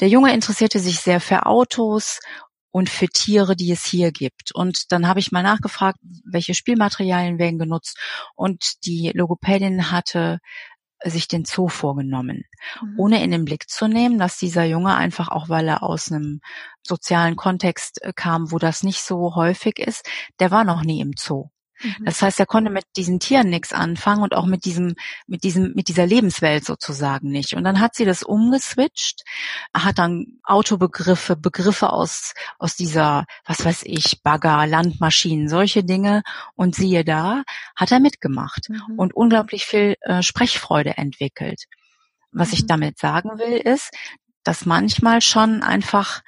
Der 0.00 0.08
Junge 0.08 0.32
interessierte 0.32 0.78
sich 0.80 1.00
sehr 1.00 1.20
für 1.20 1.46
Autos 1.46 2.20
und 2.70 2.90
für 2.90 3.08
Tiere, 3.08 3.56
die 3.56 3.72
es 3.72 3.84
hier 3.84 4.12
gibt. 4.12 4.54
Und 4.54 4.92
dann 4.92 5.08
habe 5.08 5.20
ich 5.20 5.32
mal 5.32 5.42
nachgefragt, 5.42 5.98
welche 6.24 6.54
Spielmaterialien 6.54 7.38
werden 7.38 7.58
genutzt. 7.58 7.98
Und 8.34 8.84
die 8.84 9.10
Logopädin 9.14 9.90
hatte 9.90 10.38
sich 11.04 11.28
den 11.28 11.44
Zoo 11.44 11.68
vorgenommen, 11.68 12.44
mhm. 12.82 12.94
ohne 12.98 13.22
in 13.22 13.30
den 13.30 13.44
Blick 13.44 13.68
zu 13.68 13.88
nehmen, 13.88 14.18
dass 14.18 14.38
dieser 14.38 14.64
Junge 14.64 14.94
einfach 14.96 15.28
auch, 15.28 15.48
weil 15.48 15.68
er 15.68 15.82
aus 15.82 16.10
einem 16.10 16.40
sozialen 16.82 17.36
Kontext 17.36 18.02
äh, 18.02 18.12
kam, 18.14 18.50
wo 18.50 18.58
das 18.58 18.82
nicht 18.82 19.02
so 19.02 19.34
häufig 19.34 19.78
ist, 19.78 20.08
der 20.40 20.50
war 20.50 20.64
noch 20.64 20.82
nie 20.82 21.00
im 21.00 21.12
Zoo. 21.16 21.50
Mhm. 21.82 22.04
Das 22.04 22.22
heißt, 22.22 22.40
er 22.40 22.46
konnte 22.46 22.70
mit 22.70 22.84
diesen 22.96 23.20
Tieren 23.20 23.50
nichts 23.50 23.72
anfangen 23.72 24.22
und 24.22 24.34
auch 24.34 24.46
mit 24.46 24.64
diesem, 24.64 24.94
mit 25.26 25.44
diesem, 25.44 25.72
mit 25.74 25.88
dieser 25.88 26.06
Lebenswelt 26.06 26.64
sozusagen 26.64 27.30
nicht. 27.30 27.54
Und 27.54 27.64
dann 27.64 27.80
hat 27.80 27.94
sie 27.94 28.04
das 28.04 28.22
umgeswitcht, 28.22 29.22
hat 29.74 29.98
dann 29.98 30.38
Autobegriffe, 30.44 31.36
Begriffe 31.36 31.92
aus, 31.92 32.34
aus 32.58 32.76
dieser, 32.76 33.24
was 33.44 33.64
weiß 33.64 33.82
ich, 33.84 34.22
Bagger, 34.22 34.66
Landmaschinen, 34.66 35.48
solche 35.48 35.84
Dinge. 35.84 36.22
Und 36.54 36.74
siehe 36.74 37.04
da, 37.04 37.42
hat 37.76 37.92
er 37.92 38.00
mitgemacht 38.00 38.68
mhm. 38.68 38.98
und 38.98 39.14
unglaublich 39.14 39.64
viel 39.64 39.96
äh, 40.00 40.22
Sprechfreude 40.22 40.96
entwickelt. 40.96 41.64
Was 42.32 42.48
mhm. 42.48 42.54
ich 42.54 42.66
damit 42.66 42.98
sagen 42.98 43.38
will, 43.38 43.56
ist, 43.56 43.90
dass 44.44 44.66
manchmal 44.66 45.20
schon 45.20 45.62
einfach 45.62 46.22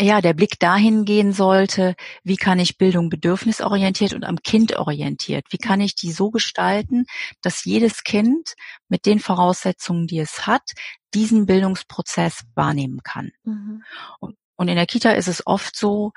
ja, 0.00 0.20
der 0.20 0.34
Blick 0.34 0.58
dahin 0.58 1.04
gehen 1.04 1.32
sollte, 1.32 1.94
wie 2.24 2.36
kann 2.36 2.58
ich 2.58 2.78
Bildung 2.78 3.10
bedürfnisorientiert 3.10 4.14
und 4.14 4.24
am 4.24 4.38
Kind 4.42 4.76
orientiert? 4.76 5.46
Wie 5.50 5.58
kann 5.58 5.80
ich 5.80 5.94
die 5.94 6.12
so 6.12 6.30
gestalten, 6.30 7.04
dass 7.42 7.64
jedes 7.64 8.02
Kind 8.02 8.54
mit 8.88 9.06
den 9.06 9.20
Voraussetzungen, 9.20 10.06
die 10.06 10.18
es 10.18 10.46
hat, 10.46 10.72
diesen 11.12 11.46
Bildungsprozess 11.46 12.42
wahrnehmen 12.54 13.00
kann? 13.02 13.30
Mhm. 13.44 13.84
Und, 14.20 14.36
und 14.56 14.68
in 14.68 14.76
der 14.76 14.86
Kita 14.86 15.12
ist 15.12 15.28
es 15.28 15.46
oft 15.46 15.76
so, 15.76 16.12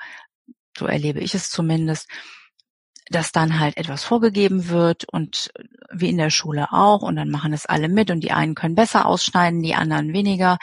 so 0.76 0.86
erlebe 0.86 1.20
ich 1.20 1.34
es 1.34 1.50
zumindest, 1.50 2.08
dass 3.10 3.32
dann 3.32 3.60
halt 3.60 3.76
etwas 3.76 4.02
vorgegeben 4.02 4.68
wird 4.68 5.04
und 5.04 5.50
wie 5.92 6.08
in 6.08 6.16
der 6.16 6.30
Schule 6.30 6.72
auch 6.72 7.02
und 7.02 7.16
dann 7.16 7.30
machen 7.30 7.52
es 7.52 7.66
alle 7.66 7.88
mit 7.88 8.10
und 8.10 8.20
die 8.20 8.32
einen 8.32 8.54
können 8.54 8.74
besser 8.74 9.06
ausschneiden, 9.06 9.62
die 9.62 9.74
anderen 9.74 10.12
weniger. 10.12 10.58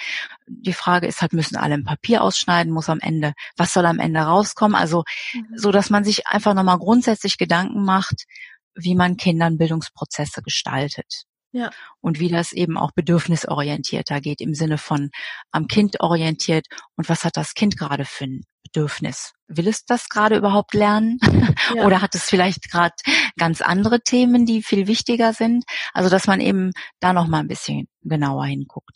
Die 0.47 0.73
Frage 0.73 1.07
ist 1.07 1.21
halt, 1.21 1.33
müssen 1.33 1.55
alle 1.55 1.75
ein 1.75 1.83
Papier 1.83 2.23
ausschneiden, 2.23 2.73
muss 2.73 2.89
am 2.89 2.99
Ende, 2.99 3.33
was 3.57 3.73
soll 3.73 3.85
am 3.85 3.99
Ende 3.99 4.21
rauskommen? 4.21 4.75
Also, 4.75 5.03
mhm. 5.33 5.47
so 5.55 5.71
dass 5.71 5.89
man 5.89 6.03
sich 6.03 6.27
einfach 6.27 6.53
nochmal 6.53 6.79
grundsätzlich 6.79 7.37
Gedanken 7.37 7.83
macht, 7.83 8.25
wie 8.75 8.95
man 8.95 9.17
Kindern 9.17 9.57
Bildungsprozesse 9.57 10.41
gestaltet. 10.41 11.25
Ja. 11.51 11.69
Und 11.99 12.19
wie 12.19 12.29
das 12.29 12.53
eben 12.53 12.77
auch 12.77 12.91
bedürfnisorientierter 12.91 14.21
geht 14.21 14.41
im 14.41 14.53
Sinne 14.53 14.77
von 14.77 15.11
am 15.51 15.67
Kind 15.67 15.99
orientiert 15.99 16.67
und 16.95 17.09
was 17.09 17.25
hat 17.25 17.35
das 17.35 17.53
Kind 17.53 17.77
gerade 17.77 18.05
für 18.05 18.25
ein 18.25 18.41
Bedürfnis? 18.63 19.33
Will 19.47 19.67
es 19.67 19.83
das 19.85 20.07
gerade 20.07 20.37
überhaupt 20.37 20.73
lernen? 20.73 21.19
Ja. 21.75 21.85
Oder 21.85 22.01
hat 22.01 22.15
es 22.15 22.23
vielleicht 22.23 22.69
gerade 22.69 22.95
ganz 23.37 23.61
andere 23.61 24.01
Themen, 24.01 24.45
die 24.45 24.61
viel 24.61 24.87
wichtiger 24.87 25.31
sind? 25.31 25.63
Also 25.93 26.09
dass 26.09 26.27
man 26.27 26.41
eben 26.41 26.71
da 26.99 27.13
noch 27.13 27.27
mal 27.27 27.39
ein 27.39 27.47
bisschen 27.47 27.87
genauer 28.01 28.45
hinguckt. 28.45 28.95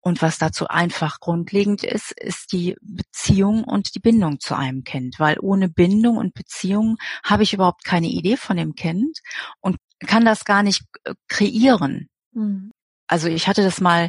Und 0.00 0.22
was 0.22 0.38
dazu 0.38 0.68
einfach 0.68 1.18
grundlegend 1.18 1.82
ist, 1.82 2.12
ist 2.12 2.52
die 2.52 2.76
Beziehung 2.80 3.64
und 3.64 3.96
die 3.96 3.98
Bindung 3.98 4.38
zu 4.38 4.54
einem 4.54 4.84
Kind. 4.84 5.18
Weil 5.18 5.38
ohne 5.40 5.68
Bindung 5.68 6.16
und 6.16 6.32
Beziehung 6.32 6.96
habe 7.24 7.42
ich 7.42 7.54
überhaupt 7.54 7.82
keine 7.82 8.06
Idee 8.06 8.36
von 8.36 8.56
dem 8.56 8.76
Kind 8.76 9.18
und 9.58 9.78
kann 10.00 10.24
das 10.24 10.44
gar 10.44 10.62
nicht 10.62 10.84
äh, 11.04 11.14
kreieren. 11.28 12.08
Mhm. 12.32 12.72
Also 13.06 13.28
ich 13.28 13.48
hatte 13.48 13.62
das 13.62 13.80
mal 13.80 14.08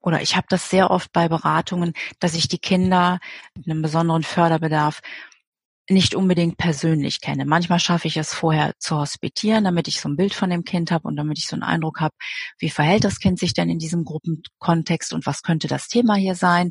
oder 0.00 0.22
ich 0.22 0.36
habe 0.36 0.46
das 0.48 0.70
sehr 0.70 0.90
oft 0.90 1.12
bei 1.12 1.28
Beratungen, 1.28 1.92
dass 2.20 2.34
ich 2.34 2.46
die 2.46 2.58
Kinder 2.58 3.18
mit 3.54 3.68
einem 3.68 3.82
besonderen 3.82 4.22
Förderbedarf 4.22 5.00
nicht 5.88 6.14
unbedingt 6.14 6.56
persönlich 6.58 7.20
kenne. 7.20 7.44
Manchmal 7.44 7.80
schaffe 7.80 8.08
ich 8.08 8.16
es 8.16 8.34
vorher 8.34 8.74
zu 8.78 8.96
hospitieren, 8.96 9.64
damit 9.64 9.88
ich 9.88 10.00
so 10.00 10.08
ein 10.08 10.16
Bild 10.16 10.34
von 10.34 10.50
dem 10.50 10.64
Kind 10.64 10.90
habe 10.90 11.06
und 11.06 11.16
damit 11.16 11.38
ich 11.38 11.46
so 11.46 11.54
einen 11.54 11.62
Eindruck 11.62 12.00
habe, 12.00 12.14
wie 12.58 12.70
verhält 12.70 13.04
das 13.04 13.20
Kind 13.20 13.38
sich 13.38 13.54
denn 13.54 13.70
in 13.70 13.78
diesem 13.78 14.04
Gruppenkontext 14.04 15.12
und 15.12 15.26
was 15.26 15.42
könnte 15.42 15.68
das 15.68 15.88
Thema 15.88 16.14
hier 16.14 16.34
sein. 16.34 16.70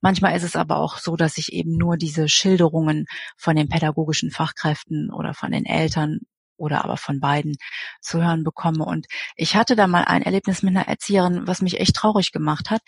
Manchmal 0.00 0.36
ist 0.36 0.44
es 0.44 0.56
aber 0.56 0.76
auch 0.76 0.98
so, 0.98 1.16
dass 1.16 1.38
ich 1.38 1.52
eben 1.52 1.76
nur 1.76 1.96
diese 1.96 2.28
Schilderungen 2.28 3.06
von 3.36 3.56
den 3.56 3.68
pädagogischen 3.68 4.30
Fachkräften 4.30 5.10
oder 5.12 5.34
von 5.34 5.50
den 5.50 5.64
Eltern 5.64 6.20
oder 6.56 6.84
aber 6.84 6.96
von 6.96 7.20
beiden 7.20 7.56
zu 8.00 8.22
hören 8.22 8.44
bekomme. 8.44 8.84
Und 8.84 9.06
ich 9.36 9.56
hatte 9.56 9.76
da 9.76 9.86
mal 9.86 10.04
ein 10.04 10.22
Erlebnis 10.22 10.62
mit 10.62 10.76
einer 10.76 10.88
Erzieherin, 10.88 11.46
was 11.46 11.62
mich 11.62 11.80
echt 11.80 11.96
traurig 11.96 12.32
gemacht 12.32 12.70
hat. 12.70 12.80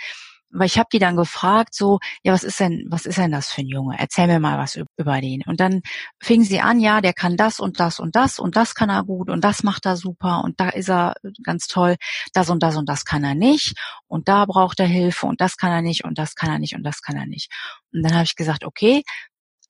Weil 0.51 0.67
ich 0.67 0.79
habe 0.79 0.89
die 0.91 0.99
dann 0.99 1.17
gefragt, 1.17 1.75
so, 1.75 1.99
ja, 2.23 2.33
was 2.33 2.43
ist 2.43 2.59
denn, 2.59 2.87
was 2.89 3.05
ist 3.05 3.19
denn 3.19 3.31
das 3.33 3.53
für 3.53 3.61
ein 3.61 3.67
Junge? 3.67 3.97
Erzähl 3.99 4.27
mir 4.27 4.41
mal 4.41 4.57
was 4.57 4.77
über 4.97 5.21
den. 5.21 5.43
Und 5.45 5.61
dann 5.61 5.83
fing 6.23 6.43
sie 6.43 6.61
an, 6.61 6.81
ja, 6.81 7.03
der 7.03 7.13
kann 7.13 7.37
das 7.37 7.61
und 7.61 7.81
das 7.81 8.01
und 8.01 8.17
das 8.17 8.39
und 8.39 8.57
das 8.57 8.75
kann 8.75 8.89
er 8.89 9.05
gut 9.05 9.29
und 9.29 9.45
das 9.45 9.63
macht 9.63 9.85
er 9.85 9.97
super 9.99 10.43
und 10.45 10.59
da 10.59 10.71
ist 10.71 10.89
er 10.89 11.15
ganz 11.45 11.67
toll. 11.67 11.97
Das 12.33 12.49
und 12.49 12.63
das 12.63 12.77
und 12.77 12.89
das 12.89 13.05
kann 13.05 13.25
er 13.25 13.35
nicht 13.35 13.75
und 14.07 14.29
da 14.29 14.47
braucht 14.47 14.81
er 14.81 14.87
Hilfe 14.87 15.27
und 15.27 15.43
das 15.43 15.59
kann 15.59 15.71
er 15.71 15.83
nicht 15.83 16.05
und 16.05 16.17
das 16.17 16.35
kann 16.35 16.51
er 16.51 16.59
nicht 16.59 16.75
und 16.75 16.83
das 16.83 17.03
kann 17.03 17.17
er 17.17 17.27
nicht. 17.27 17.53
Und 17.93 18.03
dann 18.03 18.15
habe 18.15 18.25
ich 18.25 18.35
gesagt, 18.35 18.65
okay, 18.65 19.03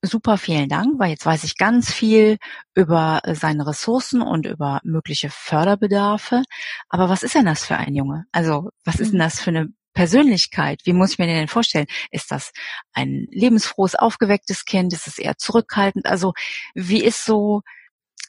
super 0.02 0.38
vielen 0.38 0.68
Dank, 0.68 0.98
weil 0.98 1.10
jetzt 1.10 1.26
weiß 1.26 1.44
ich 1.44 1.56
ganz 1.56 1.92
viel 1.92 2.38
über 2.74 3.20
äh, 3.24 3.34
seine 3.34 3.66
Ressourcen 3.66 4.22
und 4.22 4.46
über 4.46 4.80
mögliche 4.84 5.30
Förderbedarfe. 5.30 6.42
Aber 6.88 7.08
was 7.08 7.22
ist 7.22 7.34
denn 7.34 7.46
das 7.46 7.64
für 7.64 7.76
ein 7.76 7.94
Junge? 7.94 8.24
Also 8.32 8.70
was 8.84 8.96
ist 8.96 9.12
denn 9.12 9.18
mhm. 9.18 9.24
das 9.24 9.40
für 9.40 9.50
eine 9.50 9.68
Persönlichkeit? 9.94 10.82
Wie 10.84 10.92
muss 10.92 11.12
ich 11.12 11.18
mir 11.18 11.26
den 11.26 11.36
denn 11.36 11.48
vorstellen? 11.48 11.86
Ist 12.10 12.30
das 12.30 12.52
ein 12.92 13.26
lebensfrohes, 13.30 13.96
aufgewecktes 13.96 14.64
Kind? 14.64 14.92
Ist 14.92 15.08
es 15.08 15.18
eher 15.18 15.36
zurückhaltend? 15.36 16.06
Also 16.06 16.34
wie 16.74 17.02
ist 17.02 17.24
so, 17.24 17.62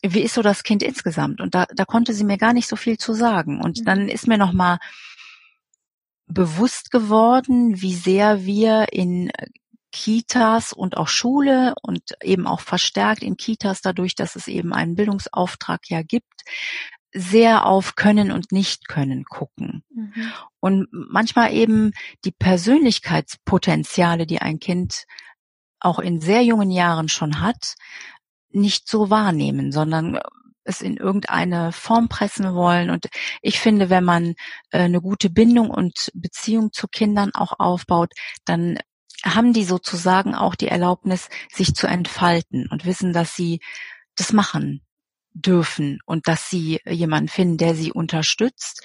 wie 0.02 0.22
ist 0.22 0.34
so 0.34 0.42
das 0.42 0.64
Kind 0.64 0.82
insgesamt? 0.82 1.42
Und 1.42 1.54
da, 1.54 1.68
da 1.76 1.86
konnte 1.86 2.14
sie 2.14 2.24
mir 2.24 2.38
gar 2.38 2.54
nicht 2.54 2.68
so 2.68 2.76
viel 2.76 2.98
zu 2.98 3.14
sagen. 3.14 3.62
Und 3.62 3.82
mhm. 3.82 3.86
dann 3.86 4.10
ist 4.10 4.28
mir 4.28 4.40
nochmal 4.40 4.80
bewusst 6.26 6.90
geworden, 6.92 7.82
wie 7.82 7.94
sehr 7.94 8.46
wir 8.46 8.88
in 8.92 9.32
Kitas 9.92 10.74
und 10.74 10.98
auch 10.98 11.08
Schule 11.08 11.74
und 11.82 12.16
eben 12.24 12.48
auch 12.48 12.60
verstärkt 12.62 13.24
in 13.24 13.38
Kitas 13.38 13.82
dadurch, 13.82 14.16
dass 14.16 14.36
es 14.36 14.48
eben 14.48 14.74
einen 14.74 14.96
Bildungsauftrag 14.96 15.90
ja 15.90 16.02
gibt, 16.02 16.44
sehr 17.12 17.66
auf 17.66 17.96
Können 17.96 18.32
und 18.32 18.52
Nicht-Können 18.52 19.26
gucken. 19.26 19.84
Mhm. 19.90 20.32
Und 20.60 20.88
manchmal 20.92 21.54
eben 21.54 21.92
die 22.24 22.32
Persönlichkeitspotenziale, 22.32 24.28
die 24.28 24.42
ein 24.42 24.60
Kind 24.60 25.06
auch 25.80 26.00
in 26.00 26.22
sehr 26.22 26.44
jungen 26.44 26.72
Jahren 26.72 27.10
schon 27.10 27.42
hat, 27.42 27.76
nicht 28.52 28.88
so 28.88 29.10
wahrnehmen, 29.10 29.72
sondern 29.72 30.20
es 30.64 30.82
in 30.82 30.98
irgendeine 30.98 31.72
Form 31.72 32.10
pressen 32.10 32.54
wollen. 32.54 32.90
Und 32.90 33.08
ich 33.42 33.60
finde, 33.60 33.90
wenn 33.90 34.04
man 34.04 34.36
äh, 34.72 34.80
eine 34.80 35.02
gute 35.02 35.30
Bindung 35.30 35.70
und 35.70 36.12
Beziehung 36.14 36.72
zu 36.72 36.88
Kindern 36.88 37.32
auch 37.34 37.60
aufbaut, 37.60 38.14
dann 38.46 38.78
haben 39.24 39.54
die 39.54 39.64
sozusagen 39.64 40.36
auch 40.36 40.56
die 40.56 40.68
Erlaubnis, 40.68 41.30
sich 41.52 41.76
zu 41.76 41.88
entfalten 41.88 42.68
und 42.70 42.86
wissen, 42.86 43.14
dass 43.14 43.36
sie 43.36 43.60
das 44.16 44.34
machen 44.34 44.82
dürfen 45.34 46.00
und 46.06 46.28
dass 46.28 46.50
sie 46.50 46.80
jemanden 46.86 47.30
finden, 47.30 47.58
der 47.58 47.76
sie 47.76 47.92
unterstützt. 47.92 48.84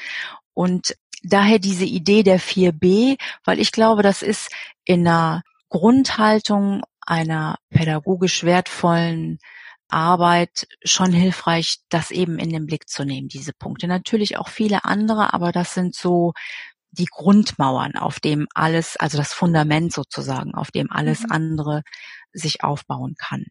Und 0.52 0.96
daher 1.22 1.58
diese 1.58 1.84
Idee 1.84 2.22
der 2.22 2.40
4b, 2.40 3.18
weil 3.44 3.58
ich 3.58 3.72
glaube, 3.72 4.02
das 4.02 4.22
ist 4.22 4.50
in 4.84 5.06
einer 5.06 5.42
Grundhaltung 5.68 6.82
einer 7.00 7.58
pädagogisch 7.70 8.44
wertvollen 8.44 9.38
Arbeit 9.88 10.66
schon 10.84 11.12
hilfreich, 11.12 11.78
das 11.88 12.10
eben 12.10 12.38
in 12.38 12.50
den 12.50 12.66
Blick 12.66 12.88
zu 12.88 13.04
nehmen, 13.04 13.28
diese 13.28 13.52
Punkte. 13.52 13.86
Natürlich 13.86 14.38
auch 14.38 14.48
viele 14.48 14.84
andere, 14.84 15.32
aber 15.34 15.52
das 15.52 15.74
sind 15.74 15.94
so 15.94 16.32
die 16.94 17.08
Grundmauern, 17.10 17.96
auf 17.96 18.20
dem 18.20 18.46
alles, 18.54 18.96
also 18.96 19.18
das 19.18 19.32
Fundament 19.32 19.92
sozusagen, 19.92 20.54
auf 20.54 20.70
dem 20.70 20.90
alles 20.90 21.22
mhm. 21.22 21.32
andere 21.32 21.82
sich 22.32 22.62
aufbauen 22.62 23.14
kann. 23.18 23.44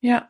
Ja. 0.00 0.28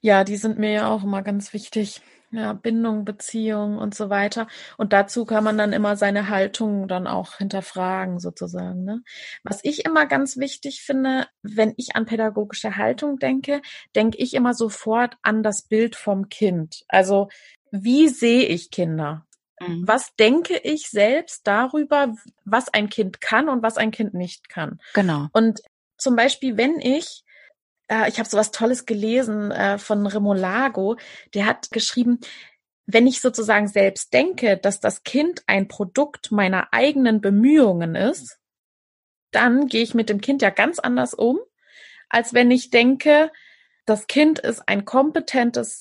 Ja, 0.00 0.24
die 0.24 0.36
sind 0.36 0.58
mir 0.58 0.72
ja 0.72 0.88
auch 0.88 1.02
immer 1.02 1.22
ganz 1.22 1.52
wichtig. 1.52 2.00
Ja, 2.32 2.52
Bindung, 2.52 3.04
Beziehung 3.04 3.76
und 3.76 3.92
so 3.92 4.08
weiter. 4.08 4.46
Und 4.76 4.92
dazu 4.92 5.24
kann 5.24 5.42
man 5.42 5.58
dann 5.58 5.72
immer 5.72 5.96
seine 5.96 6.28
Haltung 6.28 6.86
dann 6.86 7.08
auch 7.08 7.38
hinterfragen, 7.38 8.20
sozusagen. 8.20 8.84
Ne? 8.84 9.02
Was 9.42 9.64
ich 9.64 9.84
immer 9.84 10.06
ganz 10.06 10.36
wichtig 10.36 10.82
finde, 10.82 11.26
wenn 11.42 11.74
ich 11.76 11.96
an 11.96 12.06
pädagogische 12.06 12.76
Haltung 12.76 13.18
denke, 13.18 13.62
denke 13.96 14.16
ich 14.18 14.34
immer 14.34 14.54
sofort 14.54 15.16
an 15.22 15.42
das 15.42 15.62
Bild 15.62 15.96
vom 15.96 16.28
Kind. 16.28 16.84
Also, 16.86 17.28
wie 17.72 18.06
sehe 18.06 18.46
ich 18.46 18.70
Kinder? 18.70 19.26
Mhm. 19.60 19.86
Was 19.86 20.14
denke 20.16 20.58
ich 20.58 20.88
selbst 20.88 21.46
darüber, 21.46 22.14
was 22.44 22.68
ein 22.68 22.88
Kind 22.88 23.20
kann 23.20 23.48
und 23.48 23.62
was 23.62 23.76
ein 23.76 23.90
Kind 23.90 24.14
nicht 24.14 24.48
kann? 24.48 24.80
Genau. 24.94 25.28
Und 25.32 25.60
zum 25.96 26.16
Beispiel, 26.16 26.56
wenn 26.56 26.80
ich 26.80 27.24
äh, 27.90 28.08
ich 28.08 28.18
habe 28.18 28.28
so 28.28 28.38
was 28.38 28.52
Tolles 28.52 28.86
gelesen 28.86 29.50
äh, 29.50 29.78
von 29.78 30.06
Remolago, 30.06 30.96
der 31.34 31.46
hat 31.46 31.70
geschrieben, 31.70 32.20
wenn 32.86 33.06
ich 33.06 33.20
sozusagen 33.20 33.68
selbst 33.68 34.12
denke, 34.12 34.56
dass 34.56 34.80
das 34.80 35.02
Kind 35.02 35.42
ein 35.46 35.68
Produkt 35.68 36.32
meiner 36.32 36.72
eigenen 36.72 37.20
Bemühungen 37.20 37.94
ist, 37.94 38.38
dann 39.30 39.66
gehe 39.66 39.82
ich 39.82 39.94
mit 39.94 40.08
dem 40.08 40.20
Kind 40.20 40.42
ja 40.42 40.50
ganz 40.50 40.78
anders 40.78 41.14
um, 41.14 41.38
als 42.08 42.34
wenn 42.34 42.50
ich 42.50 42.70
denke, 42.70 43.30
das 43.86 44.06
Kind 44.06 44.38
ist 44.38 44.68
ein 44.68 44.84
kompetentes, 44.84 45.78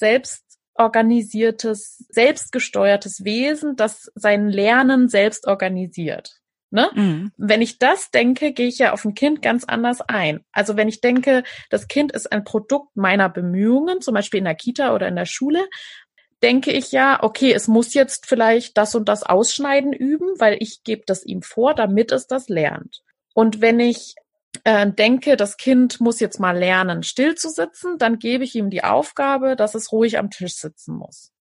selbstorganisiertes, 0.80 2.06
selbstgesteuertes 2.10 3.24
Wesen, 3.24 3.76
das 3.76 4.12
sein 4.16 4.50
Lernen 4.50 5.10
selbst 5.10 5.46
organisiert. 5.46 6.40
Ne? 6.72 6.90
Mhm. 6.94 7.32
Wenn 7.36 7.62
ich 7.62 7.80
das 7.80 8.12
denke, 8.12 8.54
gehe 8.54 8.68
ich 8.68 8.78
ja 8.78 8.94
auf 8.94 9.04
ein 9.04 9.16
Kind 9.16 9.42
ganz 9.42 9.66
anders 9.66 10.02
ein. 10.02 10.42
Also 10.52 10.78
wenn 10.78 10.88
ich 10.88 11.02
denke, 11.02 11.44
das 11.70 11.88
Kind 11.88 12.12
ist 12.12 12.32
ein 12.32 12.44
Produkt 12.44 12.96
meiner 12.96 13.28
Bemühungen, 13.28 14.02
zum 14.02 14.14
Beispiel 14.14 14.38
in 14.38 14.46
der 14.46 14.56
Kita 14.56 14.94
oder 14.94 15.08
in 15.08 15.16
der 15.16 15.26
Schule, 15.26 15.68
denke 16.44 16.72
ich 16.72 16.92
ja, 16.92 17.22
okay, 17.22 17.52
es 17.52 17.68
muss 17.68 17.94
jetzt 17.94 18.28
vielleicht 18.28 18.78
das 18.78 18.96
und 18.96 19.10
das 19.10 19.24
Ausschneiden 19.24 19.94
üben, 19.94 20.28
weil 20.38 20.58
ich 20.60 20.84
gebe 20.84 21.02
das 21.06 21.26
ihm 21.26 21.42
vor, 21.42 21.74
damit 21.74 22.12
es 22.12 22.28
das 22.28 22.48
lernt. 22.48 23.02
Und 23.34 23.62
wenn 23.62 23.80
ich 23.80 24.16
äh, 24.64 24.92
denke, 24.92 25.38
das 25.38 25.58
Kind 25.58 26.02
muss 26.02 26.20
jetzt 26.20 26.40
mal 26.40 26.58
lernen, 26.58 27.04
still 27.04 27.36
zu 27.36 27.50
sitzen, 27.50 27.98
dann 27.98 28.20
gebe 28.20 28.44
ich 28.44 28.56
ihm 28.56 28.70
die 28.70 28.84
Aufgabe, 28.84 29.56
dass 29.56 29.76
es 29.76 29.92
ruhig 29.92 30.18
am 30.18 30.30
Tisch 30.30 30.56
sitzen 30.56 30.96
muss 30.96 31.32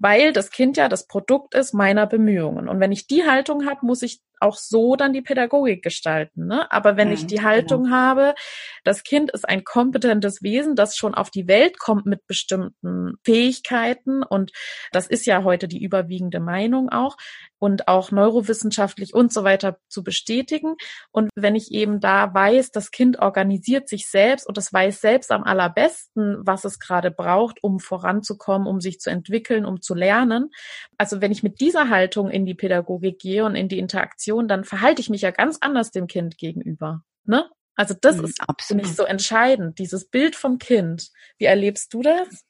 weil 0.00 0.32
das 0.32 0.50
Kind 0.50 0.78
ja 0.78 0.88
das 0.88 1.06
Produkt 1.06 1.54
ist 1.54 1.74
meiner 1.74 2.06
Bemühungen. 2.06 2.68
Und 2.68 2.80
wenn 2.80 2.90
ich 2.90 3.06
die 3.06 3.24
Haltung 3.24 3.66
habe, 3.66 3.84
muss 3.84 4.00
ich 4.00 4.22
auch 4.40 4.56
so 4.56 4.96
dann 4.96 5.12
die 5.12 5.20
Pädagogik 5.20 5.82
gestalten. 5.82 6.46
Ne? 6.46 6.72
Aber 6.72 6.96
wenn 6.96 7.08
mhm, 7.08 7.14
ich 7.14 7.26
die 7.26 7.42
Haltung 7.42 7.84
genau. 7.84 7.96
habe, 7.96 8.34
das 8.82 9.02
Kind 9.02 9.30
ist 9.30 9.46
ein 9.46 9.62
kompetentes 9.62 10.42
Wesen, 10.42 10.74
das 10.74 10.96
schon 10.96 11.14
auf 11.14 11.30
die 11.30 11.46
Welt 11.46 11.78
kommt 11.78 12.06
mit 12.06 12.26
bestimmten 12.26 13.16
Fähigkeiten 13.22 14.22
und 14.22 14.52
das 14.92 15.06
ist 15.06 15.26
ja 15.26 15.44
heute 15.44 15.68
die 15.68 15.82
überwiegende 15.82 16.40
Meinung 16.40 16.88
auch 16.88 17.18
und 17.60 17.86
auch 17.86 18.10
neurowissenschaftlich 18.10 19.14
und 19.14 19.32
so 19.32 19.44
weiter 19.44 19.78
zu 19.88 20.02
bestätigen. 20.02 20.74
Und 21.12 21.30
wenn 21.36 21.54
ich 21.54 21.70
eben 21.70 22.00
da 22.00 22.34
weiß, 22.34 22.72
das 22.72 22.90
Kind 22.90 23.20
organisiert 23.20 23.88
sich 23.88 24.08
selbst 24.08 24.48
und 24.48 24.58
es 24.58 24.72
weiß 24.72 25.00
selbst 25.00 25.30
am 25.30 25.44
allerbesten, 25.44 26.38
was 26.40 26.64
es 26.64 26.80
gerade 26.80 27.12
braucht, 27.12 27.62
um 27.62 27.78
voranzukommen, 27.78 28.66
um 28.66 28.80
sich 28.80 28.98
zu 28.98 29.10
entwickeln, 29.10 29.64
um 29.64 29.80
zu 29.80 29.94
lernen. 29.94 30.50
Also 30.96 31.20
wenn 31.20 31.30
ich 31.30 31.42
mit 31.42 31.60
dieser 31.60 31.90
Haltung 31.90 32.30
in 32.30 32.46
die 32.46 32.54
Pädagogik 32.54 33.20
gehe 33.20 33.44
und 33.44 33.54
in 33.54 33.68
die 33.68 33.78
Interaktion 33.78 34.48
dann 34.48 34.64
verhalte 34.64 35.00
ich 35.00 35.10
mich 35.10 35.20
ja 35.20 35.30
ganz 35.30 35.58
anders 35.60 35.90
dem 35.90 36.06
Kind 36.06 36.38
gegenüber. 36.38 37.04
Ne? 37.24 37.48
Also 37.76 37.94
das 37.98 38.16
mhm, 38.16 38.24
ist 38.24 38.42
für 38.62 38.74
mich 38.74 38.94
so 38.94 39.04
entscheidend, 39.04 39.78
dieses 39.78 40.08
Bild 40.08 40.34
vom 40.34 40.58
Kind. 40.58 41.10
Wie 41.38 41.44
erlebst 41.44 41.92
du 41.94 42.02
das? 42.02 42.44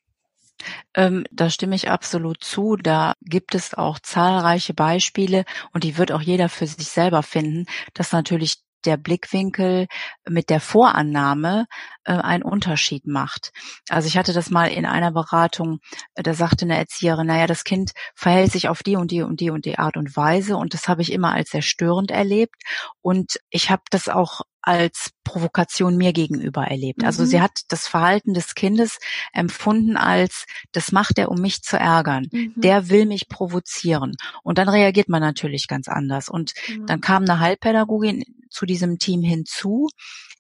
Ähm, 0.95 1.25
da 1.31 1.51
stimme 1.51 1.75
ich 1.77 1.91
absolut 1.91 2.43
zu. 2.43 2.77
Da 2.77 3.15
gibt 3.23 3.55
es 3.55 3.75
auch 3.75 3.99
zahlreiche 3.99 4.75
Beispiele 4.75 5.45
und 5.73 5.85
die 5.85 5.99
wird 5.99 6.13
auch 6.13 6.23
jeder 6.23 6.49
für 6.49 6.67
sich 6.67 6.89
selber 6.89 7.23
finden, 7.23 7.67
dass 7.95 8.13
natürlich 8.13 8.59
der 8.85 8.97
Blickwinkel 8.97 9.87
mit 10.29 10.51
der 10.51 10.61
Vorannahme 10.61 11.67
äh, 12.05 12.13
einen 12.13 12.43
Unterschied 12.43 13.07
macht. 13.07 13.53
Also 13.89 14.09
ich 14.09 14.17
hatte 14.17 14.33
das 14.33 14.51
mal 14.51 14.67
in 14.67 14.87
einer 14.87 15.13
Beratung, 15.13 15.81
äh, 16.15 16.23
da 16.23 16.35
sagte 16.35 16.65
eine 16.65 16.77
Erzieherin, 16.77 17.27
naja, 17.27 17.47
das 17.47 17.65
Kind 17.65 17.93
verhält 18.15 18.53
sich 18.53 18.69
auf 18.69 18.83
die 18.83 18.97
und 18.97 19.11
die 19.11 19.23
und 19.23 19.41
die 19.41 19.51
und 19.51 19.65
die 19.65 19.79
Art 19.79 19.97
und 19.97 20.17
Weise 20.17 20.57
und 20.57 20.75
das 20.75 20.89
habe 20.89 21.03
ich 21.03 21.13
immer 21.13 21.33
als 21.33 21.51
sehr 21.51 21.63
störend 21.63 22.11
erlebt 22.11 22.57
und 23.03 23.39
ich 23.51 23.71
habe 23.71 23.83
das 23.91 24.09
auch 24.09 24.43
als 24.63 25.11
Provokation 25.25 25.97
mir 25.97 26.13
gegenüber 26.13 26.65
erlebt. 26.65 27.05
Also 27.05 27.25
sie 27.25 27.39
mhm. 27.39 27.43
hat 27.43 27.61
das 27.69 27.87
Verhalten 27.87 28.35
des 28.35 28.55
Kindes 28.55 28.99
empfunden 29.33 29.97
als, 29.97 30.47
das 30.73 30.93
macht 30.93 31.19
er, 31.19 31.31
um 31.31 31.41
mich 31.41 31.63
zu 31.63 31.79
ärgern. 31.79 32.27
Mhm. 32.31 32.53
Der 32.57 32.89
will 32.89 33.07
mich 33.07 33.29
provozieren. 33.29 34.17
Und 34.43 34.59
dann 34.59 34.69
reagiert 34.69 35.09
man 35.09 35.23
natürlich 35.23 35.67
ganz 35.67 35.89
anders. 35.89 36.29
Und 36.29 36.53
mhm. 36.69 36.87
dann 36.87 37.01
kam 37.01 37.23
eine 37.23 37.41
Heilpädagogin 37.41 38.25
zu 38.51 38.67
diesem 38.67 38.99
Team 38.99 39.23
hinzu, 39.23 39.89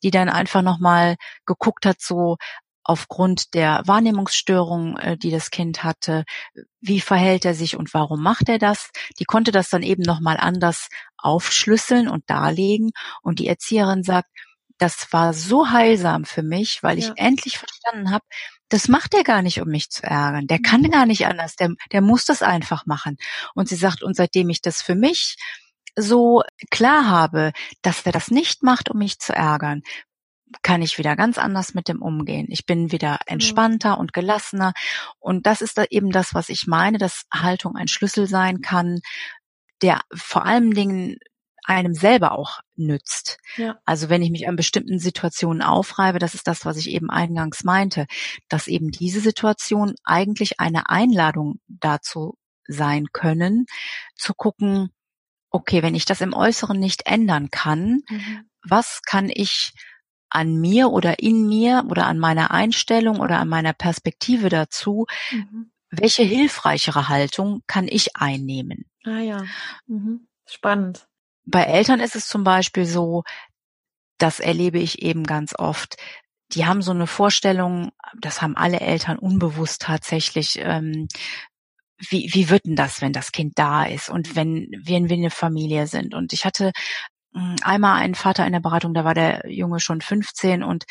die 0.03 0.11
dann 0.11 0.29
einfach 0.29 0.63
nochmal 0.63 1.17
geguckt 1.47 1.87
hat, 1.87 2.01
so, 2.01 2.37
aufgrund 2.83 3.55
der 3.55 3.83
Wahrnehmungsstörung, 3.87 4.97
äh, 4.97 5.17
die 5.17 5.31
das 5.31 5.51
Kind 5.51 5.85
hatte, 5.85 6.25
wie 6.81 7.01
verhält 7.01 7.45
er 7.45 7.55
sich 7.55 7.77
und 7.77 7.95
warum 7.95 8.23
macht 8.23 8.49
er 8.49 8.59
das? 8.59 8.91
Die 9.19 9.25
konnte 9.25 9.53
das 9.53 9.69
dann 9.69 9.83
eben 9.83 10.03
nochmal 10.03 10.39
anders 10.39 10.89
aufschlüsseln 11.17 12.09
und 12.09 12.29
darlegen. 12.29 12.91
Und 13.23 13.39
die 13.39 13.47
Erzieherin 13.47 14.03
sagt, 14.03 14.29
das 14.79 15.13
war 15.13 15.35
so 15.35 15.71
heilsam 15.71 16.25
für 16.25 16.43
mich, 16.43 16.83
weil 16.83 16.99
ich 16.99 17.09
ja. 17.09 17.15
endlich 17.17 17.59
verstanden 17.59 18.11
habe, 18.11 18.25
das 18.71 18.89
macht 18.89 19.15
er 19.15 19.25
gar 19.25 19.43
nicht, 19.43 19.61
um 19.61 19.69
mich 19.69 19.91
zu 19.91 20.05
ärgern. 20.05 20.47
Der 20.47 20.61
kann 20.61 20.81
mhm. 20.81 20.91
gar 20.91 21.07
nicht 21.07 21.27
anders. 21.27 21.57
Der, 21.57 21.71
der 21.93 22.01
muss 22.01 22.25
das 22.25 22.43
einfach 22.43 22.87
machen. 22.87 23.19
Und 23.55 23.69
sie 23.69 23.77
sagt, 23.77 24.03
und 24.03 24.17
seitdem 24.17 24.49
ich 24.49 24.63
das 24.63 24.81
für 24.81 24.95
mich 24.95 25.37
so 26.01 26.43
klar 26.71 27.09
habe, 27.09 27.53
dass 27.83 28.07
er 28.07 28.13
das 28.13 28.31
nicht 28.31 28.63
macht, 28.63 28.91
um 28.91 28.99
mich 28.99 29.19
zu 29.19 29.35
ärgern, 29.35 29.83
kann 30.63 30.83
ich 30.83 30.99
wieder 30.99 31.17
ganz 31.17 31.39
anders 31.39 31.75
mit 31.75 31.89
dem 31.89 32.03
umgehen. 32.03 32.47
Ich 32.51 32.67
bin 32.67 32.93
wieder 32.93 33.19
entspannter 33.27 33.99
und 33.99 34.13
gelassener. 34.13 34.73
Und 35.19 35.47
das 35.47 35.61
ist 35.61 35.79
da 35.79 35.85
eben 35.91 36.11
das, 36.11 36.35
was 36.35 36.49
ich 36.49 36.67
meine, 36.67 36.99
dass 36.99 37.25
Haltung 37.33 37.77
ein 37.77 37.89
Schlüssel 37.89 38.27
sein 38.27 38.61
kann, 38.61 39.01
der 39.83 40.01
vor 40.13 40.45
allen 40.45 40.73
Dingen 40.73 41.19
einem 41.65 41.95
selber 41.95 42.33
auch 42.33 42.61
nützt. 42.75 43.39
Ja. 43.57 43.79
Also 43.85 44.09
wenn 44.09 44.23
ich 44.23 44.31
mich 44.31 44.49
an 44.49 44.57
bestimmten 44.57 44.99
Situationen 44.99 45.63
aufreibe, 45.63 46.19
das 46.19 46.35
ist 46.35 46.49
das, 46.49 46.65
was 46.65 46.77
ich 46.77 46.91
eben 46.91 47.11
eingangs 47.11 47.65
meinte, 47.65 48.07
dass 48.49 48.67
eben 48.67 48.91
diese 48.91 49.21
Situationen 49.21 49.95
eigentlich 50.05 50.59
eine 50.59 50.91
Einladung 50.91 51.61
dazu 51.69 52.37
sein 52.67 53.07
können, 53.13 53.67
zu 54.17 54.35
gucken, 54.35 54.91
okay, 55.51 55.83
wenn 55.83 55.95
ich 55.95 56.05
das 56.05 56.21
im 56.21 56.33
Äußeren 56.33 56.79
nicht 56.79 57.07
ändern 57.07 57.51
kann, 57.51 58.03
mhm. 58.09 58.49
was 58.63 59.03
kann 59.03 59.29
ich 59.29 59.73
an 60.31 60.61
mir 60.61 60.91
oder 60.91 61.19
in 61.19 61.49
mir 61.49 61.85
oder 61.89 62.07
an 62.07 62.19
meiner 62.19 62.53
Einstellung 62.53 63.19
oder 63.19 63.39
an 63.39 63.49
meiner 63.49 63.73
Perspektive 63.73 64.49
dazu, 64.49 65.07
mhm. 65.33 65.73
welche 65.91 66.23
hilfreichere 66.23 67.09
Haltung 67.09 67.63
kann 67.67 67.89
ich 67.89 68.17
einnehmen? 68.17 68.87
Ah 69.05 69.19
ja, 69.19 69.45
mhm. 69.87 70.29
spannend. 70.47 71.09
Bei 71.45 71.65
Eltern 71.65 72.01
ist 72.01 72.15
es 72.15 72.29
zum 72.29 72.45
Beispiel 72.45 72.87
so, 72.87 73.25
das 74.19 74.39
erlebe 74.39 74.79
ich 74.79 75.03
eben 75.03 75.25
ganz 75.25 75.55
oft. 75.59 75.97
Die 76.53 76.67
haben 76.67 76.83
so 76.83 76.91
eine 76.91 77.07
Vorstellung, 77.07 77.91
das 78.19 78.43
haben 78.43 78.57
alle 78.57 78.81
Eltern 78.81 79.19
unbewusst 79.19 79.83
tatsächlich, 79.83 80.59
ähm, 80.59 81.09
wie, 82.09 82.31
wie 82.33 82.49
wird 82.51 82.65
denn 82.67 82.77
das, 82.77 83.01
wenn 83.01 83.13
das 83.13 83.33
Kind 83.33 83.59
da 83.59 83.85
ist 83.85 84.09
und 84.09 84.37
wenn 84.37 84.69
wir, 84.71 85.09
wir 85.09 85.17
eine 85.17 85.31
Familie 85.31 85.87
sind? 85.87 86.15
Und 86.15 86.33
ich 86.33 86.45
hatte 86.45 86.73
hm, 87.35 87.57
einmal 87.63 88.01
einen 88.01 88.15
Vater 88.15 88.47
in 88.47 88.53
der 88.53 88.61
Beratung, 88.61 88.95
da 88.95 89.05
war 89.05 89.15
der 89.15 89.43
Junge 89.51 89.81
schon 89.81 90.01
15 90.01 90.63
und 90.63 90.85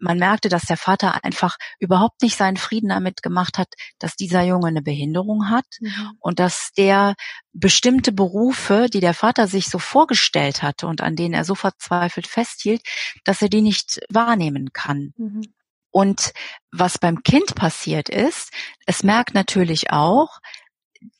man 0.00 0.18
merkte, 0.18 0.48
dass 0.48 0.62
der 0.62 0.78
Vater 0.78 1.24
einfach 1.24 1.56
überhaupt 1.78 2.22
nicht 2.22 2.36
seinen 2.36 2.56
Frieden 2.56 2.88
damit 2.88 3.22
gemacht 3.22 3.58
hat, 3.58 3.68
dass 3.98 4.16
dieser 4.16 4.42
Junge 4.42 4.68
eine 4.68 4.82
Behinderung 4.82 5.50
hat 5.50 5.66
mhm. 5.80 6.12
und 6.18 6.38
dass 6.38 6.70
der 6.76 7.14
bestimmte 7.52 8.10
Berufe, 8.10 8.86
die 8.90 9.00
der 9.00 9.14
Vater 9.14 9.46
sich 9.46 9.66
so 9.66 9.78
vorgestellt 9.78 10.62
hatte 10.62 10.86
und 10.86 11.02
an 11.02 11.16
denen 11.16 11.34
er 11.34 11.44
so 11.44 11.54
verzweifelt 11.54 12.26
festhielt, 12.26 12.80
dass 13.24 13.42
er 13.42 13.50
die 13.50 13.60
nicht 13.60 14.00
wahrnehmen 14.08 14.72
kann. 14.72 15.12
Mhm. 15.16 15.42
Und 15.90 16.32
was 16.70 16.98
beim 16.98 17.22
Kind 17.22 17.54
passiert 17.54 18.08
ist, 18.08 18.52
es 18.86 19.02
merkt 19.02 19.34
natürlich 19.34 19.90
auch, 19.90 20.38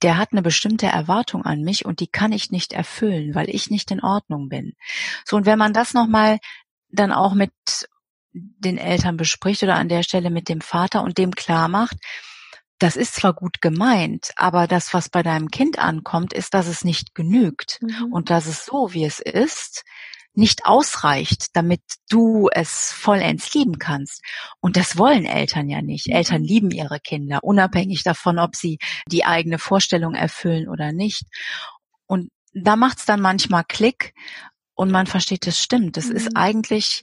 der 0.02 0.18
hat 0.18 0.32
eine 0.32 0.42
bestimmte 0.42 0.86
Erwartung 0.86 1.44
an 1.44 1.62
mich 1.62 1.84
und 1.84 2.00
die 2.00 2.06
kann 2.06 2.32
ich 2.32 2.50
nicht 2.50 2.72
erfüllen, 2.72 3.34
weil 3.34 3.48
ich 3.48 3.70
nicht 3.70 3.90
in 3.90 4.02
Ordnung 4.02 4.48
bin. 4.48 4.74
So, 5.24 5.36
und 5.36 5.46
wenn 5.46 5.58
man 5.58 5.72
das 5.72 5.94
nochmal 5.94 6.38
dann 6.88 7.12
auch 7.12 7.34
mit 7.34 7.52
den 8.32 8.78
Eltern 8.78 9.16
bespricht 9.16 9.62
oder 9.62 9.76
an 9.76 9.88
der 9.88 10.02
Stelle 10.02 10.30
mit 10.30 10.48
dem 10.48 10.60
Vater 10.60 11.02
und 11.02 11.18
dem 11.18 11.34
klar 11.34 11.68
macht, 11.68 11.96
das 12.78 12.96
ist 12.96 13.14
zwar 13.14 13.34
gut 13.34 13.60
gemeint, 13.60 14.30
aber 14.36 14.66
das, 14.66 14.94
was 14.94 15.10
bei 15.10 15.22
deinem 15.22 15.50
Kind 15.50 15.78
ankommt, 15.78 16.32
ist, 16.32 16.54
dass 16.54 16.66
es 16.66 16.82
nicht 16.82 17.14
genügt 17.14 17.78
mhm. 17.82 18.12
und 18.12 18.30
dass 18.30 18.46
es 18.46 18.64
so, 18.64 18.92
wie 18.92 19.04
es 19.04 19.20
ist, 19.20 19.84
nicht 20.34 20.64
ausreicht, 20.64 21.48
damit 21.54 21.82
du 22.08 22.48
es 22.52 22.92
vollends 22.92 23.52
lieben 23.54 23.78
kannst. 23.78 24.22
Und 24.60 24.76
das 24.76 24.96
wollen 24.96 25.24
Eltern 25.24 25.68
ja 25.68 25.82
nicht. 25.82 26.06
Mhm. 26.08 26.14
Eltern 26.14 26.44
lieben 26.44 26.70
ihre 26.70 27.00
Kinder, 27.00 27.42
unabhängig 27.42 28.02
davon, 28.02 28.38
ob 28.38 28.56
sie 28.56 28.78
die 29.06 29.24
eigene 29.24 29.58
Vorstellung 29.58 30.14
erfüllen 30.14 30.68
oder 30.68 30.92
nicht. 30.92 31.24
Und 32.06 32.30
da 32.52 32.76
macht's 32.76 33.04
dann 33.04 33.20
manchmal 33.20 33.64
Klick 33.64 34.14
und 34.74 34.90
man 34.90 35.06
versteht, 35.06 35.46
es 35.46 35.60
stimmt. 35.60 35.96
Das 35.96 36.06
mhm. 36.06 36.16
ist 36.16 36.36
eigentlich, 36.36 37.02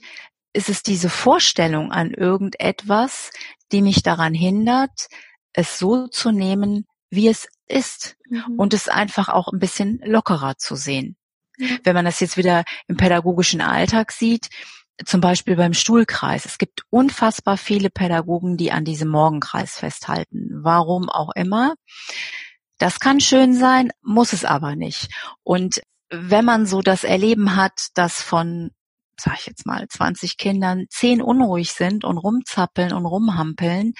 ist 0.52 0.68
es 0.68 0.82
diese 0.82 1.10
Vorstellung 1.10 1.92
an 1.92 2.12
irgendetwas, 2.12 3.30
die 3.72 3.82
mich 3.82 4.02
daran 4.02 4.34
hindert, 4.34 5.08
es 5.52 5.78
so 5.78 6.06
zu 6.08 6.32
nehmen, 6.32 6.86
wie 7.10 7.28
es 7.28 7.48
ist 7.66 8.16
mhm. 8.28 8.58
und 8.58 8.74
es 8.74 8.88
einfach 8.88 9.28
auch 9.28 9.48
ein 9.52 9.58
bisschen 9.58 10.00
lockerer 10.04 10.56
zu 10.56 10.76
sehen. 10.76 11.16
Wenn 11.82 11.94
man 11.94 12.04
das 12.04 12.20
jetzt 12.20 12.36
wieder 12.36 12.64
im 12.86 12.96
pädagogischen 12.96 13.60
Alltag 13.60 14.12
sieht, 14.12 14.48
zum 15.04 15.20
Beispiel 15.20 15.56
beim 15.56 15.74
Stuhlkreis. 15.74 16.44
Es 16.44 16.58
gibt 16.58 16.82
unfassbar 16.90 17.56
viele 17.56 17.90
Pädagogen, 17.90 18.56
die 18.56 18.72
an 18.72 18.84
diesem 18.84 19.08
Morgenkreis 19.08 19.78
festhalten. 19.78 20.50
Warum 20.52 21.08
auch 21.08 21.30
immer. 21.34 21.74
Das 22.78 23.00
kann 23.00 23.20
schön 23.20 23.54
sein, 23.54 23.90
muss 24.02 24.32
es 24.32 24.44
aber 24.44 24.76
nicht. 24.76 25.08
Und 25.42 25.80
wenn 26.10 26.44
man 26.44 26.66
so 26.66 26.80
das 26.80 27.04
Erleben 27.04 27.56
hat, 27.56 27.88
dass 27.94 28.22
von, 28.22 28.70
sag 29.20 29.38
ich 29.40 29.46
jetzt 29.46 29.66
mal, 29.66 29.86
20 29.88 30.36
Kindern 30.36 30.86
zehn 30.88 31.20
unruhig 31.20 31.72
sind 31.72 32.04
und 32.04 32.18
rumzappeln 32.18 32.92
und 32.92 33.06
rumhampeln, 33.06 33.94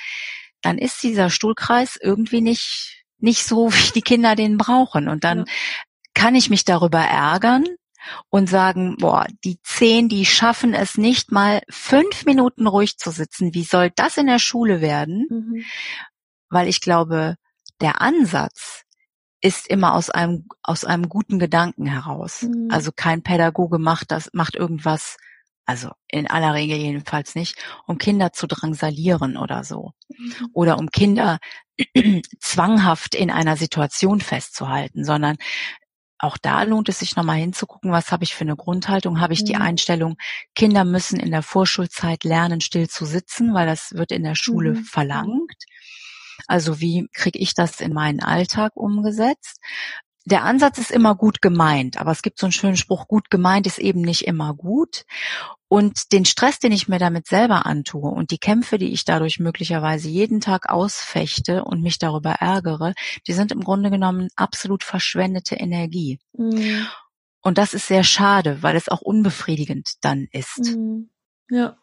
dann 0.63 0.79
ist 0.79 1.03
dieser 1.03 1.31
Stuhlkreis 1.31 1.97
irgendwie 2.01 2.41
nicht, 2.41 3.05
nicht 3.19 3.45
so, 3.45 3.73
wie 3.73 3.93
die 3.93 4.03
Kinder 4.03 4.37
den 4.37 4.59
brauchen. 4.59 5.09
Und 5.09 5.25
dann 5.25 5.39
ja. 5.39 5.45
Kann 6.19 6.35
ich 6.35 6.51
mich 6.51 6.65
darüber 6.65 6.99
ärgern 6.99 7.65
und 8.29 8.51
sagen, 8.51 8.97
boah, 8.99 9.29
die 9.45 9.61
zehn, 9.63 10.09
die 10.09 10.25
schaffen 10.27 10.75
es 10.75 10.99
nicht 10.99 11.31
mal 11.31 11.61
fünf 11.71 12.25
Minuten 12.25 12.67
ruhig 12.67 12.99
zu 12.99 13.13
sitzen. 13.13 13.55
Wie 13.55 13.63
soll 13.63 13.93
das 13.95 14.17
in 14.17 14.27
der 14.27 14.41
Schule 14.41 14.81
werden? 14.81 15.29
Mhm. 15.31 15.65
Weil 16.51 16.67
ich 16.67 16.81
glaube, 16.81 17.37
der 17.81 18.01
Ansatz 18.01 18.83
ist 19.41 19.69
immer 19.69 19.95
aus 19.95 20.11
einem, 20.11 20.49
aus 20.65 20.85
einem 20.85 21.09
guten 21.09 21.39
Gedanken 21.39 21.87
heraus. 21.87 22.43
Mhm. 22.43 22.67
Also 22.69 22.91
kein 22.91 23.23
Pädagoge 23.23 23.79
macht 23.79 24.11
das, 24.11 24.29
macht 24.33 24.57
irgendwas, 24.57 25.19
also 25.67 25.93
in 26.09 26.29
aller 26.29 26.53
Regel 26.53 26.79
jedenfalls 26.79 27.37
nicht, 27.37 27.65
um 27.87 27.97
Kinder 27.97 28.33
zu 28.33 28.49
drangsalieren 28.49 29.37
oder 29.37 29.63
so. 29.63 29.93
Mhm. 30.09 30.49
Oder 30.53 30.79
um 30.79 30.91
Kinder 30.91 31.39
zwanghaft 32.41 33.15
in 33.15 33.31
einer 33.31 33.57
Situation 33.57 34.21
festzuhalten, 34.21 35.05
sondern 35.05 35.37
auch 36.19 36.37
da 36.37 36.63
lohnt 36.65 36.89
es 36.89 36.99
sich 36.99 37.17
nochmal 37.17 37.39
hinzugucken, 37.39 37.93
was 37.93 38.11
habe 38.11 38.25
ich 38.25 38.35
für 38.35 38.43
eine 38.43 38.57
Grundhaltung? 38.57 39.21
Habe 39.21 39.33
ich 39.33 39.43
mhm. 39.43 39.47
die 39.47 39.57
Einstellung, 39.57 40.17
Kinder 40.55 40.85
müssen 40.85 41.21
in 41.21 41.31
der 41.31 41.43
Vorschulzeit 41.43 42.25
lernen, 42.25 42.61
still 42.61 42.89
zu 42.89 43.05
sitzen, 43.05 43.55
weil 43.55 43.67
das 43.67 43.93
wird 43.93 44.11
in 44.11 44.25
der 44.25 44.35
Schule 44.35 44.75
mhm. 44.75 44.85
verlangt. 44.85 45.65
Also 46.47 46.81
wie 46.81 47.09
kriege 47.13 47.39
ich 47.39 47.55
das 47.55 47.81
in 47.81 47.93
meinen 47.93 48.21
Alltag 48.21 48.73
umgesetzt? 48.75 49.61
Der 50.29 50.45
Ansatz 50.45 50.77
ist 50.77 50.91
immer 50.91 51.15
gut 51.15 51.41
gemeint, 51.41 51.99
aber 51.99 52.11
es 52.11 52.21
gibt 52.21 52.39
so 52.39 52.45
einen 52.45 52.53
schönen 52.53 52.77
Spruch, 52.77 53.09
gut 53.09 53.31
gemeint 53.31 53.67
ist 53.67 53.79
eben 53.79 54.03
nicht 54.03 54.27
immer 54.27 54.53
gut. 54.53 55.07
Und 55.69 56.13
den 56.13 56.27
Stress, 56.27 56.59
den 56.59 56.71
ich 56.71 56.87
mir 56.87 56.99
damit 56.99 57.27
selber 57.27 57.65
antue 57.65 58.11
und 58.11 58.31
die 58.31 58.39
Kämpfe, 58.39 58.77
die 58.77 58.93
ich 58.93 59.07
dadurch 59.07 59.39
möglicherweise 59.39 60.09
jeden 60.09 60.41
Tag 60.41 60.69
ausfechte 60.69 61.65
und 61.65 61.81
mich 61.81 61.99
darüber 61.99 62.33
ärgere, 62.33 62.93
die 63.27 63.33
sind 63.33 63.53
im 63.53 63.61
Grunde 63.61 63.91
genommen 63.91 64.29
absolut 64.37 64.85
verschwendete 64.85 65.55
Energie. 65.55 66.19
Mhm. 66.35 66.87
Und 67.41 67.57
das 67.57 67.73
ist 67.73 67.87
sehr 67.87 68.05
schade, 68.05 68.63
weil 68.63 68.77
es 68.77 68.91
auch 68.91 69.01
unbefriedigend 69.01 69.95
dann 70.03 70.27
ist. 70.31 70.77
Mhm. 70.77 71.09
Ja. 71.49 71.79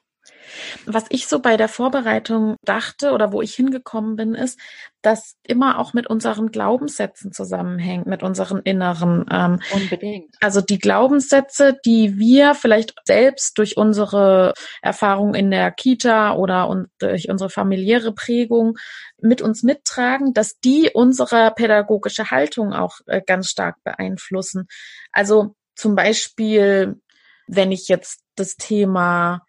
Was 0.85 1.05
ich 1.09 1.27
so 1.27 1.39
bei 1.39 1.57
der 1.57 1.67
Vorbereitung 1.67 2.55
dachte 2.63 3.11
oder 3.11 3.31
wo 3.31 3.41
ich 3.41 3.53
hingekommen 3.55 4.15
bin, 4.15 4.35
ist, 4.35 4.59
dass 5.01 5.35
immer 5.43 5.79
auch 5.79 5.93
mit 5.93 6.07
unseren 6.07 6.51
Glaubenssätzen 6.51 7.31
zusammenhängt, 7.31 8.07
mit 8.07 8.23
unseren 8.23 8.59
inneren. 8.59 9.25
Ähm, 9.31 9.59
Unbedingt. 9.73 10.35
Also 10.41 10.61
die 10.61 10.79
Glaubenssätze, 10.79 11.77
die 11.85 12.17
wir 12.17 12.55
vielleicht 12.55 12.95
selbst 13.05 13.57
durch 13.57 13.77
unsere 13.77 14.53
Erfahrung 14.81 15.35
in 15.35 15.51
der 15.51 15.71
Kita 15.71 16.33
oder 16.35 16.67
und 16.67 16.87
durch 16.99 17.29
unsere 17.29 17.49
familiäre 17.49 18.13
Prägung 18.13 18.77
mit 19.21 19.41
uns 19.41 19.63
mittragen, 19.63 20.33
dass 20.33 20.59
die 20.59 20.91
unsere 20.93 21.51
pädagogische 21.55 22.31
Haltung 22.31 22.73
auch 22.73 22.99
äh, 23.05 23.21
ganz 23.25 23.49
stark 23.49 23.75
beeinflussen. 23.83 24.67
Also 25.11 25.55
zum 25.75 25.95
Beispiel, 25.95 26.99
wenn 27.47 27.71
ich 27.71 27.87
jetzt 27.87 28.21
das 28.35 28.55
Thema 28.55 29.44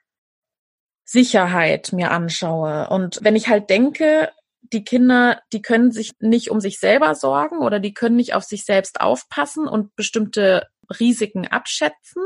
Sicherheit 1.07 1.92
mir 1.92 2.11
anschaue. 2.11 2.88
Und 2.90 3.21
wenn 3.23 3.37
ich 3.37 3.49
halt 3.49 3.71
denke, 3.71 4.31
die 4.73 4.85
Kinder, 4.85 5.40
die 5.53 5.62
können 5.62 5.92
sich 5.92 6.12
nicht 6.19 6.51
um 6.51 6.61
sich 6.61 6.81
selber 6.81 7.14
sorgen 7.14 7.59
oder 7.59 7.79
die 7.79 7.95
können 7.95 8.16
nicht 8.16 8.35
auf 8.35 8.42
sich 8.42 8.64
selbst 8.64 9.01
aufpassen 9.01 9.69
und 9.69 9.95
bestimmte 9.95 10.66
Risiken 10.99 11.47
abschätzen, 11.47 12.23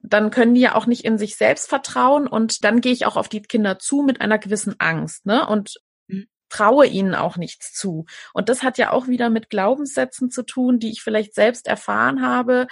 dann 0.00 0.30
können 0.30 0.54
die 0.54 0.60
ja 0.60 0.74
auch 0.74 0.86
nicht 0.86 1.04
in 1.06 1.16
sich 1.16 1.36
selbst 1.36 1.68
vertrauen 1.68 2.28
und 2.28 2.64
dann 2.64 2.82
gehe 2.82 2.92
ich 2.92 3.06
auch 3.06 3.16
auf 3.16 3.30
die 3.30 3.40
Kinder 3.40 3.78
zu 3.78 4.02
mit 4.02 4.20
einer 4.20 4.38
gewissen 4.38 4.76
Angst, 4.78 5.24
ne? 5.24 5.46
Und 5.46 5.76
mhm. 6.06 6.28
traue 6.50 6.86
ihnen 6.86 7.14
auch 7.14 7.38
nichts 7.38 7.72
zu. 7.72 8.04
Und 8.34 8.50
das 8.50 8.62
hat 8.62 8.76
ja 8.76 8.92
auch 8.92 9.08
wieder 9.08 9.30
mit 9.30 9.48
Glaubenssätzen 9.48 10.30
zu 10.30 10.42
tun, 10.44 10.78
die 10.78 10.90
ich 10.90 11.00
vielleicht 11.02 11.34
selbst 11.34 11.66
erfahren 11.66 12.20
habe. 12.22 12.66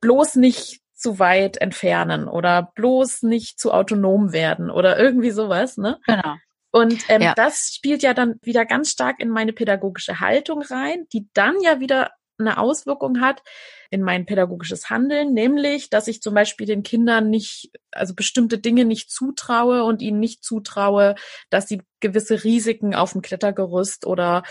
Bloß 0.00 0.34
nicht 0.34 0.83
zu 0.94 1.18
weit 1.18 1.56
entfernen 1.58 2.28
oder 2.28 2.72
bloß 2.74 3.22
nicht 3.22 3.58
zu 3.58 3.72
autonom 3.72 4.32
werden 4.32 4.70
oder 4.70 4.98
irgendwie 4.98 5.30
sowas, 5.30 5.76
ne? 5.76 5.98
Genau. 6.06 6.36
Und 6.70 7.04
ähm, 7.08 7.22
ja. 7.22 7.34
das 7.34 7.72
spielt 7.74 8.02
ja 8.02 8.14
dann 8.14 8.34
wieder 8.42 8.64
ganz 8.64 8.90
stark 8.90 9.20
in 9.20 9.28
meine 9.28 9.52
pädagogische 9.52 10.18
Haltung 10.18 10.62
rein, 10.62 11.06
die 11.12 11.28
dann 11.32 11.60
ja 11.60 11.78
wieder 11.78 12.10
eine 12.38 12.58
Auswirkung 12.58 13.20
hat 13.20 13.42
in 13.90 14.02
mein 14.02 14.26
pädagogisches 14.26 14.90
Handeln, 14.90 15.34
nämlich, 15.34 15.88
dass 15.88 16.08
ich 16.08 16.20
zum 16.20 16.34
Beispiel 16.34 16.66
den 16.66 16.82
Kindern 16.82 17.30
nicht, 17.30 17.70
also 17.92 18.14
bestimmte 18.14 18.58
Dinge 18.58 18.84
nicht 18.84 19.10
zutraue 19.10 19.84
und 19.84 20.02
ihnen 20.02 20.18
nicht 20.18 20.42
zutraue, 20.42 21.14
dass 21.48 21.68
sie 21.68 21.82
gewisse 22.00 22.42
Risiken 22.42 22.94
auf 22.94 23.12
dem 23.12 23.22
Klettergerüst 23.22 24.04
oder 24.04 24.42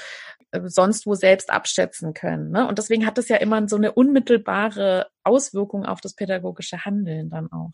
sonst 0.66 1.06
wo 1.06 1.16
selbst 1.16 1.50
abschätzen 1.50 2.14
können. 2.14 2.52
Ne? 2.52 2.68
Und 2.68 2.78
deswegen 2.78 3.06
hat 3.06 3.18
das 3.18 3.30
ja 3.30 3.38
immer 3.38 3.68
so 3.68 3.76
eine 3.76 3.92
unmittelbare 3.92 5.08
Auswirkung 5.24 5.86
auf 5.86 6.02
das 6.02 6.14
pädagogische 6.14 6.86
Handeln 6.86 7.30
dann 7.30 7.52
auch. 7.52 7.72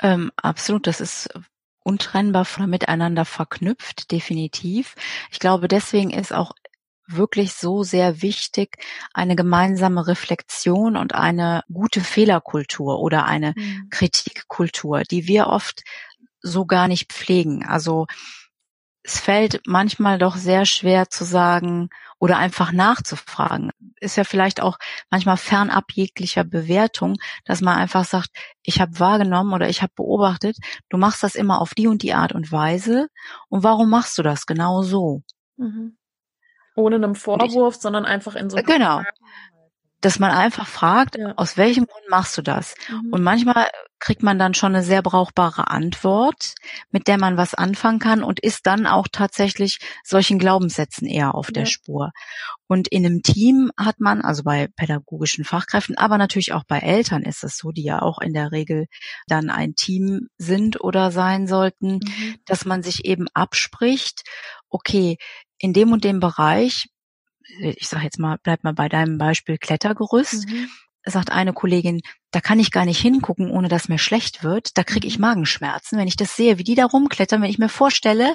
Ähm, 0.00 0.32
absolut, 0.36 0.86
das 0.86 1.00
ist 1.00 1.28
untrennbar 1.84 2.46
miteinander 2.66 3.24
verknüpft, 3.24 4.10
definitiv. 4.10 4.94
Ich 5.30 5.38
glaube, 5.38 5.68
deswegen 5.68 6.10
ist 6.10 6.32
auch 6.32 6.52
wirklich 7.06 7.52
so 7.52 7.82
sehr 7.82 8.22
wichtig, 8.22 8.76
eine 9.12 9.36
gemeinsame 9.36 10.06
Reflexion 10.06 10.96
und 10.96 11.14
eine 11.14 11.62
gute 11.72 12.00
Fehlerkultur 12.00 13.00
oder 13.00 13.26
eine 13.26 13.54
mhm. 13.56 13.88
Kritikkultur, 13.90 15.02
die 15.02 15.26
wir 15.26 15.48
oft 15.48 15.82
so 16.40 16.64
gar 16.64 16.88
nicht 16.88 17.12
pflegen. 17.12 17.64
Also 17.64 18.06
es 19.04 19.18
fällt 19.18 19.62
manchmal 19.66 20.18
doch 20.18 20.36
sehr 20.36 20.64
schwer 20.64 21.08
zu 21.08 21.24
sagen 21.24 21.90
oder 22.18 22.38
einfach 22.38 22.72
nachzufragen. 22.72 23.70
Ist 24.00 24.16
ja 24.16 24.24
vielleicht 24.24 24.62
auch 24.62 24.78
manchmal 25.10 25.36
fernab 25.36 25.84
jeglicher 25.92 26.44
Bewertung, 26.44 27.16
dass 27.44 27.60
man 27.60 27.78
einfach 27.78 28.04
sagt, 28.04 28.30
ich 28.62 28.80
habe 28.80 29.00
wahrgenommen 29.00 29.52
oder 29.52 29.68
ich 29.68 29.82
habe 29.82 29.92
beobachtet, 29.96 30.56
du 30.88 30.98
machst 30.98 31.22
das 31.22 31.34
immer 31.34 31.60
auf 31.60 31.74
die 31.74 31.88
und 31.88 32.02
die 32.02 32.14
Art 32.14 32.32
und 32.32 32.52
Weise. 32.52 33.08
Und 33.48 33.64
warum 33.64 33.90
machst 33.90 34.18
du 34.18 34.22
das 34.22 34.46
genau 34.46 34.82
so? 34.82 35.22
Mhm. 35.56 35.96
Ohne 36.74 36.96
einen 36.96 37.14
Vorwurf, 37.14 37.74
ich, 37.74 37.80
sondern 37.80 38.04
einfach 38.04 38.34
in 38.34 38.50
so. 38.50 38.56
Genau 38.56 39.02
dass 40.02 40.18
man 40.18 40.32
einfach 40.32 40.66
fragt, 40.66 41.16
ja. 41.16 41.32
aus 41.36 41.56
welchem 41.56 41.86
Grund 41.86 42.04
machst 42.10 42.36
du 42.36 42.42
das? 42.42 42.74
Mhm. 42.90 43.12
Und 43.12 43.22
manchmal 43.22 43.68
kriegt 44.00 44.24
man 44.24 44.36
dann 44.36 44.52
schon 44.52 44.74
eine 44.74 44.82
sehr 44.82 45.00
brauchbare 45.00 45.70
Antwort, 45.70 46.56
mit 46.90 47.06
der 47.06 47.18
man 47.18 47.36
was 47.36 47.54
anfangen 47.54 48.00
kann 48.00 48.24
und 48.24 48.40
ist 48.40 48.66
dann 48.66 48.88
auch 48.88 49.06
tatsächlich 49.10 49.78
solchen 50.02 50.40
Glaubenssätzen 50.40 51.06
eher 51.06 51.36
auf 51.36 51.46
ja. 51.48 51.52
der 51.52 51.66
Spur. 51.66 52.10
Und 52.66 52.88
in 52.88 53.06
einem 53.06 53.22
Team 53.22 53.70
hat 53.78 54.00
man, 54.00 54.22
also 54.22 54.42
bei 54.42 54.68
pädagogischen 54.74 55.44
Fachkräften, 55.44 55.96
aber 55.96 56.18
natürlich 56.18 56.52
auch 56.52 56.64
bei 56.66 56.80
Eltern 56.80 57.22
ist 57.22 57.44
es 57.44 57.56
so, 57.56 57.70
die 57.70 57.84
ja 57.84 58.02
auch 58.02 58.18
in 58.18 58.32
der 58.32 58.50
Regel 58.50 58.86
dann 59.28 59.50
ein 59.50 59.76
Team 59.76 60.28
sind 60.36 60.80
oder 60.80 61.12
sein 61.12 61.46
sollten, 61.46 62.00
mhm. 62.02 62.36
dass 62.44 62.64
man 62.64 62.82
sich 62.82 63.04
eben 63.04 63.28
abspricht, 63.34 64.24
okay, 64.68 65.16
in 65.58 65.72
dem 65.72 65.92
und 65.92 66.02
dem 66.02 66.18
Bereich 66.18 66.88
ich 67.58 67.88
sage 67.88 68.04
jetzt 68.04 68.18
mal, 68.18 68.38
bleib 68.42 68.64
mal 68.64 68.74
bei 68.74 68.88
deinem 68.88 69.18
Beispiel 69.18 69.58
Klettergerüst, 69.58 70.48
mhm. 70.48 70.68
sagt 71.04 71.30
eine 71.30 71.52
Kollegin, 71.52 72.00
da 72.32 72.40
kann 72.40 72.58
ich 72.58 72.72
gar 72.72 72.84
nicht 72.84 73.00
hingucken, 73.00 73.50
ohne 73.50 73.68
dass 73.68 73.88
mir 73.88 73.98
schlecht 73.98 74.42
wird. 74.42 74.76
Da 74.76 74.84
kriege 74.84 75.06
ich 75.06 75.18
mhm. 75.18 75.22
Magenschmerzen, 75.22 75.98
wenn 75.98 76.08
ich 76.08 76.16
das 76.16 76.34
sehe, 76.34 76.58
wie 76.58 76.64
die 76.64 76.74
da 76.74 76.86
rumklettern, 76.86 77.40
wenn 77.42 77.50
ich 77.50 77.58
mir 77.58 77.68
vorstelle, 77.68 78.34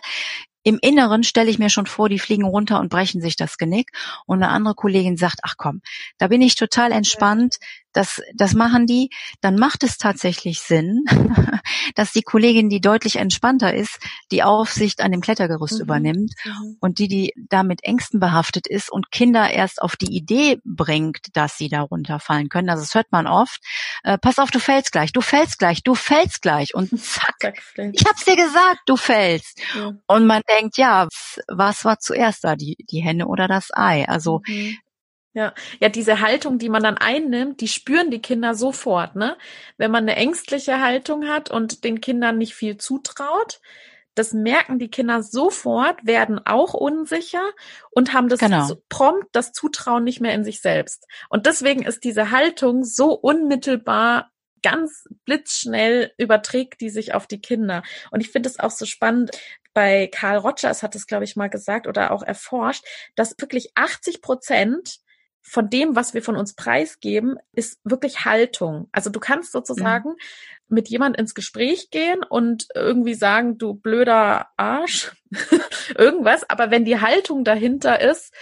im 0.67 0.79
Inneren 0.81 1.23
stelle 1.23 1.49
ich 1.49 1.59
mir 1.59 1.69
schon 1.69 1.85
vor, 1.85 2.09
die 2.09 2.19
fliegen 2.19 2.43
runter 2.43 2.81
und 2.81 2.89
brechen 2.89 3.21
sich 3.21 3.37
das 3.37 3.57
Genick. 3.57 3.91
Und 4.25 4.43
eine 4.43 4.51
andere 4.51 4.75
Kollegin 4.75 5.15
sagt, 5.15 5.39
ach 5.43 5.53
komm, 5.55 5.81
da 6.17 6.27
bin 6.27 6.41
ich 6.41 6.55
total 6.55 6.91
entspannt, 6.91 7.55
das, 7.93 8.21
das 8.35 8.53
machen 8.53 8.85
die. 8.85 9.09
Dann 9.39 9.55
macht 9.55 9.83
es 9.83 9.97
tatsächlich 9.97 10.59
Sinn, 10.59 11.05
dass 11.95 12.11
die 12.11 12.21
Kollegin, 12.21 12.69
die 12.69 12.81
deutlich 12.81 13.15
entspannter 13.15 13.73
ist, 13.73 13.97
die 14.31 14.43
Aufsicht 14.43 15.01
an 15.01 15.11
dem 15.11 15.21
Klettergerüst 15.21 15.75
mhm. 15.75 15.81
übernimmt 15.81 16.33
mhm. 16.43 16.77
und 16.81 16.99
die, 16.99 17.07
die 17.07 17.33
damit 17.49 17.83
Ängsten 17.83 18.19
behaftet 18.19 18.67
ist 18.67 18.91
und 18.91 19.09
Kinder 19.09 19.49
erst 19.49 19.81
auf 19.81 19.95
die 19.95 20.13
Idee 20.13 20.59
bringt, 20.65 21.27
dass 21.33 21.57
sie 21.57 21.69
da 21.69 21.81
runterfallen 21.81 22.49
können. 22.49 22.69
Also 22.69 22.83
das 22.83 22.93
hört 22.93 23.11
man 23.11 23.25
oft. 23.25 23.61
Äh, 24.03 24.17
pass 24.17 24.39
auf, 24.39 24.51
du 24.51 24.59
fällst 24.59 24.91
gleich, 24.91 25.11
du 25.11 25.21
fällst 25.21 25.59
gleich, 25.59 25.83
du 25.83 25.95
fällst 25.95 26.41
gleich. 26.41 26.73
Und 26.75 26.89
zack, 27.01 27.35
ich 27.93 28.05
hab's 28.05 28.25
dir 28.25 28.35
gesagt, 28.35 28.81
du 28.85 28.97
fällst. 28.97 29.59
Ja. 29.75 29.93
Und 30.07 30.25
man 30.25 30.41
denkt, 30.49 30.77
ja, 30.77 31.07
was 31.47 31.85
war 31.85 31.99
zuerst 31.99 32.43
da, 32.43 32.55
die, 32.55 32.75
die 32.89 32.99
Henne 32.99 33.27
oder 33.27 33.47
das 33.47 33.69
Ei? 33.73 34.07
Also 34.07 34.41
mhm. 34.47 34.77
Ja, 35.37 35.53
ja, 35.79 35.89
diese 35.89 36.19
Haltung, 36.21 36.57
die 36.57 36.67
man 36.67 36.81
dann 36.81 36.97
einnimmt, 36.97 37.61
die 37.61 37.67
spüren 37.67 38.09
die 38.09 38.23
Kinder 38.23 38.55
sofort, 38.55 39.15
ne? 39.15 39.37
Wenn 39.77 39.91
man 39.91 40.01
eine 40.01 40.15
ängstliche 40.15 40.81
Haltung 40.81 41.27
hat 41.27 41.51
und 41.51 41.83
den 41.83 42.01
Kindern 42.01 42.39
nicht 42.39 42.55
viel 42.55 42.77
zutraut, 42.77 43.59
das 44.17 44.33
merken 44.33 44.79
die 44.79 44.89
Kinder 44.89 45.21
sofort, 45.21 46.05
werden 46.05 46.39
auch 46.45 46.73
unsicher 46.73 47.43
und 47.91 48.13
haben 48.13 48.29
das 48.29 48.39
genau. 48.39 48.69
prompt 48.89 49.27
das 49.31 49.51
Zutrauen 49.51 50.03
nicht 50.03 50.21
mehr 50.21 50.33
in 50.33 50.43
sich 50.43 50.61
selbst. 50.61 51.05
Und 51.29 51.45
deswegen 51.45 51.83
ist 51.83 52.03
diese 52.03 52.31
Haltung 52.31 52.83
so 52.83 53.11
unmittelbar 53.13 54.31
ganz 54.63 55.07
blitzschnell 55.25 56.11
überträgt 56.17 56.81
die 56.81 56.89
sich 56.89 57.13
auf 57.13 57.27
die 57.27 57.41
Kinder. 57.41 57.83
Und 58.11 58.21
ich 58.21 58.31
finde 58.31 58.49
es 58.49 58.59
auch 58.59 58.71
so 58.71 58.85
spannend. 58.85 59.31
Bei 59.73 60.07
Karl 60.07 60.37
Rogers 60.37 60.81
hat 60.81 60.95
es, 60.95 61.05
glaube 61.05 61.23
ich, 61.23 61.35
mal 61.35 61.49
gesagt 61.49 61.87
oder 61.87 62.11
auch 62.11 62.23
erforscht, 62.23 62.83
dass 63.15 63.35
wirklich 63.37 63.71
80 63.75 64.21
Prozent 64.21 64.99
von 65.49 65.69
dem, 65.69 65.95
was 65.95 66.13
wir 66.13 66.21
von 66.21 66.35
uns 66.35 66.53
preisgeben, 66.53 67.37
ist 67.53 67.79
wirklich 67.85 68.25
Haltung. 68.25 68.89
Also 68.91 69.09
du 69.09 69.19
kannst 69.19 69.53
sozusagen 69.53 70.09
mhm. 70.09 70.15
mit 70.67 70.89
jemand 70.89 71.17
ins 71.17 71.33
Gespräch 71.33 71.89
gehen 71.89 72.21
und 72.21 72.67
irgendwie 72.75 73.13
sagen, 73.13 73.57
du 73.57 73.73
blöder 73.73 74.47
Arsch, 74.57 75.13
irgendwas. 75.97 76.49
Aber 76.49 76.69
wenn 76.69 76.83
die 76.83 76.99
Haltung 76.99 77.45
dahinter 77.45 78.01
ist, 78.01 78.33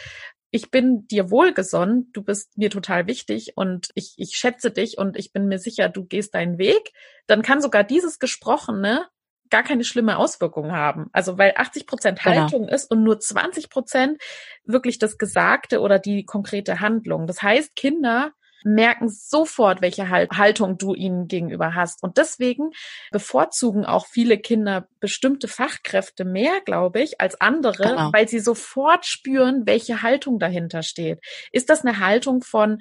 ich 0.49 0.71
bin 0.71 1.05
dir 1.07 1.29
wohlgesonnen, 1.29 2.09
du 2.11 2.23
bist 2.23 2.57
mir 2.57 2.69
total 2.69 3.07
wichtig 3.07 3.53
und 3.55 3.89
ich, 3.93 4.15
ich 4.17 4.35
schätze 4.35 4.71
dich 4.71 4.97
und 4.97 5.17
ich 5.17 5.31
bin 5.31 5.47
mir 5.47 5.59
sicher, 5.59 5.89
du 5.89 6.05
gehst 6.05 6.33
deinen 6.33 6.57
Weg, 6.57 6.91
dann 7.27 7.43
kann 7.43 7.61
sogar 7.61 7.83
dieses 7.83 8.17
Gesprochene 8.19 9.05
gar 9.49 9.63
keine 9.63 9.83
schlimme 9.83 10.17
Auswirkung 10.17 10.71
haben. 10.71 11.09
Also 11.13 11.37
weil 11.37 11.53
80 11.55 11.87
Prozent 11.87 12.21
genau. 12.21 12.41
Haltung 12.41 12.61
genau. 12.63 12.73
ist 12.73 12.91
und 12.91 13.03
nur 13.03 13.19
20 13.19 13.69
Prozent 13.69 14.21
wirklich 14.65 14.99
das 14.99 15.17
Gesagte 15.17 15.81
oder 15.81 15.99
die 15.99 16.25
konkrete 16.25 16.79
Handlung. 16.79 17.27
Das 17.27 17.41
heißt, 17.41 17.75
Kinder 17.75 18.31
merken 18.65 19.09
sofort, 19.09 19.83
welche 19.83 20.09
Haltung 20.09 20.79
du 20.79 20.95
ihnen 20.95 21.27
gegenüber 21.27 21.75
hast. 21.75 22.01
Und 22.01 22.17
deswegen 22.17 22.71
bevorzugen 23.11 23.85
auch 23.85 24.07
viele 24.07 24.39
Kinder 24.39 24.87
bestimmte 24.99 25.47
Fachkräfte 25.47 26.25
mehr, 26.25 26.61
glaube 26.65 27.01
ich, 27.01 27.21
als 27.21 27.39
andere, 27.39 27.83
genau. 27.83 28.09
weil 28.11 28.27
sie 28.27 28.39
sofort 28.39 29.05
spüren, 29.05 29.67
welche 29.67 30.01
Haltung 30.01 30.39
dahinter 30.39 30.81
steht. 30.81 31.19
Ist 31.51 31.69
das 31.69 31.85
eine 31.85 31.99
Haltung 31.99 32.41
von, 32.41 32.79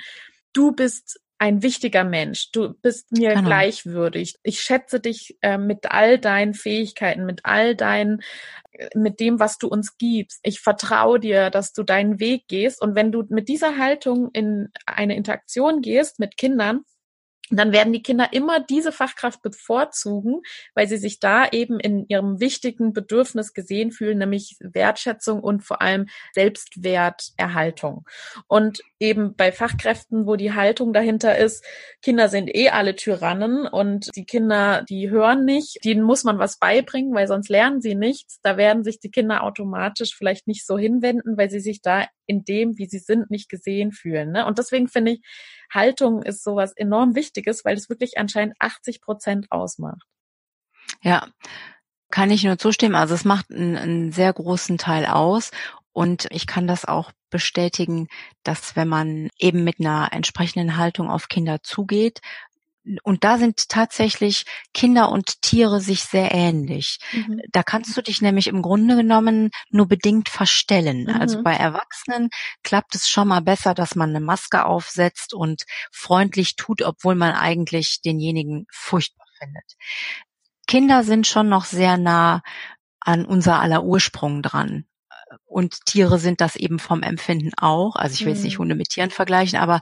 du 0.55 0.73
bist 0.73 1.21
ein 1.45 1.63
wichtiger 1.63 2.05
Mensch. 2.05 2.53
Du 2.53 2.73
bist 2.73 3.13
mir 3.13 3.35
genau. 3.35 3.43
gleichwürdig. 3.43 4.37
Ich 4.43 4.63
schätze 4.63 4.99
dich 4.99 5.37
äh, 5.43 5.59
mit 5.59 5.91
all 5.91 6.19
deinen 6.19 6.55
Fähigkeiten, 6.55 7.27
mit 7.27 7.41
all 7.45 7.77
deinen, 7.77 8.23
äh, 8.73 8.89
mit 8.95 9.21
dem, 9.21 9.39
was 9.41 9.59
du 9.59 9.69
uns 9.69 9.99
gibst. 9.99 10.41
Ich 10.43 10.61
vertraue 10.61 11.21
dir, 11.21 11.51
dass 11.51 11.75
du 11.75 11.83
deinen 11.83 12.19
Weg 12.19 12.49
gehst. 12.49 12.81
Und 12.81 12.95
wenn 12.95 13.13
du 13.13 13.25
mit 13.29 13.49
dieser 13.49 13.77
Haltung 13.77 14.31
in 14.33 14.71
eine 14.87 15.17
Interaktion 15.17 15.83
gehst 15.83 16.19
mit 16.19 16.39
Kindern, 16.39 16.81
dann 17.51 17.73
werden 17.73 17.93
die 17.93 18.03
Kinder 18.03 18.33
immer 18.33 18.61
diese 18.61 18.93
Fachkraft 18.93 19.43
bevorzugen, 19.43 20.41
weil 20.75 20.89
sie 20.89 20.97
sich 20.97 21.21
da 21.21 21.47
eben 21.49 21.79
in 21.79 22.07
ihrem 22.09 22.41
wichtigen 22.41 22.93
Bedürfnis 22.93 23.53
gesehen 23.53 23.91
fühlen, 23.91 24.19
nämlich 24.19 24.57
Wertschätzung 24.61 25.41
und 25.41 25.63
vor 25.63 25.83
allem 25.83 26.07
Selbstwerterhaltung. 26.33 28.07
Und 28.47 28.81
eben 28.99 29.35
bei 29.37 29.53
Fachkräften, 29.53 30.27
wo 30.27 30.37
die 30.37 30.55
Haltung 30.55 30.93
dahinter 30.93 31.37
ist, 31.37 31.65
Kinder 32.01 32.29
sind 32.29 32.55
eh 32.55 32.71
alle 32.71 32.97
Tyrannen 32.97 33.67
und 33.67 34.09
die 34.17 34.25
Kinder, 34.25 34.85
die 34.89 35.11
hören 35.11 35.45
nicht, 35.45 35.85
denen 35.85 36.03
muss 36.03 36.25
man 36.25 36.39
was 36.39 36.59
beibringen, 36.59 37.15
weil 37.15 37.29
sonst 37.29 37.51
lernen 37.51 37.81
sie 37.83 37.95
nichts. 37.95 38.41
Da 38.43 38.57
werden 38.57 38.85
sich 38.85 39.01
die 39.01 39.11
Kinder 39.11 39.43
automatisch 39.43 40.17
vielleicht 40.17 40.47
nicht 40.47 40.67
so 40.67 40.79
hinwenden, 40.79 41.37
weil 41.37 41.51
sie 41.51 41.61
sich 41.61 41.83
da 41.83 42.07
in 42.27 42.45
dem, 42.45 42.79
wie 42.79 42.87
sie 42.87 42.99
sind, 42.99 43.31
nicht 43.31 43.49
gesehen 43.49 43.93
fühlen. 43.93 44.33
Ne? 44.33 44.47
Und 44.47 44.59
deswegen 44.59 44.89
finde 44.89 45.13
ich, 45.13 45.21
Haltung 45.73 46.23
ist 46.23 46.43
sowas 46.43 46.73
enorm 46.73 47.15
Wichtiges, 47.15 47.65
weil 47.65 47.77
es 47.77 47.89
wirklich 47.89 48.19
anscheinend 48.19 48.55
80 48.59 49.01
Prozent 49.01 49.47
ausmacht. 49.51 50.07
Ja, 51.03 51.29
kann 52.11 52.31
ich 52.31 52.45
nur 52.45 52.59
zustimmen. 52.59 52.95
Also 52.95 53.15
es 53.15 53.25
macht 53.25 53.51
einen, 53.51 53.77
einen 53.77 54.13
sehr 54.13 54.33
großen 54.33 54.79
Teil 54.79 55.07
aus. 55.07 55.51
Und 55.93 56.27
ich 56.31 56.47
kann 56.47 56.67
das 56.67 56.85
auch 56.85 57.13
bestätigen, 57.31 58.09
dass 58.43 58.75
wenn 58.77 58.89
man 58.89 59.31
eben 59.39 59.65
mit 59.65 59.79
einer 59.79 60.09
entsprechenden 60.13 60.77
Haltung 60.77 61.09
auf 61.09 61.29
Kinder 61.29 61.63
zugeht, 61.63 62.21
und 63.03 63.25
da 63.25 63.39
sind 63.39 63.69
tatsächlich 63.69 64.45
Kinder 64.75 65.11
und 65.11 65.41
Tiere 65.43 65.81
sich 65.81 66.03
sehr 66.03 66.33
ähnlich. 66.33 66.99
Mhm. 67.13 67.41
Da 67.51 67.63
kannst 67.63 67.97
du 67.97 68.03
dich 68.03 68.21
nämlich 68.21 68.47
im 68.47 68.63
Grunde 68.63 68.97
genommen 68.97 69.51
nur 69.71 69.89
bedingt 69.89 70.29
verstellen. 70.29 71.05
Mhm. 71.05 71.21
Also 71.21 71.43
bei 71.43 71.55
Erwachsenen 71.55 72.29
klappt 72.63 72.95
es 72.95 73.09
schon 73.09 73.29
mal 73.29 73.41
besser, 73.41 73.75
dass 73.75 73.95
man 73.95 74.11
eine 74.11 74.21
Maske 74.21 74.67
aufsetzt 74.67 75.33
und 75.33 75.63
freundlich 75.93 76.57
tut, 76.57 76.83
obwohl 76.83 77.15
man 77.15 77.33
eigentlich 77.33 78.03
denjenigen 78.03 78.67
furchtbar 78.71 79.27
findet. 79.39 79.77
Kinder 80.67 81.05
sind 81.05 81.27
schon 81.27 81.49
noch 81.49 81.65
sehr 81.65 81.97
nah 81.97 82.43
an 83.01 83.25
unser 83.25 83.61
aller 83.61 83.85
Ursprung 83.85 84.43
dran. 84.43 84.87
Und 85.47 85.85
Tiere 85.87 86.19
sind 86.19 86.41
das 86.41 86.57
eben 86.57 86.79
vom 86.79 87.03
Empfinden 87.03 87.53
auch. 87.57 87.97
Also 87.97 88.15
ich 88.15 88.25
will 88.25 88.35
jetzt 88.35 88.45
nicht 88.45 88.59
mhm. 88.59 88.63
Hunde 88.63 88.75
mit 88.75 88.91
Tieren 88.91 89.11
vergleichen, 89.11 89.59
aber 89.59 89.81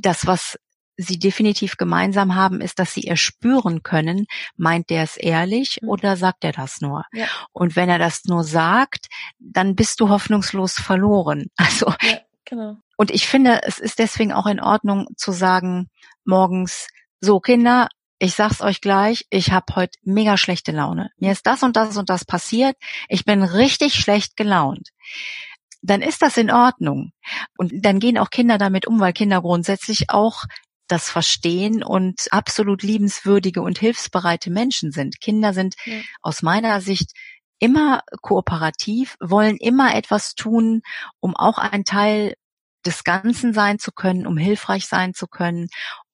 das, 0.00 0.26
was 0.26 0.58
sie 0.96 1.18
definitiv 1.18 1.76
gemeinsam 1.76 2.34
haben, 2.34 2.60
ist, 2.60 2.78
dass 2.78 2.94
sie 2.94 3.06
erspüren 3.06 3.82
können, 3.82 4.26
meint 4.56 4.90
der 4.90 5.02
es 5.02 5.16
ehrlich 5.16 5.78
mhm. 5.82 5.88
oder 5.88 6.16
sagt 6.16 6.44
er 6.44 6.52
das 6.52 6.80
nur? 6.80 7.04
Ja. 7.12 7.26
Und 7.52 7.76
wenn 7.76 7.88
er 7.88 7.98
das 7.98 8.24
nur 8.24 8.44
sagt, 8.44 9.06
dann 9.38 9.74
bist 9.74 10.00
du 10.00 10.08
hoffnungslos 10.08 10.74
verloren. 10.74 11.46
Also 11.56 11.94
ja, 12.02 12.18
genau. 12.44 12.76
Und 12.96 13.10
ich 13.10 13.26
finde, 13.26 13.60
es 13.62 13.78
ist 13.78 13.98
deswegen 13.98 14.32
auch 14.32 14.46
in 14.46 14.60
Ordnung 14.60 15.06
zu 15.16 15.32
sagen, 15.32 15.88
morgens, 16.24 16.88
so 17.20 17.40
Kinder, 17.40 17.88
ich 18.18 18.34
sag's 18.34 18.60
euch 18.60 18.80
gleich, 18.80 19.24
ich 19.30 19.52
habe 19.52 19.74
heute 19.74 19.98
mega 20.02 20.36
schlechte 20.36 20.72
Laune. 20.72 21.10
Mir 21.16 21.32
ist 21.32 21.46
das 21.46 21.62
und 21.62 21.76
das 21.76 21.96
und 21.96 22.10
das 22.10 22.24
passiert. 22.24 22.76
Ich 23.08 23.24
bin 23.24 23.42
richtig 23.42 23.94
schlecht 23.94 24.36
gelaunt 24.36 24.90
dann 25.82 26.00
ist 26.00 26.22
das 26.22 26.36
in 26.36 26.50
Ordnung. 26.50 27.12
Und 27.58 27.72
dann 27.84 27.98
gehen 27.98 28.16
auch 28.16 28.30
Kinder 28.30 28.56
damit 28.56 28.86
um, 28.86 29.00
weil 29.00 29.12
Kinder 29.12 29.42
grundsätzlich 29.42 30.10
auch 30.10 30.44
das 30.92 31.08
verstehen 31.10 31.82
und 31.82 32.28
absolut 32.30 32.82
liebenswürdige 32.82 33.62
und 33.62 33.78
hilfsbereite 33.78 34.50
Menschen 34.50 34.92
sind. 34.92 35.20
Kinder 35.20 35.54
sind 35.54 35.74
ja. 35.86 36.00
aus 36.20 36.42
meiner 36.42 36.80
Sicht 36.80 37.12
immer 37.58 38.02
kooperativ, 38.20 39.16
wollen 39.20 39.56
immer 39.56 39.94
etwas 39.94 40.34
tun, 40.34 40.82
um 41.20 41.34
auch 41.34 41.58
ein 41.58 41.84
Teil 41.84 42.34
des 42.84 43.04
Ganzen 43.04 43.54
sein 43.54 43.78
zu 43.78 43.92
können, 43.92 44.26
um 44.26 44.36
hilfreich 44.36 44.86
sein 44.86 45.14
zu 45.14 45.26
können 45.28 45.68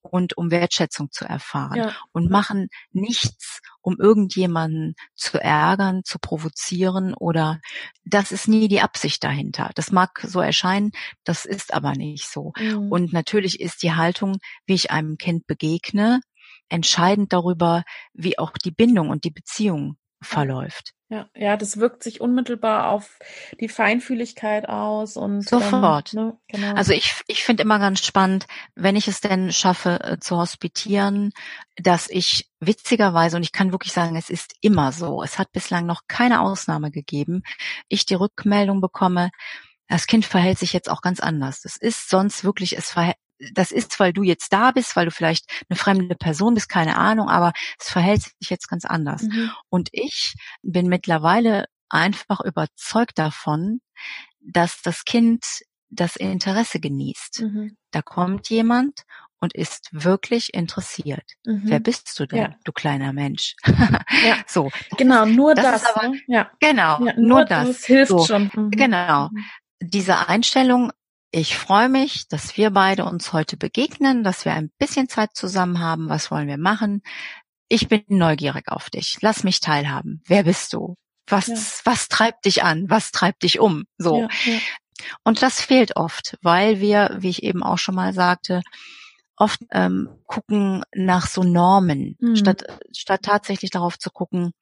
und 0.09 0.37
um 0.37 0.51
Wertschätzung 0.51 1.11
zu 1.11 1.25
erfahren 1.25 1.77
ja. 1.77 1.93
und 2.13 2.31
machen 2.31 2.69
nichts, 2.91 3.61
um 3.81 3.97
irgendjemanden 3.99 4.95
zu 5.15 5.39
ärgern, 5.39 6.03
zu 6.05 6.19
provozieren 6.19 7.15
oder 7.15 7.61
das 8.05 8.33
ist 8.33 8.49
nie 8.49 8.69
die 8.69 8.81
Absicht 8.81 9.23
dahinter. 9.25 9.71
Das 9.75 9.93
mag 9.93 10.21
so 10.27 10.41
erscheinen, 10.41 10.93
das 11.25 11.45
ist 11.45 11.73
aber 11.73 11.93
nicht 11.93 12.29
so. 12.29 12.53
Mhm. 12.59 12.91
Und 12.91 13.13
natürlich 13.13 13.61
ist 13.61 13.83
die 13.83 13.93
Haltung, 13.93 14.39
wie 14.67 14.75
ich 14.75 14.91
einem 14.91 15.17
Kind 15.17 15.47
begegne, 15.47 16.21
entscheidend 16.69 17.33
darüber, 17.33 17.85
wie 18.13 18.39
auch 18.39 18.53
die 18.53 18.71
Bindung 18.71 19.11
und 19.11 19.25
die 19.25 19.31
Beziehung 19.31 19.97
verläuft. 20.21 20.93
Ja, 21.11 21.27
ja, 21.35 21.57
das 21.57 21.79
wirkt 21.79 22.03
sich 22.03 22.21
unmittelbar 22.21 22.91
auf 22.91 23.19
die 23.61 23.71
Feinfühligkeit 23.71 24.69
aus 24.69 25.17
und 25.17 25.37
ähm, 25.37 25.41
sofort. 25.41 26.13
Ähm, 26.13 26.21
ne, 26.21 26.39
genau. 26.49 26.75
Also 26.75 26.93
ich, 26.93 27.15
ich 27.27 27.45
finde 27.45 27.63
immer 27.63 27.79
ganz 27.79 28.05
spannend, 28.05 28.47
wenn 28.75 28.95
ich 28.95 29.09
es 29.09 29.23
denn 29.23 29.51
schaffe 29.51 30.01
äh, 30.03 30.19
zu 30.19 30.37
hospitieren, 30.37 31.33
dass 31.77 32.11
ich 32.11 32.51
witzigerweise 32.61 33.39
und 33.39 33.43
ich 33.43 33.53
kann 33.53 33.73
wirklich 33.73 33.95
sagen, 33.95 34.17
es 34.17 34.29
ist 34.29 34.55
immer 34.61 34.93
so. 34.93 35.23
Es 35.23 35.39
hat 35.39 35.51
bislang 35.53 35.87
noch 35.87 36.03
keine 36.09 36.43
Ausnahme 36.43 36.91
gegeben. 36.91 37.43
Ich 37.89 38.05
die 38.05 38.15
Rückmeldung 38.15 38.83
bekomme, 38.83 39.31
das 39.89 40.07
Kind 40.07 40.27
verhält 40.27 40.59
sich 40.59 40.75
jetzt 40.75 40.91
auch 40.91 41.01
ganz 41.01 41.21
anders. 41.21 41.63
Das 41.63 41.79
ist 41.79 42.11
sonst 42.11 42.45
wirklich, 42.45 42.77
es 42.77 42.91
verhält 42.91 43.17
das 43.53 43.71
ist, 43.71 43.99
weil 44.01 44.13
du 44.13 44.23
jetzt 44.23 44.53
da 44.53 44.71
bist, 44.73 44.97
weil 44.97 45.07
du 45.07 45.11
vielleicht 45.11 45.47
eine 45.69 45.77
fremde 45.77 46.15
Person 46.15 46.55
bist, 46.55 46.69
keine 46.69 46.97
Ahnung, 46.97 47.29
aber 47.29 47.53
es 47.79 47.89
verhält 47.89 48.23
sich 48.23 48.51
jetzt 48.51 48.69
ganz 48.69 48.85
anders. 48.85 49.23
Mhm. 49.23 49.51
Und 49.69 49.89
ich 49.93 50.35
bin 50.63 50.89
mittlerweile 50.89 51.67
einfach 51.89 52.41
überzeugt 52.41 53.19
davon, 53.19 53.81
dass 54.41 54.83
das 54.83 55.05
Kind 55.05 55.45
das 55.91 56.17
Interesse 56.17 56.81
genießt. 56.81 57.43
Mhm. 57.43 57.77
Da 57.91 58.03
kommt 58.03 58.51
jemand 58.51 59.03
und 59.41 59.55
ist 59.55 59.89
wirklich 59.93 60.53
interessiert. 60.53 61.25
Mhm. 61.45 61.63
Wer 61.65 61.81
bist 61.81 62.19
du 62.19 62.27
denn, 62.27 62.39
ja. 62.39 62.55
du 62.65 62.73
kleiner 62.73 63.13
Mensch? 63.13 63.55
ja. 63.65 64.37
So. 64.47 64.71
Genau, 64.97 65.25
nur 65.25 65.55
das. 65.55 65.83
das 65.83 65.95
aber, 65.95 66.09
ne? 66.09 66.21
ja. 66.27 66.51
Genau, 66.61 67.05
ja, 67.05 67.15
nur, 67.15 67.15
nur, 67.17 67.45
das. 67.45 67.69
das 67.69 67.85
hilft 67.85 68.11
so. 68.11 68.25
schon. 68.27 68.51
Mhm. 68.55 68.71
Genau. 68.71 69.29
Mhm. 69.29 69.45
Diese 69.81 70.29
Einstellung, 70.29 70.91
ich 71.39 71.57
freue 71.57 71.89
mich, 71.89 72.29
dass 72.29 72.57
wir 72.57 72.71
beide 72.71 73.05
uns 73.05 73.33
heute 73.33 73.57
begegnen, 73.57 74.25
dass 74.25 74.45
wir 74.45 74.53
ein 74.53 74.71
bisschen 74.79 75.09
Zeit 75.09 75.31
zusammen 75.35 75.79
haben. 75.81 76.09
Was 76.09 76.31
wollen 76.31 76.49
wir 76.49 76.59
machen? 76.59 77.03
Ich 77.69 77.89
bin 77.89 78.03
neugierig 78.09 78.69
auf 78.69 78.91
dich. 78.91 79.19
Lass 79.21 79.45
mich 79.45 79.61
teilhaben. 79.61 80.23
Wer 80.27 80.43
bist 80.43 80.73
du? 80.73 80.97
Was, 81.29 81.47
ja. 81.47 81.57
was 81.85 82.09
treibt 82.09 82.45
dich 82.45 82.65
an? 82.65 82.89
Was 82.89 83.13
treibt 83.13 83.43
dich 83.43 83.61
um? 83.61 83.85
So. 83.99 84.23
Ja, 84.23 84.29
ja. 84.47 84.59
Und 85.23 85.43
das 85.43 85.61
fehlt 85.61 85.97
oft, 85.97 86.37
weil 86.43 86.81
wir, 86.81 87.17
wie 87.19 87.29
ich 87.29 87.43
eben 87.45 87.63
auch 87.63 87.79
schon 87.79 87.95
mal 87.95 88.13
sagte, 88.13 88.63
oft 89.37 89.61
ähm, 89.71 90.09
gucken 90.27 90.83
nach 90.93 91.29
so 91.29 91.45
Normen, 91.45 92.17
mhm. 92.19 92.35
statt, 92.35 92.65
statt 92.93 93.23
tatsächlich 93.23 93.71
darauf 93.71 93.99
zu 93.99 94.11
gucken, 94.11 94.53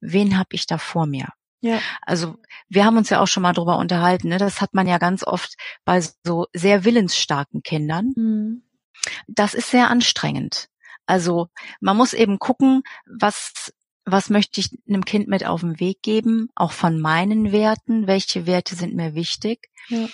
wen 0.00 0.38
habe 0.38 0.50
ich 0.52 0.66
da 0.66 0.78
vor 0.78 1.06
mir? 1.06 1.28
Ja. 1.62 1.80
Also 2.02 2.36
wir 2.68 2.84
haben 2.84 2.96
uns 2.96 3.08
ja 3.08 3.20
auch 3.20 3.28
schon 3.28 3.42
mal 3.42 3.52
drüber 3.52 3.78
unterhalten. 3.78 4.28
Ne? 4.28 4.38
Das 4.38 4.60
hat 4.60 4.74
man 4.74 4.86
ja 4.86 4.98
ganz 4.98 5.24
oft 5.24 5.54
bei 5.84 6.02
so 6.24 6.46
sehr 6.52 6.84
willensstarken 6.84 7.62
Kindern. 7.62 8.12
Mhm. 8.16 8.62
Das 9.28 9.54
ist 9.54 9.70
sehr 9.70 9.88
anstrengend. 9.88 10.68
Also 11.06 11.48
man 11.80 11.96
muss 11.96 12.12
eben 12.12 12.38
gucken, 12.38 12.82
was 13.06 13.72
was 14.04 14.30
möchte 14.30 14.60
ich 14.60 14.70
einem 14.88 15.04
Kind 15.04 15.28
mit 15.28 15.46
auf 15.46 15.60
den 15.60 15.78
Weg 15.78 16.02
geben, 16.02 16.48
auch 16.56 16.72
von 16.72 17.00
meinen 17.00 17.52
Werten, 17.52 18.08
welche 18.08 18.46
Werte 18.46 18.74
sind 18.74 18.94
mir 18.94 19.14
wichtig. 19.14 19.68
Ja. 19.88 20.08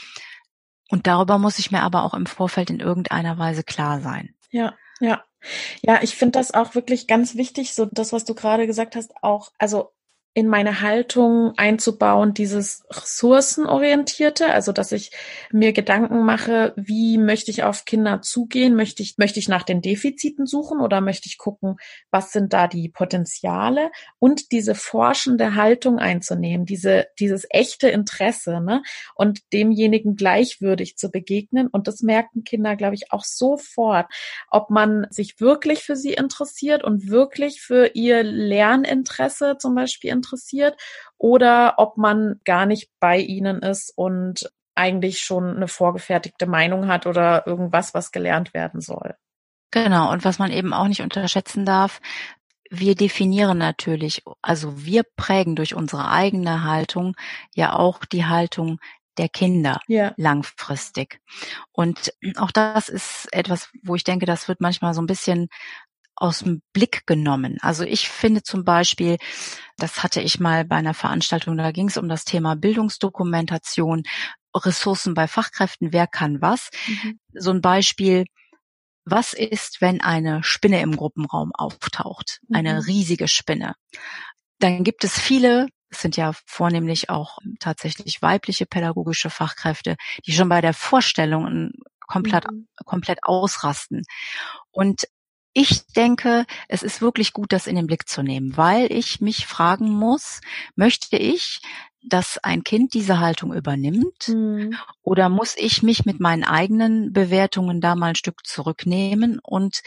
Und 0.90 1.06
darüber 1.06 1.38
muss 1.38 1.58
ich 1.58 1.70
mir 1.70 1.82
aber 1.82 2.02
auch 2.02 2.12
im 2.12 2.26
Vorfeld 2.26 2.68
in 2.68 2.80
irgendeiner 2.80 3.38
Weise 3.38 3.62
klar 3.62 4.00
sein. 4.00 4.34
Ja, 4.50 4.74
ja. 5.00 5.24
Ja, 5.82 6.02
ich 6.02 6.16
finde 6.16 6.38
das 6.38 6.52
auch 6.52 6.74
wirklich 6.74 7.06
ganz 7.06 7.36
wichtig, 7.36 7.72
so 7.72 7.86
das, 7.86 8.12
was 8.12 8.24
du 8.24 8.34
gerade 8.34 8.66
gesagt 8.66 8.96
hast, 8.96 9.12
auch, 9.22 9.52
also 9.58 9.92
in 10.38 10.46
meine 10.46 10.82
Haltung 10.82 11.52
einzubauen, 11.56 12.32
dieses 12.32 12.84
ressourcenorientierte, 12.92 14.48
also 14.48 14.70
dass 14.70 14.92
ich 14.92 15.10
mir 15.50 15.72
Gedanken 15.72 16.24
mache, 16.24 16.74
wie 16.76 17.18
möchte 17.18 17.50
ich 17.50 17.64
auf 17.64 17.84
Kinder 17.84 18.22
zugehen? 18.22 18.76
Möchte 18.76 19.02
ich, 19.02 19.18
möchte 19.18 19.40
ich 19.40 19.48
nach 19.48 19.64
den 19.64 19.82
Defiziten 19.82 20.46
suchen 20.46 20.78
oder 20.78 21.00
möchte 21.00 21.26
ich 21.26 21.38
gucken, 21.38 21.74
was 22.12 22.30
sind 22.30 22.52
da 22.52 22.68
die 22.68 22.88
Potenziale? 22.88 23.90
Und 24.20 24.52
diese 24.52 24.76
forschende 24.76 25.56
Haltung 25.56 25.98
einzunehmen, 25.98 26.66
diese, 26.66 27.08
dieses 27.18 27.44
echte 27.50 27.88
Interesse, 27.88 28.60
ne? 28.60 28.84
Und 29.16 29.40
demjenigen 29.52 30.14
gleichwürdig 30.14 30.96
zu 30.96 31.10
begegnen. 31.10 31.66
Und 31.66 31.88
das 31.88 32.02
merken 32.02 32.44
Kinder, 32.44 32.76
glaube 32.76 32.94
ich, 32.94 33.10
auch 33.10 33.24
sofort, 33.24 34.06
ob 34.50 34.70
man 34.70 35.08
sich 35.10 35.40
wirklich 35.40 35.82
für 35.82 35.96
sie 35.96 36.12
interessiert 36.12 36.84
und 36.84 37.08
wirklich 37.08 37.60
für 37.60 37.90
ihr 37.94 38.22
Lerninteresse 38.22 39.56
zum 39.58 39.74
Beispiel 39.74 40.10
interessiert 40.10 40.27
oder 41.16 41.74
ob 41.78 41.96
man 41.96 42.40
gar 42.44 42.66
nicht 42.66 42.90
bei 43.00 43.18
ihnen 43.18 43.60
ist 43.62 43.92
und 43.96 44.50
eigentlich 44.74 45.20
schon 45.20 45.56
eine 45.56 45.68
vorgefertigte 45.68 46.46
Meinung 46.46 46.86
hat 46.86 47.06
oder 47.06 47.46
irgendwas, 47.46 47.94
was 47.94 48.12
gelernt 48.12 48.54
werden 48.54 48.80
soll. 48.80 49.14
Genau, 49.70 50.10
und 50.10 50.24
was 50.24 50.38
man 50.38 50.52
eben 50.52 50.72
auch 50.72 50.88
nicht 50.88 51.02
unterschätzen 51.02 51.66
darf, 51.66 52.00
wir 52.70 52.94
definieren 52.94 53.58
natürlich, 53.58 54.22
also 54.42 54.84
wir 54.84 55.02
prägen 55.16 55.56
durch 55.56 55.74
unsere 55.74 56.10
eigene 56.10 56.64
Haltung 56.64 57.16
ja 57.54 57.74
auch 57.74 58.04
die 58.04 58.26
Haltung 58.26 58.78
der 59.16 59.28
Kinder 59.28 59.80
ja. 59.88 60.12
langfristig. 60.16 61.20
Und 61.72 62.12
auch 62.36 62.52
das 62.52 62.88
ist 62.88 63.26
etwas, 63.32 63.68
wo 63.82 63.94
ich 63.94 64.04
denke, 64.04 64.26
das 64.26 64.48
wird 64.48 64.60
manchmal 64.60 64.94
so 64.94 65.02
ein 65.02 65.06
bisschen 65.06 65.48
aus 66.20 66.40
dem 66.40 66.62
Blick 66.72 67.06
genommen. 67.06 67.58
Also 67.60 67.84
ich 67.84 68.08
finde 68.08 68.42
zum 68.42 68.64
Beispiel, 68.64 69.16
das 69.76 70.02
hatte 70.02 70.20
ich 70.20 70.40
mal 70.40 70.64
bei 70.64 70.76
einer 70.76 70.94
Veranstaltung, 70.94 71.56
da 71.56 71.70
ging 71.70 71.88
es 71.88 71.96
um 71.96 72.08
das 72.08 72.24
Thema 72.24 72.56
Bildungsdokumentation, 72.56 74.02
Ressourcen 74.54 75.14
bei 75.14 75.28
Fachkräften, 75.28 75.92
wer 75.92 76.06
kann 76.06 76.40
was. 76.40 76.70
Mhm. 76.86 77.20
So 77.32 77.50
ein 77.50 77.60
Beispiel, 77.60 78.24
was 79.04 79.32
ist, 79.32 79.80
wenn 79.80 80.00
eine 80.00 80.42
Spinne 80.42 80.80
im 80.80 80.96
Gruppenraum 80.96 81.52
auftaucht? 81.54 82.40
Mhm. 82.48 82.56
Eine 82.56 82.86
riesige 82.86 83.28
Spinne. 83.28 83.74
Dann 84.58 84.82
gibt 84.84 85.04
es 85.04 85.18
viele, 85.18 85.68
es 85.90 86.02
sind 86.02 86.16
ja 86.16 86.32
vornehmlich 86.46 87.08
auch 87.08 87.38
tatsächlich 87.60 88.20
weibliche 88.20 88.66
pädagogische 88.66 89.30
Fachkräfte, 89.30 89.96
die 90.26 90.32
schon 90.32 90.48
bei 90.48 90.60
der 90.60 90.74
Vorstellung 90.74 91.70
komplett, 92.00 92.50
mhm. 92.50 92.66
komplett 92.84 93.20
ausrasten. 93.22 94.02
Und 94.70 95.06
ich 95.52 95.86
denke, 95.88 96.44
es 96.68 96.82
ist 96.82 97.00
wirklich 97.00 97.32
gut, 97.32 97.52
das 97.52 97.66
in 97.66 97.76
den 97.76 97.86
Blick 97.86 98.08
zu 98.08 98.22
nehmen, 98.22 98.56
weil 98.56 98.92
ich 98.92 99.20
mich 99.20 99.46
fragen 99.46 99.90
muss, 99.90 100.40
möchte 100.76 101.16
ich, 101.16 101.60
dass 102.02 102.38
ein 102.38 102.62
Kind 102.62 102.94
diese 102.94 103.18
Haltung 103.20 103.52
übernimmt? 103.52 104.28
Mhm. 104.28 104.76
Oder 105.02 105.28
muss 105.28 105.56
ich 105.56 105.82
mich 105.82 106.04
mit 106.04 106.20
meinen 106.20 106.44
eigenen 106.44 107.12
Bewertungen 107.12 107.80
da 107.80 107.94
mal 107.94 108.10
ein 108.10 108.14
Stück 108.14 108.46
zurücknehmen 108.46 109.40
und 109.42 109.80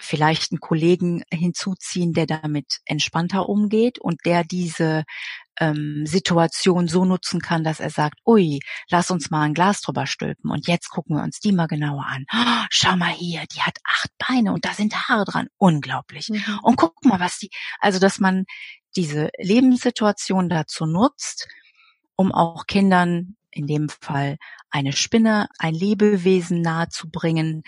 vielleicht 0.00 0.52
einen 0.52 0.60
Kollegen 0.60 1.24
hinzuziehen, 1.32 2.12
der 2.12 2.26
damit 2.26 2.78
entspannter 2.84 3.48
umgeht 3.48 3.98
und 3.98 4.20
der 4.24 4.44
diese 4.44 5.04
ähm, 5.60 6.04
Situation 6.06 6.88
so 6.88 7.04
nutzen 7.04 7.40
kann, 7.40 7.64
dass 7.64 7.80
er 7.80 7.90
sagt, 7.90 8.18
ui, 8.26 8.60
lass 8.90 9.10
uns 9.10 9.30
mal 9.30 9.42
ein 9.42 9.54
Glas 9.54 9.80
drüber 9.80 10.06
stülpen 10.06 10.50
und 10.50 10.66
jetzt 10.68 10.88
gucken 10.88 11.16
wir 11.16 11.22
uns 11.22 11.40
die 11.40 11.52
mal 11.52 11.66
genauer 11.66 12.04
an. 12.06 12.24
Oh, 12.32 12.64
schau 12.70 12.96
mal 12.96 13.12
hier, 13.12 13.44
die 13.54 13.60
hat 13.60 13.78
acht 13.84 14.10
Beine 14.18 14.52
und 14.52 14.64
da 14.64 14.72
sind 14.72 14.94
Haare 14.94 15.24
dran. 15.24 15.48
Unglaublich. 15.56 16.28
Mhm. 16.28 16.60
Und 16.62 16.76
guck 16.76 17.04
mal, 17.04 17.20
was 17.20 17.38
die, 17.38 17.50
also 17.80 17.98
dass 17.98 18.18
man 18.18 18.44
diese 18.96 19.30
Lebenssituation 19.38 20.48
dazu 20.48 20.86
nutzt, 20.86 21.48
um 22.16 22.32
auch 22.32 22.66
Kindern 22.66 23.36
in 23.50 23.66
dem 23.66 23.88
Fall 23.88 24.36
eine 24.70 24.92
Spinne, 24.92 25.48
ein 25.58 25.74
Lebewesen 25.74 26.60
nahezubringen, 26.60 27.62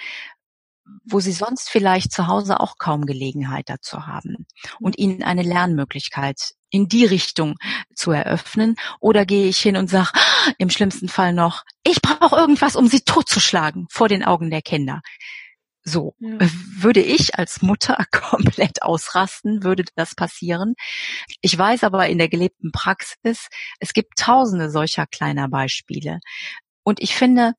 wo 1.04 1.20
sie 1.20 1.32
sonst 1.32 1.68
vielleicht 1.70 2.12
zu 2.12 2.26
Hause 2.26 2.60
auch 2.60 2.76
kaum 2.78 3.06
Gelegenheit 3.06 3.68
dazu 3.68 4.06
haben 4.06 4.46
und 4.80 4.98
ihnen 4.98 5.22
eine 5.22 5.42
Lernmöglichkeit 5.42 6.54
in 6.70 6.88
die 6.88 7.04
Richtung 7.04 7.56
zu 7.94 8.12
eröffnen 8.12 8.76
oder 9.00 9.26
gehe 9.26 9.48
ich 9.48 9.58
hin 9.58 9.76
und 9.76 9.90
sage 9.90 10.12
im 10.58 10.70
schlimmsten 10.70 11.08
Fall 11.08 11.32
noch, 11.32 11.64
ich 11.82 12.00
brauche 12.00 12.36
irgendwas, 12.36 12.76
um 12.76 12.86
sie 12.86 13.00
totzuschlagen 13.00 13.86
vor 13.90 14.08
den 14.08 14.24
Augen 14.24 14.50
der 14.50 14.62
Kinder. 14.62 15.00
So 15.82 16.14
ja. 16.18 16.38
würde 16.78 17.00
ich 17.00 17.38
als 17.38 17.62
Mutter 17.62 18.04
komplett 18.12 18.82
ausrasten, 18.82 19.64
würde 19.64 19.84
das 19.96 20.14
passieren. 20.14 20.74
Ich 21.40 21.56
weiß 21.56 21.84
aber 21.84 22.08
in 22.08 22.18
der 22.18 22.28
gelebten 22.28 22.70
Praxis, 22.70 23.48
es 23.78 23.92
gibt 23.92 24.18
tausende 24.18 24.70
solcher 24.70 25.06
kleiner 25.06 25.48
Beispiele. 25.48 26.20
Und 26.82 27.00
ich 27.00 27.14
finde, 27.14 27.54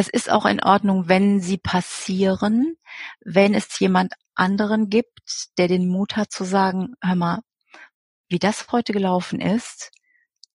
es 0.00 0.08
ist 0.08 0.30
auch 0.30 0.46
in 0.46 0.62
Ordnung, 0.62 1.08
wenn 1.08 1.40
sie 1.40 1.58
passieren, 1.58 2.76
wenn 3.24 3.54
es 3.54 3.78
jemand 3.78 4.14
anderen 4.34 4.88
gibt, 4.88 5.20
der 5.58 5.68
den 5.68 5.88
Mut 5.88 6.16
hat 6.16 6.32
zu 6.32 6.44
sagen, 6.44 6.94
hör 7.02 7.14
mal, 7.14 7.40
wie 8.28 8.38
das 8.38 8.72
heute 8.72 8.92
gelaufen 8.92 9.40
ist, 9.40 9.90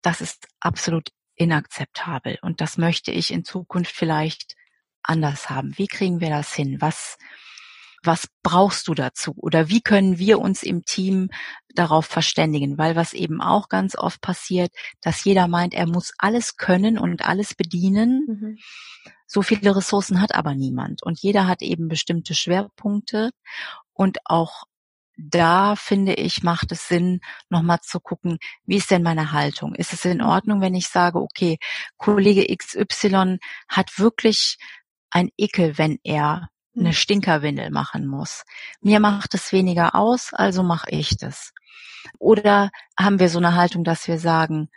das 0.03 0.21
ist 0.21 0.49
absolut 0.61 1.11
inakzeptabel 1.37 2.39
und 2.41 2.61
das 2.61 2.79
möchte 2.79 3.11
ich 3.11 3.33
in 3.33 3.45
Zukunft 3.45 3.95
vielleicht 3.95 4.55
anders 5.03 5.51
haben. 5.51 5.77
Wie 5.77 5.89
kriegen 5.89 6.21
wir 6.21 6.31
das 6.31 6.55
hin? 6.55 6.81
Was, 6.81 7.19
was 8.03 8.29
brauchst 8.43 8.89
du 8.89 8.95
dazu? 8.95 9.35
Oder 9.37 9.69
wie 9.69 9.83
können 9.83 10.19
wir 10.19 10.39
uns 10.39 10.63
im 10.63 10.85
Team 10.85 11.31
darauf 11.75 12.07
verständigen? 12.07 12.79
Weil 12.79 12.97
was 12.97 13.13
eben 13.13 13.41
auch 13.41 13.69
ganz 13.69 13.97
oft 13.97 14.21
passiert, 14.21 14.73
dass 15.03 15.25
jeder 15.25 15.49
meint, 15.49 15.75
er 15.75 15.87
muss 15.87 16.13
alles 16.19 16.57
können 16.57 16.99
und 16.99 17.27
alles 17.27 17.55
bedienen. 17.55 18.25
Mhm. 18.27 18.59
So 19.35 19.43
viele 19.43 19.75
Ressourcen 19.75 20.21
hat 20.21 20.33
aber 20.33 20.55
niemand. 20.55 21.03
Und 21.03 21.19
jeder 21.19 21.49
hat 21.49 21.61
eben 21.61 21.89
bestimmte 21.89 22.35
Schwerpunkte 22.35 23.31
und 23.93 24.19
auch 24.27 24.63
da 25.17 25.75
finde 25.75 26.15
ich, 26.15 26.45
macht 26.45 26.71
es 26.71 26.87
Sinn, 26.87 27.21
nochmal 27.49 27.81
zu 27.81 27.99
gucken, 27.99 28.39
wie 28.65 28.77
ist 28.77 28.93
denn 28.93 29.03
meine 29.03 29.33
Haltung? 29.33 29.75
Ist 29.75 29.93
es 29.93 30.05
in 30.05 30.23
Ordnung, 30.23 30.61
wenn 30.61 30.77
ich 30.77 30.87
sage, 30.87 31.21
okay, 31.21 31.59
Kollege 31.97 32.47
XY 32.57 33.39
hat 33.69 33.99
wirklich 33.99 34.57
ein 35.11 35.31
Ekel, 35.37 35.79
wenn 35.79 35.99
er 36.05 36.49
eine 36.77 36.91
mhm. 36.91 36.93
Stinkerwindel 36.93 37.71
machen 37.71 38.07
muss. 38.07 38.45
Mir 38.83 39.01
macht 39.01 39.35
es 39.35 39.51
weniger 39.51 39.97
aus, 39.97 40.33
also 40.33 40.63
mache 40.63 40.91
ich 40.91 41.17
das. 41.17 41.53
Oder 42.21 42.71
haben 42.97 43.19
wir 43.19 43.29
so 43.29 43.39
eine 43.39 43.57
Haltung, 43.57 43.83
dass 43.83 44.07
wir 44.07 44.21
sagen, 44.21 44.69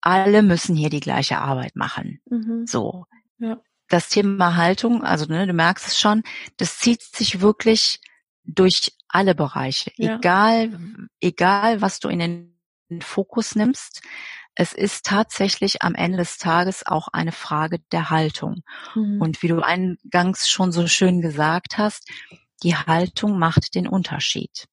alle 0.00 0.42
müssen 0.42 0.74
hier 0.74 0.88
die 0.88 1.00
gleiche 1.00 1.38
Arbeit 1.38 1.76
machen. 1.76 2.22
Mhm. 2.30 2.66
So. 2.66 3.04
Ja. 3.38 3.60
das 3.88 4.08
Thema 4.08 4.56
Haltung, 4.56 5.04
also 5.04 5.26
ne, 5.26 5.46
du 5.46 5.52
merkst 5.52 5.86
es 5.86 5.98
schon, 5.98 6.22
das 6.56 6.78
zieht 6.78 7.02
sich 7.02 7.40
wirklich 7.40 8.00
durch 8.44 8.92
alle 9.08 9.34
Bereiche, 9.34 9.92
ja. 9.96 10.16
egal, 10.16 10.78
egal 11.20 11.80
was 11.80 12.00
du 12.00 12.08
in 12.08 12.18
den 12.90 13.02
Fokus 13.02 13.54
nimmst. 13.54 14.02
Es 14.54 14.72
ist 14.72 15.06
tatsächlich 15.06 15.82
am 15.82 15.94
Ende 15.94 16.18
des 16.18 16.38
Tages 16.38 16.84
auch 16.84 17.08
eine 17.12 17.30
Frage 17.30 17.78
der 17.92 18.10
Haltung. 18.10 18.62
Mhm. 18.94 19.20
Und 19.20 19.42
wie 19.42 19.48
du 19.48 19.60
eingangs 19.60 20.48
schon 20.48 20.72
so 20.72 20.86
schön 20.88 21.20
gesagt 21.20 21.78
hast, 21.78 22.10
die 22.64 22.74
Haltung 22.74 23.38
macht 23.38 23.74
den 23.76 23.86
Unterschied. 23.86 24.66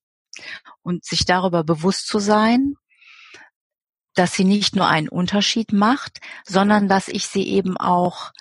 Und 0.81 1.05
sich 1.05 1.25
darüber 1.25 1.63
bewusst 1.63 2.07
zu 2.07 2.19
sein, 2.19 2.73
dass 4.15 4.33
sie 4.33 4.43
nicht 4.43 4.75
nur 4.75 4.87
einen 4.87 5.09
Unterschied 5.09 5.71
macht, 5.71 6.19
sondern 6.45 6.87
dass 6.87 7.07
ich 7.07 7.27
sie 7.27 7.47
eben 7.47 7.77
auch 7.77 8.31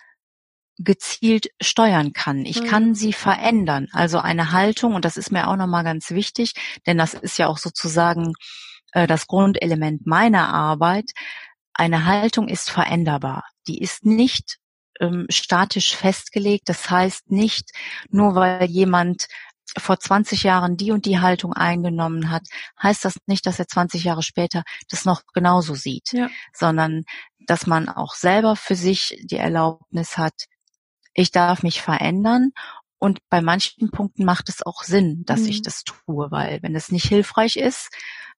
gezielt 0.78 1.48
steuern 1.60 2.12
kann. 2.12 2.44
Ich 2.44 2.62
mhm. 2.62 2.66
kann 2.66 2.94
sie 2.94 3.12
verändern. 3.12 3.88
Also 3.92 4.18
eine 4.18 4.52
Haltung, 4.52 4.94
und 4.94 5.04
das 5.04 5.16
ist 5.16 5.30
mir 5.30 5.48
auch 5.48 5.56
nochmal 5.56 5.84
ganz 5.84 6.10
wichtig, 6.10 6.54
denn 6.86 6.98
das 6.98 7.14
ist 7.14 7.38
ja 7.38 7.46
auch 7.46 7.58
sozusagen 7.58 8.32
äh, 8.92 9.06
das 9.06 9.26
Grundelement 9.26 10.06
meiner 10.06 10.48
Arbeit. 10.48 11.10
Eine 11.74 12.06
Haltung 12.06 12.48
ist 12.48 12.70
veränderbar. 12.70 13.44
Die 13.66 13.78
ist 13.78 14.04
nicht 14.04 14.58
ähm, 15.00 15.26
statisch 15.28 15.94
festgelegt. 15.96 16.68
Das 16.68 16.90
heißt 16.90 17.30
nicht, 17.30 17.70
nur 18.10 18.34
weil 18.34 18.68
jemand 18.70 19.26
vor 19.76 19.98
20 19.98 20.44
Jahren 20.44 20.76
die 20.76 20.92
und 20.92 21.06
die 21.06 21.20
Haltung 21.20 21.52
eingenommen 21.52 22.30
hat, 22.30 22.42
heißt 22.82 23.04
das 23.04 23.16
nicht, 23.26 23.46
dass 23.46 23.58
er 23.58 23.66
20 23.66 24.04
Jahre 24.04 24.22
später 24.22 24.62
das 24.88 25.04
noch 25.04 25.22
genauso 25.32 25.74
sieht, 25.74 26.12
ja. 26.12 26.28
sondern 26.52 27.04
dass 27.46 27.66
man 27.66 27.88
auch 27.88 28.14
selber 28.14 28.56
für 28.56 28.76
sich 28.76 29.18
die 29.24 29.36
Erlaubnis 29.36 30.16
hat, 30.16 30.34
ich 31.14 31.30
darf 31.30 31.62
mich 31.62 31.80
verändern 31.80 32.52
und 32.98 33.18
bei 33.28 33.40
manchen 33.40 33.90
Punkten 33.90 34.24
macht 34.24 34.48
es 34.48 34.64
auch 34.64 34.82
Sinn, 34.82 35.24
dass 35.26 35.40
mhm. 35.40 35.48
ich 35.48 35.62
das 35.62 35.84
tue, 35.84 36.30
weil 36.30 36.62
wenn 36.62 36.74
es 36.74 36.90
nicht 36.90 37.06
hilfreich 37.06 37.56
ist 37.56 37.90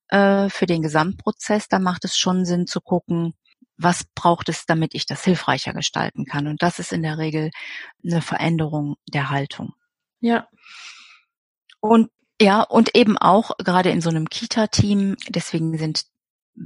äh, 0.09 0.49
für 0.49 0.67
den 0.67 0.83
Gesamtprozess, 0.83 1.69
dann 1.69 1.83
macht 1.83 2.05
es 2.05 2.17
schon 2.17 2.45
Sinn 2.45 2.67
zu 2.67 2.81
gucken, 2.81 3.35
was 3.77 4.05
braucht 4.15 4.49
es, 4.49 4.67
damit 4.67 4.95
ich 4.95 5.07
das 5.07 5.23
hilfreicher 5.23 5.73
gestalten 5.73 6.25
kann. 6.25 6.47
Und 6.47 6.63
das 6.63 6.79
ist 6.79 6.93
in 6.93 7.03
der 7.03 7.19
Regel 7.19 7.51
eine 8.05 8.23
Veränderung 8.23 8.97
der 9.07 9.31
Haltung. 9.31 9.75
Ja. 10.21 10.49
Und 11.81 12.11
ja, 12.41 12.63
und 12.63 12.95
eben 12.95 13.17
auch 13.17 13.53
gerade 13.59 13.91
in 13.91 14.03
so 14.03 14.11
einem 14.11 14.29
Kita-Team, 14.29 15.17
deswegen 15.29 15.79
sind 15.79 16.05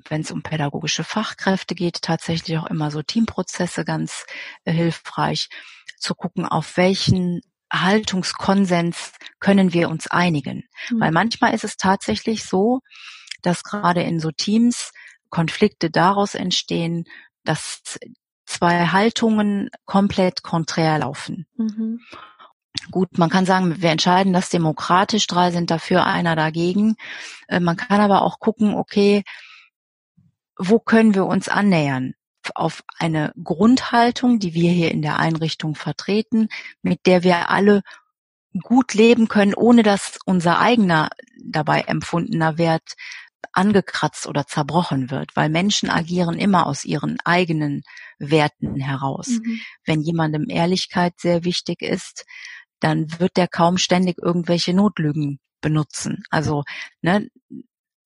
wenn 0.08 0.20
es 0.20 0.30
um 0.30 0.42
pädagogische 0.42 1.04
Fachkräfte 1.04 1.74
geht, 1.74 2.02
tatsächlich 2.02 2.56
auch 2.58 2.66
immer 2.66 2.90
so 2.90 3.02
Teamprozesse 3.02 3.84
ganz 3.84 4.24
äh, 4.64 4.72
hilfreich, 4.72 5.48
zu 6.00 6.14
gucken, 6.14 6.46
auf 6.46 6.76
welchen 6.76 7.40
Haltungskonsens 7.72 9.12
können 9.38 9.72
wir 9.72 9.88
uns 9.88 10.06
einigen. 10.08 10.64
Mhm. 10.90 11.00
Weil 11.00 11.12
manchmal 11.12 11.54
ist 11.54 11.64
es 11.64 11.76
tatsächlich 11.76 12.44
so, 12.44 12.80
dass 13.42 13.62
gerade 13.62 14.02
in 14.02 14.20
so 14.20 14.30
Teams 14.30 14.92
Konflikte 15.30 15.90
daraus 15.90 16.34
entstehen, 16.34 17.04
dass 17.44 17.98
zwei 18.44 18.86
Haltungen 18.88 19.70
komplett 19.84 20.42
konträr 20.42 20.98
laufen. 20.98 21.46
Mhm. 21.56 22.00
Gut, 22.90 23.18
man 23.18 23.30
kann 23.30 23.46
sagen, 23.46 23.80
wir 23.80 23.90
entscheiden 23.90 24.32
das 24.32 24.48
demokratisch, 24.48 25.26
drei 25.26 25.50
sind 25.50 25.70
dafür, 25.70 26.06
einer 26.06 26.34
dagegen. 26.36 26.96
Äh, 27.48 27.60
man 27.60 27.76
kann 27.76 28.00
aber 28.00 28.22
auch 28.22 28.40
gucken, 28.40 28.74
okay, 28.74 29.22
wo 30.56 30.78
können 30.78 31.14
wir 31.14 31.26
uns 31.26 31.48
annähern? 31.48 32.14
Auf 32.54 32.82
eine 32.98 33.32
Grundhaltung, 33.42 34.38
die 34.38 34.54
wir 34.54 34.70
hier 34.70 34.90
in 34.90 35.02
der 35.02 35.18
Einrichtung 35.18 35.74
vertreten, 35.74 36.48
mit 36.82 37.06
der 37.06 37.22
wir 37.22 37.50
alle 37.50 37.82
gut 38.62 38.94
leben 38.94 39.28
können, 39.28 39.54
ohne 39.54 39.82
dass 39.82 40.18
unser 40.24 40.58
eigener 40.58 41.10
dabei 41.42 41.82
empfundener 41.82 42.58
Wert 42.58 42.94
angekratzt 43.52 44.26
oder 44.26 44.46
zerbrochen 44.46 45.10
wird, 45.10 45.34
weil 45.34 45.48
Menschen 45.48 45.90
agieren 45.90 46.38
immer 46.38 46.66
aus 46.66 46.84
ihren 46.84 47.18
eigenen 47.24 47.82
Werten 48.18 48.76
heraus. 48.76 49.28
Mhm. 49.28 49.60
Wenn 49.84 50.00
jemandem 50.02 50.48
Ehrlichkeit 50.48 51.14
sehr 51.18 51.44
wichtig 51.44 51.82
ist, 51.82 52.26
dann 52.80 53.18
wird 53.18 53.36
der 53.36 53.48
kaum 53.48 53.76
ständig 53.78 54.18
irgendwelche 54.18 54.74
Notlügen 54.74 55.40
benutzen. 55.60 56.22
Also 56.30 56.64
ne, 57.02 57.28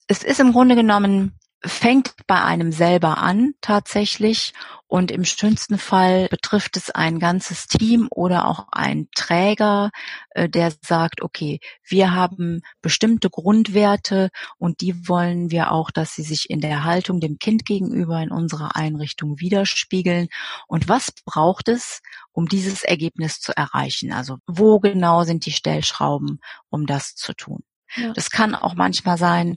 es 0.07 0.23
ist 0.23 0.41
im 0.41 0.53
Grunde 0.53 0.77
genommen 0.77 1.39
fängt 1.65 2.15
bei 2.27 2.43
einem 2.43 2.73
selber 2.73 3.19
an 3.19 3.55
tatsächlich 3.61 4.53
und 4.87 5.11
im 5.11 5.25
schönsten 5.25 5.79
Fall 5.79 6.29
betrifft 6.29 6.77
es 6.77 6.91
ein 6.91 7.19
ganzes 7.19 7.67
Team 7.67 8.07
oder 8.11 8.47
auch 8.47 8.67
ein 8.71 9.09
Träger, 9.15 9.91
äh, 10.31 10.49
der 10.49 10.73
sagt, 10.83 11.23
okay, 11.23 11.59
wir 11.83 12.15
haben 12.15 12.61
bestimmte 12.83 13.31
Grundwerte 13.31 14.31
und 14.59 14.83
die 14.83 15.09
wollen 15.09 15.51
wir 15.51 15.73
auch, 15.73 15.91
dass 15.91 16.15
sie 16.15 16.23
sich 16.23 16.51
in 16.51 16.61
der 16.61 16.85
Haltung 16.85 17.19
dem 17.21 17.39
Kind 17.39 17.65
gegenüber 17.65 18.21
in 18.21 18.31
unserer 18.31 18.77
Einrichtung 18.77 19.41
widerspiegeln. 19.41 20.29
Und 20.69 20.89
was 20.89 21.13
braucht 21.25 21.69
es, 21.69 22.01
um 22.33 22.47
dieses 22.47 22.85
Ergebnis 22.85 23.41
zu 23.41 23.57
erreichen? 23.57 24.13
Also 24.13 24.37
wo 24.47 24.81
genau 24.81 25.25
sind 25.25 25.47
die 25.47 25.53
Stellschrauben, 25.53 26.41
um 26.69 26.87
das 26.87 27.15
zu 27.15 27.33
tun? 27.33 27.65
Ja. 27.97 28.13
Das 28.13 28.31
kann 28.31 28.55
auch 28.55 28.75
manchmal 28.75 29.19
sein, 29.19 29.57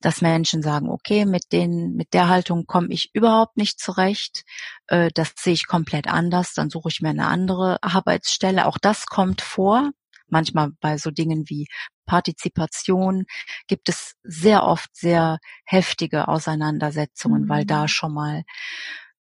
dass 0.00 0.20
Menschen 0.20 0.62
sagen, 0.62 0.88
okay, 0.88 1.24
mit 1.24 1.52
den, 1.52 1.94
mit 1.94 2.14
der 2.14 2.28
Haltung 2.28 2.66
komme 2.66 2.88
ich 2.90 3.10
überhaupt 3.14 3.56
nicht 3.56 3.80
zurecht, 3.80 4.44
äh, 4.86 5.10
das 5.14 5.32
sehe 5.36 5.54
ich 5.54 5.66
komplett 5.66 6.06
anders, 6.06 6.54
dann 6.54 6.70
suche 6.70 6.88
ich 6.88 7.00
mir 7.00 7.10
eine 7.10 7.26
andere 7.26 7.82
Arbeitsstelle. 7.82 8.66
Auch 8.66 8.78
das 8.78 9.06
kommt 9.06 9.40
vor. 9.40 9.90
Manchmal 10.28 10.70
bei 10.80 10.98
so 10.98 11.10
Dingen 11.10 11.48
wie 11.48 11.66
Partizipation 12.06 13.24
gibt 13.66 13.88
es 13.88 14.14
sehr 14.22 14.64
oft 14.64 14.94
sehr 14.94 15.38
heftige 15.64 16.28
Auseinandersetzungen, 16.28 17.44
mhm. 17.44 17.48
weil 17.48 17.64
da 17.64 17.88
schon 17.88 18.12
mal 18.12 18.44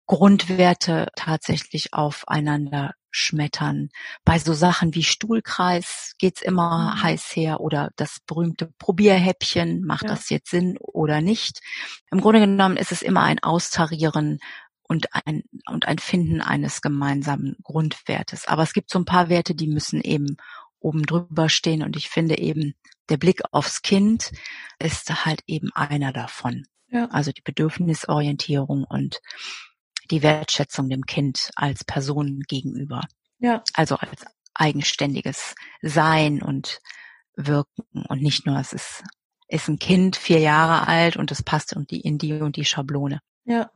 Grundwerte 0.08 1.08
tatsächlich 1.16 1.94
aufeinander 1.94 2.94
schmettern. 3.12 3.90
Bei 4.24 4.40
so 4.40 4.54
Sachen 4.54 4.94
wie 4.96 5.04
Stuhlkreis 5.04 6.14
geht's 6.18 6.42
immer 6.42 6.96
mhm. 6.96 7.04
heiß 7.04 7.36
her 7.36 7.60
oder 7.60 7.92
das 7.96 8.20
berühmte 8.26 8.68
Probierhäppchen, 8.78 9.84
macht 9.84 10.04
ja. 10.04 10.10
das 10.10 10.30
jetzt 10.30 10.50
Sinn 10.50 10.78
oder 10.80 11.22
nicht? 11.22 11.62
Im 12.12 12.22
Grunde 12.22 12.40
genommen 12.40 12.78
ist 12.78 12.92
es 12.92 13.02
immer 13.02 13.24
ein 13.24 13.40
Austarieren 13.40 14.40
und 14.84 15.08
ein, 15.14 15.44
und 15.68 15.88
ein 15.88 16.00
Finden 16.00 16.42
eines 16.42 16.82
gemeinsamen 16.82 17.56
Grundwertes. 17.64 18.48
Aber 18.48 18.64
es 18.64 18.74
gibt 18.74 18.90
so 18.90 19.00
ein 19.00 19.06
paar 19.06 19.30
Werte, 19.30 19.54
die 19.54 19.68
müssen 19.68 20.02
eben 20.02 20.38
oben 20.80 21.04
drüber 21.04 21.50
stehen 21.50 21.84
und 21.84 21.96
ich 21.96 22.10
finde 22.10 22.38
eben, 22.38 22.74
der 23.10 23.18
Blick 23.18 23.42
aufs 23.52 23.82
Kind 23.82 24.32
ist 24.80 25.26
halt 25.26 25.44
eben 25.48 25.72
einer 25.74 26.14
davon. 26.14 26.66
Ja. 26.90 27.06
Also 27.12 27.32
die 27.32 27.42
Bedürfnisorientierung 27.42 28.84
und 28.84 29.20
die 30.12 30.24
Wertschätzung 30.24 30.90
dem 30.90 31.06
Kind 31.06 31.52
als 31.56 31.84
Person 31.84 32.42
gegenüber. 32.48 33.02
Ja. 33.40 33.64
Also 33.74 33.96
als 33.96 34.26
eigenständiges 34.54 35.56
Sein 35.82 36.42
und 36.42 36.80
Wirken 37.36 38.06
und 38.10 38.22
nicht 38.22 38.46
nur, 38.46 38.60
es 38.60 38.74
ist, 38.74 39.04
ist 39.48 39.70
ein 39.70 39.80
Kind, 39.80 40.18
vier 40.18 40.40
Jahre 40.40 40.88
alt 40.88 41.16
und 41.16 41.32
es 41.32 41.42
passt 41.42 41.74
in 41.74 41.86
die, 41.88 42.02
in 42.02 42.18
die 42.18 42.34
und 42.34 42.58
die 42.58 42.66
Schablone. 42.66 43.22
Ja. 43.46 43.72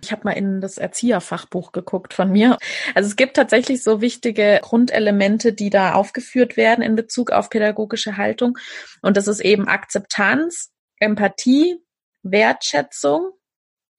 Ich 0.00 0.12
habe 0.12 0.22
mal 0.24 0.32
in 0.32 0.60
das 0.60 0.78
Erzieherfachbuch 0.78 1.72
geguckt 1.72 2.14
von 2.14 2.30
mir. 2.30 2.56
Also 2.94 3.08
es 3.08 3.16
gibt 3.16 3.34
tatsächlich 3.34 3.82
so 3.82 4.00
wichtige 4.00 4.60
Grundelemente, 4.62 5.52
die 5.52 5.70
da 5.70 5.94
aufgeführt 5.94 6.56
werden 6.56 6.82
in 6.82 6.94
Bezug 6.94 7.32
auf 7.32 7.50
pädagogische 7.50 8.16
Haltung. 8.16 8.58
Und 9.02 9.16
das 9.16 9.26
ist 9.26 9.40
eben 9.40 9.66
Akzeptanz, 9.66 10.70
Empathie, 10.98 11.78
Wertschätzung, 12.22 13.32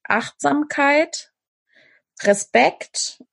Achtsamkeit, 0.03 1.32
Respekt, 2.24 3.24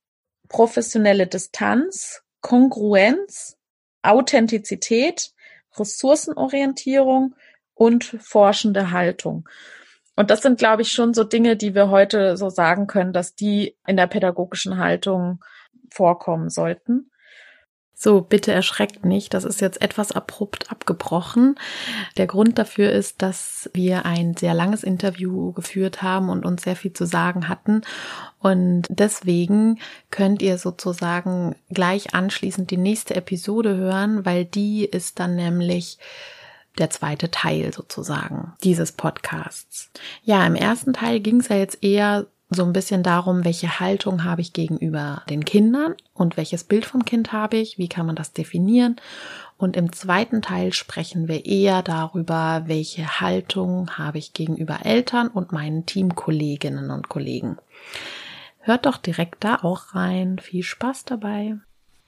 professionelle 0.48 1.26
Distanz, 1.26 2.22
Kongruenz, 2.40 3.56
Authentizität, 4.02 5.32
Ressourcenorientierung 5.76 7.34
und 7.74 8.04
forschende 8.04 8.90
Haltung. 8.90 9.48
Und 10.16 10.30
das 10.30 10.42
sind, 10.42 10.58
glaube 10.58 10.82
ich, 10.82 10.92
schon 10.92 11.14
so 11.14 11.24
Dinge, 11.24 11.56
die 11.56 11.74
wir 11.74 11.90
heute 11.90 12.36
so 12.36 12.50
sagen 12.50 12.86
können, 12.86 13.12
dass 13.12 13.34
die 13.34 13.76
in 13.86 13.96
der 13.96 14.06
pädagogischen 14.06 14.78
Haltung 14.78 15.42
vorkommen 15.90 16.50
sollten. 16.50 17.10
So, 17.96 18.20
bitte 18.20 18.52
erschreckt 18.52 19.04
nicht. 19.04 19.34
Das 19.34 19.44
ist 19.44 19.60
jetzt 19.60 19.80
etwas 19.80 20.12
abrupt 20.12 20.70
abgebrochen. 20.70 21.54
Der 22.16 22.26
Grund 22.26 22.58
dafür 22.58 22.90
ist, 22.90 23.22
dass 23.22 23.70
wir 23.72 24.04
ein 24.04 24.36
sehr 24.36 24.52
langes 24.52 24.82
Interview 24.82 25.52
geführt 25.52 26.02
haben 26.02 26.28
und 26.28 26.44
uns 26.44 26.64
sehr 26.64 26.76
viel 26.76 26.92
zu 26.92 27.06
sagen 27.06 27.48
hatten. 27.48 27.82
Und 28.40 28.82
deswegen 28.88 29.78
könnt 30.10 30.42
ihr 30.42 30.58
sozusagen 30.58 31.54
gleich 31.70 32.14
anschließend 32.14 32.70
die 32.70 32.76
nächste 32.76 33.14
Episode 33.14 33.76
hören, 33.76 34.24
weil 34.26 34.44
die 34.44 34.84
ist 34.84 35.20
dann 35.20 35.36
nämlich 35.36 35.98
der 36.78 36.90
zweite 36.90 37.30
Teil 37.30 37.72
sozusagen 37.72 38.52
dieses 38.64 38.92
Podcasts. 38.92 39.90
Ja, 40.24 40.44
im 40.46 40.56
ersten 40.56 40.92
Teil 40.92 41.20
ging 41.20 41.40
es 41.40 41.48
ja 41.48 41.56
jetzt 41.56 41.82
eher 41.82 42.26
so 42.54 42.64
ein 42.64 42.72
bisschen 42.72 43.02
darum, 43.02 43.44
welche 43.44 43.80
Haltung 43.80 44.24
habe 44.24 44.40
ich 44.40 44.52
gegenüber 44.52 45.22
den 45.28 45.44
Kindern 45.44 45.94
und 46.14 46.36
welches 46.36 46.64
Bild 46.64 46.86
vom 46.86 47.04
Kind 47.04 47.32
habe 47.32 47.56
ich, 47.56 47.78
wie 47.78 47.88
kann 47.88 48.06
man 48.06 48.16
das 48.16 48.32
definieren. 48.32 48.96
Und 49.56 49.76
im 49.76 49.92
zweiten 49.92 50.42
Teil 50.42 50.72
sprechen 50.72 51.28
wir 51.28 51.46
eher 51.46 51.82
darüber, 51.82 52.64
welche 52.66 53.20
Haltung 53.20 53.90
habe 53.98 54.18
ich 54.18 54.32
gegenüber 54.32 54.80
Eltern 54.84 55.28
und 55.28 55.52
meinen 55.52 55.86
Teamkolleginnen 55.86 56.90
und 56.90 57.08
Kollegen. 57.08 57.58
Hört 58.60 58.86
doch 58.86 58.96
direkt 58.96 59.44
da 59.44 59.56
auch 59.56 59.94
rein. 59.94 60.38
Viel 60.38 60.62
Spaß 60.62 61.04
dabei. 61.04 61.56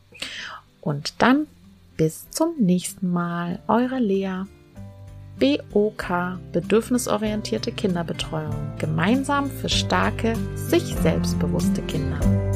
Und 0.81 1.21
dann 1.21 1.47
bis 1.97 2.29
zum 2.29 2.55
nächsten 2.57 3.11
Mal, 3.11 3.59
eure 3.67 3.99
Lea. 3.99 4.43
BOK 5.39 6.37
Bedürfnisorientierte 6.53 7.73
Kinderbetreuung. 7.73 8.55
Gemeinsam 8.77 9.49
für 9.49 9.69
starke, 9.69 10.35
sich 10.55 10.95
selbstbewusste 10.95 11.81
Kinder. 11.83 12.48